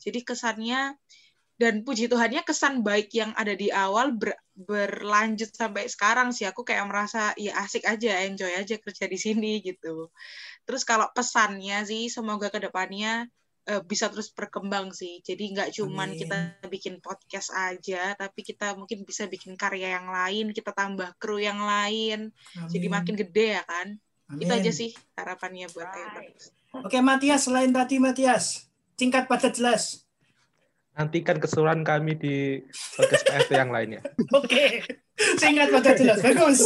Jadi 0.00 0.24
kesannya 0.24 0.96
dan 1.56 1.80
puji 1.88 2.04
Tuhannya 2.12 2.44
kesan 2.44 2.84
baik 2.84 3.08
yang 3.16 3.32
ada 3.32 3.56
di 3.56 3.72
awal 3.72 4.12
ber- 4.12 4.36
berlanjut 4.52 5.48
sampai 5.56 5.88
sekarang 5.88 6.28
sih 6.36 6.44
aku 6.44 6.60
kayak 6.68 6.84
merasa 6.84 7.32
ya 7.40 7.56
asik 7.64 7.88
aja 7.88 8.20
enjoy 8.28 8.52
aja 8.52 8.76
kerja 8.76 9.04
di 9.08 9.16
sini 9.16 9.64
gitu 9.64 10.12
terus 10.68 10.84
kalau 10.84 11.08
pesannya 11.16 11.84
sih 11.88 12.12
semoga 12.12 12.48
ke 12.52 12.60
depannya 12.60 13.24
eh, 13.66 13.82
bisa 13.82 14.06
terus 14.06 14.30
berkembang 14.30 14.94
sih 14.94 15.18
jadi 15.26 15.42
nggak 15.52 15.68
cuman 15.74 16.14
Amin. 16.14 16.18
kita 16.22 16.36
bikin 16.70 16.94
podcast 17.02 17.50
aja 17.50 18.14
tapi 18.14 18.46
kita 18.46 18.78
mungkin 18.78 19.02
bisa 19.02 19.26
bikin 19.26 19.58
karya 19.58 19.98
yang 19.98 20.06
lain 20.08 20.54
kita 20.54 20.70
tambah 20.70 21.10
kru 21.18 21.42
yang 21.42 21.58
lain 21.58 22.30
jadi 22.70 22.86
Amin. 22.86 22.94
makin 22.94 23.14
gede 23.18 23.58
ya 23.58 23.64
kan 23.66 23.98
itu 24.38 24.50
Amin. 24.50 24.58
aja 24.62 24.70
sih 24.74 24.90
harapannya 25.14 25.70
buat. 25.70 25.86
Produksi. 25.86 26.48
oke 26.74 26.98
Matias 27.02 27.46
selain 27.46 27.70
tadi 27.70 27.98
Matias 27.98 28.66
singkat 28.94 29.26
padat 29.26 29.54
jelas 29.58 30.02
Nantikan 30.96 31.36
keseruan 31.36 31.84
kami 31.84 32.16
di 32.16 32.56
podcast 32.96 33.28
PFT 33.28 33.52
yang 33.60 33.68
lainnya. 33.68 34.00
oke 34.32 34.64
singkat 35.36 35.68
padat 35.68 35.94
jelas 36.00 36.24
bagus 36.24 36.64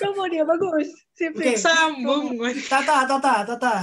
Kamu 0.00 0.24
dia 0.32 0.40
bagus. 0.48 0.88
Sip, 1.12 1.36
sip. 1.36 1.60
sambung 1.60 2.40
Tata 2.64 3.04
Tata 3.04 3.44
Tata 3.44 3.76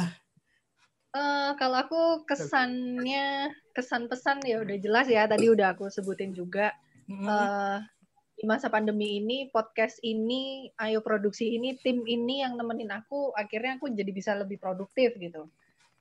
Eh, 1.16 1.52
kalau 1.56 1.78
aku 1.88 2.02
kesannya 2.28 3.56
kesan 3.72 4.12
pesan 4.12 4.44
ya 4.44 4.60
udah 4.60 4.78
jelas 4.82 5.08
ya 5.08 5.24
tadi 5.30 5.48
udah 5.48 5.78
aku 5.78 5.88
sebutin 5.88 6.36
juga. 6.36 6.76
Eh, 7.08 7.78
di 8.38 8.46
masa 8.46 8.70
pandemi 8.70 9.18
ini 9.18 9.50
podcast 9.50 9.98
ini 10.06 10.70
ayo 10.78 11.02
produksi 11.02 11.58
ini 11.58 11.80
tim 11.82 12.06
ini 12.06 12.46
yang 12.46 12.54
nemenin 12.54 12.94
aku 12.94 13.34
akhirnya 13.34 13.82
aku 13.82 13.90
jadi 13.90 14.12
bisa 14.14 14.38
lebih 14.38 14.62
produktif 14.62 15.18
gitu 15.18 15.50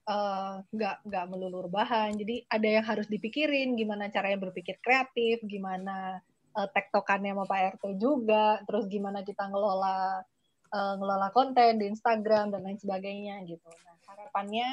Eh, 0.07 0.55
nggak 0.71 1.03
nggak 1.03 1.25
melulu 1.27 1.67
bahan 1.67 2.15
jadi 2.15 2.47
ada 2.47 2.69
yang 2.79 2.87
harus 2.87 3.11
dipikirin 3.11 3.75
gimana 3.75 4.07
caranya 4.07 4.39
berpikir 4.39 4.79
kreatif 4.79 5.43
gimana 5.43 6.23
eh, 6.55 6.69
tektokannya 6.71 7.35
sama 7.35 7.43
Pak 7.51 7.61
RT 7.75 7.99
juga 7.99 8.63
terus 8.71 8.87
gimana 8.87 9.27
kita 9.27 9.51
ngelola 9.51 10.23
uh, 10.71 10.95
ngelola 10.99 11.35
konten 11.35 11.83
di 11.83 11.91
Instagram 11.91 12.55
dan 12.55 12.63
lain 12.63 12.79
sebagainya 12.79 13.43
gitu. 13.51 13.67
Nah, 13.67 13.99
harapannya 14.07 14.67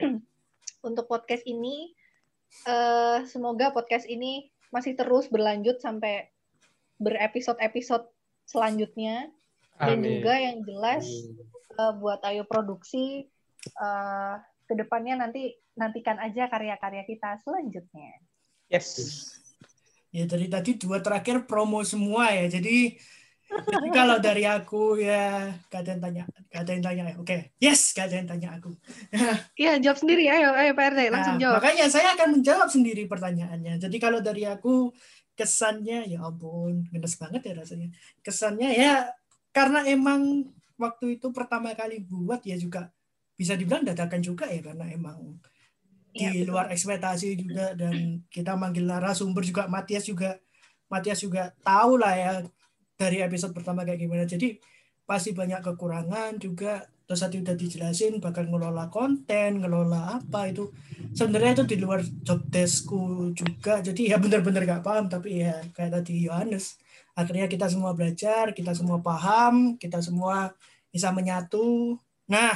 untuk 0.88 1.04
podcast 1.06 1.44
ini 1.44 1.92
uh, 2.66 3.24
semoga 3.28 3.72
podcast 3.72 4.08
ini 4.08 4.48
masih 4.70 4.94
terus 4.96 5.28
berlanjut 5.28 5.82
sampai 5.82 6.30
berepisode-episode 7.00 8.06
selanjutnya 8.46 9.28
Amin. 9.80 9.86
dan 9.86 9.98
juga 10.04 10.34
yang 10.36 10.58
jelas 10.64 11.04
uh, 11.80 11.92
buat 11.96 12.20
Ayo 12.24 12.44
Produksi 12.44 13.26
uh, 13.80 14.36
ke 14.68 14.74
depannya 14.78 15.18
nanti 15.26 15.56
nantikan 15.74 16.20
aja 16.20 16.46
karya-karya 16.46 17.02
kita 17.08 17.40
selanjutnya. 17.42 18.20
Yes. 18.70 19.26
Ya 20.10 20.26
dari 20.26 20.50
tadi 20.50 20.78
dua 20.78 21.02
terakhir 21.02 21.46
promo 21.46 21.82
semua 21.82 22.30
ya. 22.30 22.46
Jadi 22.50 22.98
jadi 23.50 23.88
kalau 23.90 24.16
dari 24.22 24.44
aku 24.46 24.98
ya 25.02 25.50
gak 25.66 25.82
ada 25.82 25.90
yang 25.98 26.02
tanya, 26.02 26.24
gak 26.48 26.60
ada 26.62 26.70
yang 26.70 26.84
tanya. 26.84 27.02
Oke, 27.18 27.26
okay. 27.26 27.40
yes, 27.58 27.90
gak 27.90 28.10
ada 28.10 28.16
yang 28.22 28.28
tanya 28.30 28.48
aku. 28.56 28.70
Iya, 29.60 29.72
jawab 29.82 29.98
sendiri. 29.98 30.24
Ayo, 30.30 30.54
ayo 30.54 30.72
Pak 30.72 30.86
RT, 30.94 31.00
langsung 31.10 31.36
nah, 31.36 31.42
jawab. 31.42 31.56
Makanya 31.60 31.86
saya 31.90 32.08
akan 32.14 32.28
menjawab 32.40 32.68
sendiri 32.70 33.04
pertanyaannya. 33.10 33.82
Jadi 33.82 33.96
kalau 33.98 34.22
dari 34.22 34.46
aku 34.46 34.94
kesannya 35.34 36.06
ya 36.06 36.20
ampun, 36.22 36.86
ngenes 36.94 37.14
banget 37.18 37.42
ya 37.50 37.52
rasanya. 37.58 37.88
Kesannya 38.22 38.70
ya 38.76 38.94
karena 39.50 39.82
emang 39.88 40.46
waktu 40.78 41.20
itu 41.20 41.28
pertama 41.34 41.74
kali 41.74 42.00
buat 42.00 42.40
ya 42.46 42.56
juga 42.56 42.88
bisa 43.34 43.56
dibilang 43.56 43.84
dadakan 43.84 44.20
juga 44.20 44.48
ya 44.48 44.60
karena 44.60 44.84
emang 44.92 45.40
di 46.10 46.26
ya, 46.26 46.32
luar 46.44 46.68
ekspektasi 46.74 47.38
juga 47.38 47.72
dan 47.72 48.20
kita 48.28 48.58
manggil 48.58 48.84
narasumber 48.84 49.46
juga 49.46 49.70
Matias 49.70 50.04
juga 50.04 50.36
Matias 50.90 51.22
juga 51.22 51.54
tahu 51.62 52.02
lah 52.02 52.14
ya 52.18 52.32
dari 53.00 53.24
episode 53.24 53.56
pertama 53.56 53.80
kayak 53.88 54.04
gimana. 54.04 54.28
Jadi 54.28 54.60
pasti 55.08 55.32
banyak 55.32 55.64
kekurangan 55.64 56.36
juga. 56.36 56.84
Terus 57.08 57.26
tadi 57.26 57.42
udah 57.42 57.56
dijelasin 57.58 58.22
bakal 58.22 58.46
ngelola 58.46 58.92
konten 58.92 59.64
ngelola 59.64 60.20
apa 60.20 60.52
itu. 60.52 60.68
Sebenarnya 61.16 61.58
itu 61.58 61.64
di 61.74 61.76
luar 61.80 62.04
job 62.04 62.44
deskku 62.52 63.32
juga. 63.32 63.80
Jadi 63.80 64.12
ya 64.12 64.20
benar-benar 64.20 64.68
gak 64.68 64.84
paham. 64.84 65.08
Tapi 65.08 65.42
ya 65.42 65.64
kayak 65.72 66.04
tadi 66.04 66.28
Yohanes. 66.28 66.76
Akhirnya 67.16 67.48
kita 67.48 67.66
semua 67.66 67.96
belajar 67.96 68.52
kita 68.52 68.76
semua 68.76 69.00
paham 69.00 69.80
kita 69.80 69.98
semua 70.04 70.52
bisa 70.92 71.10
menyatu. 71.10 71.98
Nah 72.30 72.54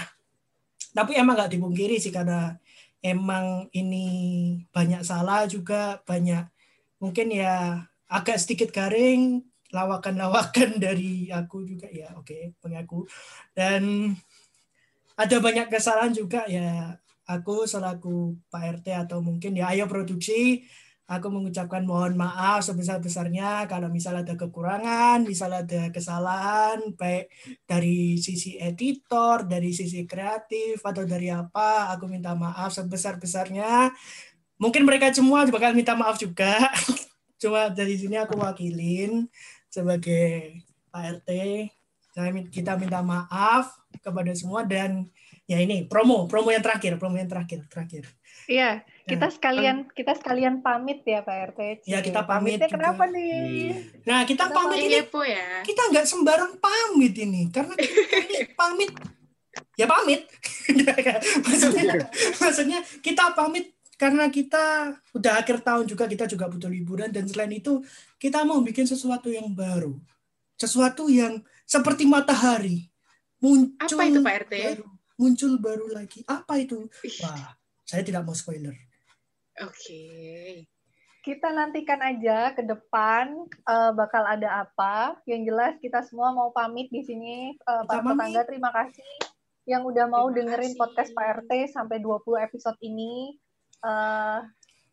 tapi 0.94 1.18
emang 1.18 1.34
nggak 1.34 1.58
dipungkiri 1.58 1.98
sih 1.98 2.14
karena 2.14 2.54
emang 3.02 3.66
ini 3.74 4.06
banyak 4.70 5.02
salah 5.02 5.50
juga 5.50 5.98
banyak 6.06 6.46
mungkin 7.02 7.34
ya 7.34 7.82
agak 8.06 8.38
sedikit 8.38 8.70
garing 8.70 9.42
lawakan-lawakan 9.74 10.78
dari 10.84 11.28
aku 11.34 11.66
juga. 11.66 11.90
Ya 11.90 12.14
oke 12.14 12.30
okay, 12.30 12.42
pengaku 12.62 13.10
dan 13.58 14.14
ada 15.18 15.36
banyak 15.42 15.66
kesalahan 15.66 16.14
juga. 16.14 16.46
Ya 16.46 16.98
aku 17.26 17.66
selaku 17.66 18.38
Pak 18.48 18.82
RT 18.82 18.86
atau 19.08 19.18
mungkin 19.18 19.58
ya 19.58 19.74
ayo 19.74 19.90
produksi. 19.90 20.62
Aku 21.04 21.28
mengucapkan 21.28 21.84
mohon 21.84 22.16
maaf 22.16 22.64
sebesar-besarnya 22.64 23.68
kalau 23.68 23.92
misalnya 23.92 24.24
ada 24.24 24.40
kekurangan, 24.40 25.20
misalnya 25.28 25.60
ada 25.60 25.82
kesalahan 25.92 26.80
baik 26.96 27.28
dari 27.68 28.16
sisi 28.16 28.56
editor, 28.56 29.44
dari 29.44 29.68
sisi 29.76 30.08
kreatif 30.08 30.80
atau 30.80 31.04
dari 31.04 31.28
apa, 31.28 31.92
aku 31.92 32.08
minta 32.08 32.32
maaf 32.32 32.72
sebesar-besarnya. 32.72 33.92
Mungkin 34.56 34.88
mereka 34.88 35.12
semua 35.12 35.44
bakal 35.44 35.76
minta 35.76 35.92
maaf 35.92 36.16
juga. 36.16 36.72
Cuma 37.42 37.68
dari 37.68 38.00
sini 38.00 38.16
aku 38.16 38.40
wakilin 38.40 39.28
sebagai 39.74 40.62
Pak 40.94 41.02
RT. 41.18 41.30
Kita 42.54 42.78
minta 42.78 43.02
maaf 43.02 43.74
kepada 43.98 44.30
semua 44.38 44.62
dan 44.62 45.10
ya 45.50 45.58
ini 45.58 45.90
promo, 45.90 46.30
promo 46.30 46.54
yang 46.54 46.62
terakhir, 46.62 46.94
promo 46.94 47.18
yang 47.18 47.26
terakhir, 47.26 47.66
terakhir. 47.66 48.06
Iya, 48.46 48.86
kita 49.02 49.26
nah, 49.26 49.34
sekalian 49.34 49.76
kita 49.90 50.12
sekalian 50.14 50.62
pamit 50.62 51.02
ya 51.02 51.26
Pak 51.26 51.36
RT. 51.50 51.60
Ya 51.90 51.98
kita 51.98 52.22
pamit. 52.22 52.62
Pamitnya 52.62 52.68
juga. 52.70 52.76
kenapa 52.78 53.04
nih? 53.10 53.42
Nah 54.06 54.20
kita, 54.22 54.46
kita 54.46 54.54
pamit 54.54 54.78
ini 54.78 54.98
ya. 55.02 55.46
kita 55.66 55.82
nggak 55.90 56.06
sembarang 56.06 56.52
pamit 56.62 57.14
ini 57.18 57.42
karena 57.50 57.74
ini 58.30 58.38
pamit 58.54 58.94
ya 59.74 59.86
pamit. 59.90 60.22
maksudnya, 61.46 61.84
maksudnya 62.38 62.78
kita 63.02 63.34
pamit 63.34 63.73
karena 63.94 64.26
kita 64.28 64.96
udah 65.14 65.32
akhir 65.38 65.62
tahun 65.62 65.86
juga 65.86 66.04
kita 66.10 66.26
juga 66.26 66.50
butuh 66.50 66.70
liburan 66.70 67.10
dan 67.14 67.24
selain 67.30 67.54
itu 67.54 67.82
kita 68.18 68.42
mau 68.42 68.58
bikin 68.60 68.86
sesuatu 68.86 69.30
yang 69.30 69.50
baru, 69.54 69.94
sesuatu 70.58 71.06
yang 71.10 71.42
seperti 71.64 72.04
matahari 72.04 72.90
muncul. 73.38 73.98
Apa 74.00 74.02
itu 74.10 74.20
Pak 74.20 74.34
RT? 74.46 74.54
Baru, 74.54 74.86
muncul 75.14 75.52
baru 75.62 75.86
lagi. 75.92 76.20
Apa 76.26 76.58
itu? 76.58 76.90
Wah 77.22 77.54
saya 77.84 78.00
tidak 78.00 78.24
mau 78.24 78.32
spoiler. 78.32 78.72
Oke. 79.60 79.70
Okay. 79.70 80.52
Kita 81.24 81.56
nantikan 81.56 82.04
aja 82.04 82.52
ke 82.52 82.60
depan 82.60 83.48
uh, 83.64 83.92
bakal 83.96 84.24
ada 84.28 84.64
apa. 84.66 85.16
Yang 85.24 85.40
jelas 85.52 85.72
kita 85.80 86.04
semua 86.04 86.36
mau 86.36 86.52
pamit 86.52 86.92
di 86.92 87.00
sini 87.00 87.56
uh, 87.64 87.84
para 87.88 88.04
tetangga 88.04 88.44
terima 88.44 88.68
kasih 88.72 89.08
yang 89.64 89.80
udah 89.88 90.04
mau 90.04 90.28
terima 90.28 90.52
dengerin 90.52 90.72
kasih. 90.76 90.80
podcast 90.80 91.10
Pak 91.16 91.26
RT 91.44 91.50
sampai 91.72 91.96
20 92.04 92.44
episode 92.44 92.76
ini. 92.84 93.40
Uh, 93.84 94.40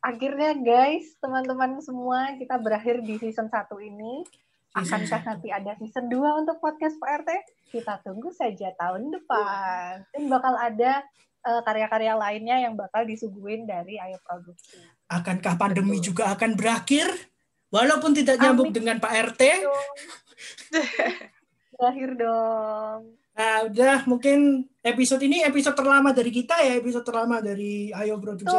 akhirnya 0.03 0.51
guys, 0.59 1.15
teman-teman 1.23 1.79
semua 1.79 2.35
kita 2.35 2.59
berakhir 2.59 2.99
di 2.99 3.15
season 3.15 3.47
1 3.47 3.71
ini. 3.79 4.27
Akankah 4.71 5.23
nanti 5.27 5.51
ada 5.51 5.75
season 5.79 6.11
2 6.11 6.43
untuk 6.43 6.59
podcast 6.59 6.99
Pak 6.99 7.23
RT? 7.23 7.29
Kita 7.71 8.03
tunggu 8.03 8.35
saja 8.35 8.71
tahun 8.75 9.15
depan. 9.15 10.03
Dan 10.11 10.27
bakal 10.27 10.59
ada 10.59 11.03
uh, 11.47 11.61
karya-karya 11.63 12.13
lainnya 12.15 12.57
yang 12.67 12.75
bakal 12.75 13.07
disuguhin 13.07 13.63
dari 13.63 13.95
Ayo 13.99 14.19
Produksi. 14.23 14.79
Akankah 15.11 15.55
pandemi 15.55 15.99
Betul. 15.99 16.15
juga 16.15 16.35
akan 16.35 16.55
berakhir? 16.55 17.07
Walaupun 17.71 18.11
tidak 18.11 18.35
nyambung 18.39 18.71
Amin. 18.71 18.77
dengan 18.83 18.95
Pak 18.99 19.13
RT? 19.31 19.41
Berakhir 21.79 22.09
dong. 22.19 23.20
Nah, 23.32 23.71
udah 23.71 24.03
mungkin 24.05 24.67
episode 24.84 25.23
ini 25.23 25.45
episode 25.47 25.77
terlama 25.77 26.11
dari 26.11 26.32
kita 26.34 26.59
ya, 26.59 26.75
episode 26.77 27.05
terlama 27.07 27.39
dari 27.39 27.89
Ayo 27.95 28.19
Produksi 28.19 28.51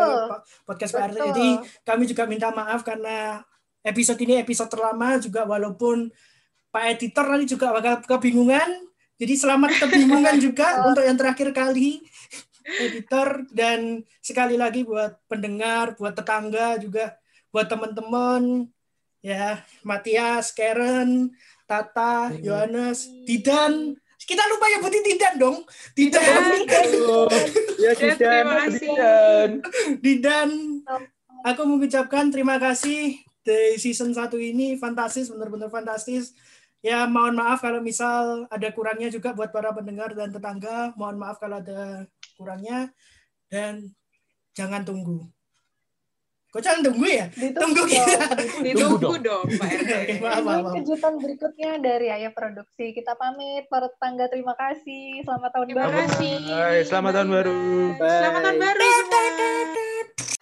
Podcast 0.64 0.93
Pak 0.97 1.12
RT. 1.12 1.18
Jadi 1.33 1.49
kami 1.85 2.05
juga 2.09 2.25
minta 2.25 2.49
maaf 2.51 2.81
karena 2.81 3.45
episode 3.85 4.20
ini 4.25 4.41
episode 4.41 4.70
terlama 4.73 5.20
juga 5.20 5.45
walaupun 5.45 6.09
Pak 6.73 6.85
editor 6.97 7.27
nanti 7.29 7.47
juga 7.53 7.68
bakal 7.77 8.01
kebingungan. 8.09 8.89
Jadi 9.20 9.35
selamat 9.37 9.77
kebingungan 9.77 10.41
juga 10.51 10.89
untuk 10.89 11.05
yang 11.05 11.20
terakhir 11.20 11.53
kali 11.53 12.01
editor 12.64 13.45
dan 13.53 14.01
sekali 14.25 14.57
lagi 14.57 14.87
buat 14.87 15.20
pendengar, 15.29 15.99
buat 16.01 16.16
tetangga 16.16 16.81
juga, 16.81 17.12
buat 17.53 17.68
teman-teman 17.68 18.73
ya, 19.20 19.61
Matias, 19.85 20.51
Karen, 20.57 21.29
Tata, 21.68 22.33
Yohanes, 22.41 23.07
Didan. 23.29 24.01
Kita 24.23 24.43
lupa 24.51 24.66
ya 24.70 24.79
buat 24.79 24.95
Didan 24.95 25.35
dong. 25.39 25.57
Didan. 25.95 26.23
Ya, 27.79 27.93
Didan. 27.97 28.47
Didan. 28.70 29.51
Didan. 29.99 30.51
Aku 31.43 31.66
mengucapkan 31.66 32.31
terima 32.31 32.57
kasih 32.62 33.18
di 33.43 33.75
season 33.75 34.14
1 34.14 34.31
ini 34.39 34.79
fantastis, 34.79 35.27
benar-benar 35.27 35.68
fantastis. 35.75 36.39
Ya 36.83 37.07
mohon 37.07 37.39
maaf 37.39 37.62
kalau 37.62 37.79
misal 37.79 38.47
ada 38.51 38.68
kurangnya 38.75 39.07
juga 39.11 39.35
buat 39.35 39.51
para 39.55 39.70
pendengar 39.75 40.14
dan 40.14 40.31
tetangga. 40.31 40.95
Mohon 40.99 41.16
maaf 41.23 41.39
kalau 41.43 41.62
ada 41.62 42.07
kurangnya 42.39 42.91
dan 43.51 43.91
jangan 44.55 44.83
tunggu. 44.83 45.27
Kocan 46.53 46.85
tunggu 46.85 47.09
ya? 47.09 47.33
Ditunggu, 47.33 47.81
tunggu 47.81 47.83
kita. 47.89 48.29
Ditunggu, 48.61 49.17
dong, 49.25 49.49
Pak 49.57 49.69
iya, 49.73 49.81
RT. 49.81 49.93
Iya, 50.21 50.37
Ini 50.37 50.71
kejutan 50.85 51.15
berikutnya 51.17 51.71
dari 51.81 52.13
Ayah 52.13 52.29
Produksi. 52.29 52.93
Kita 52.93 53.17
pamit, 53.17 53.73
para 53.73 53.89
tetangga 53.89 54.29
terima 54.29 54.53
kasih. 54.61 55.25
Selamat 55.25 55.49
tahun 55.57 55.73
baru. 55.73 55.81
Terima 55.81 56.05
kasih. 56.05 56.35
Hai, 56.53 56.79
selamat 56.85 57.13
tahun 57.17 57.29
baru. 57.33 57.61
Selamat 57.97 58.41
tahun 58.45 58.59
baru. 58.61 58.85
Selamat 58.85 59.09
tahun 59.09 59.33
baru. 59.41 60.41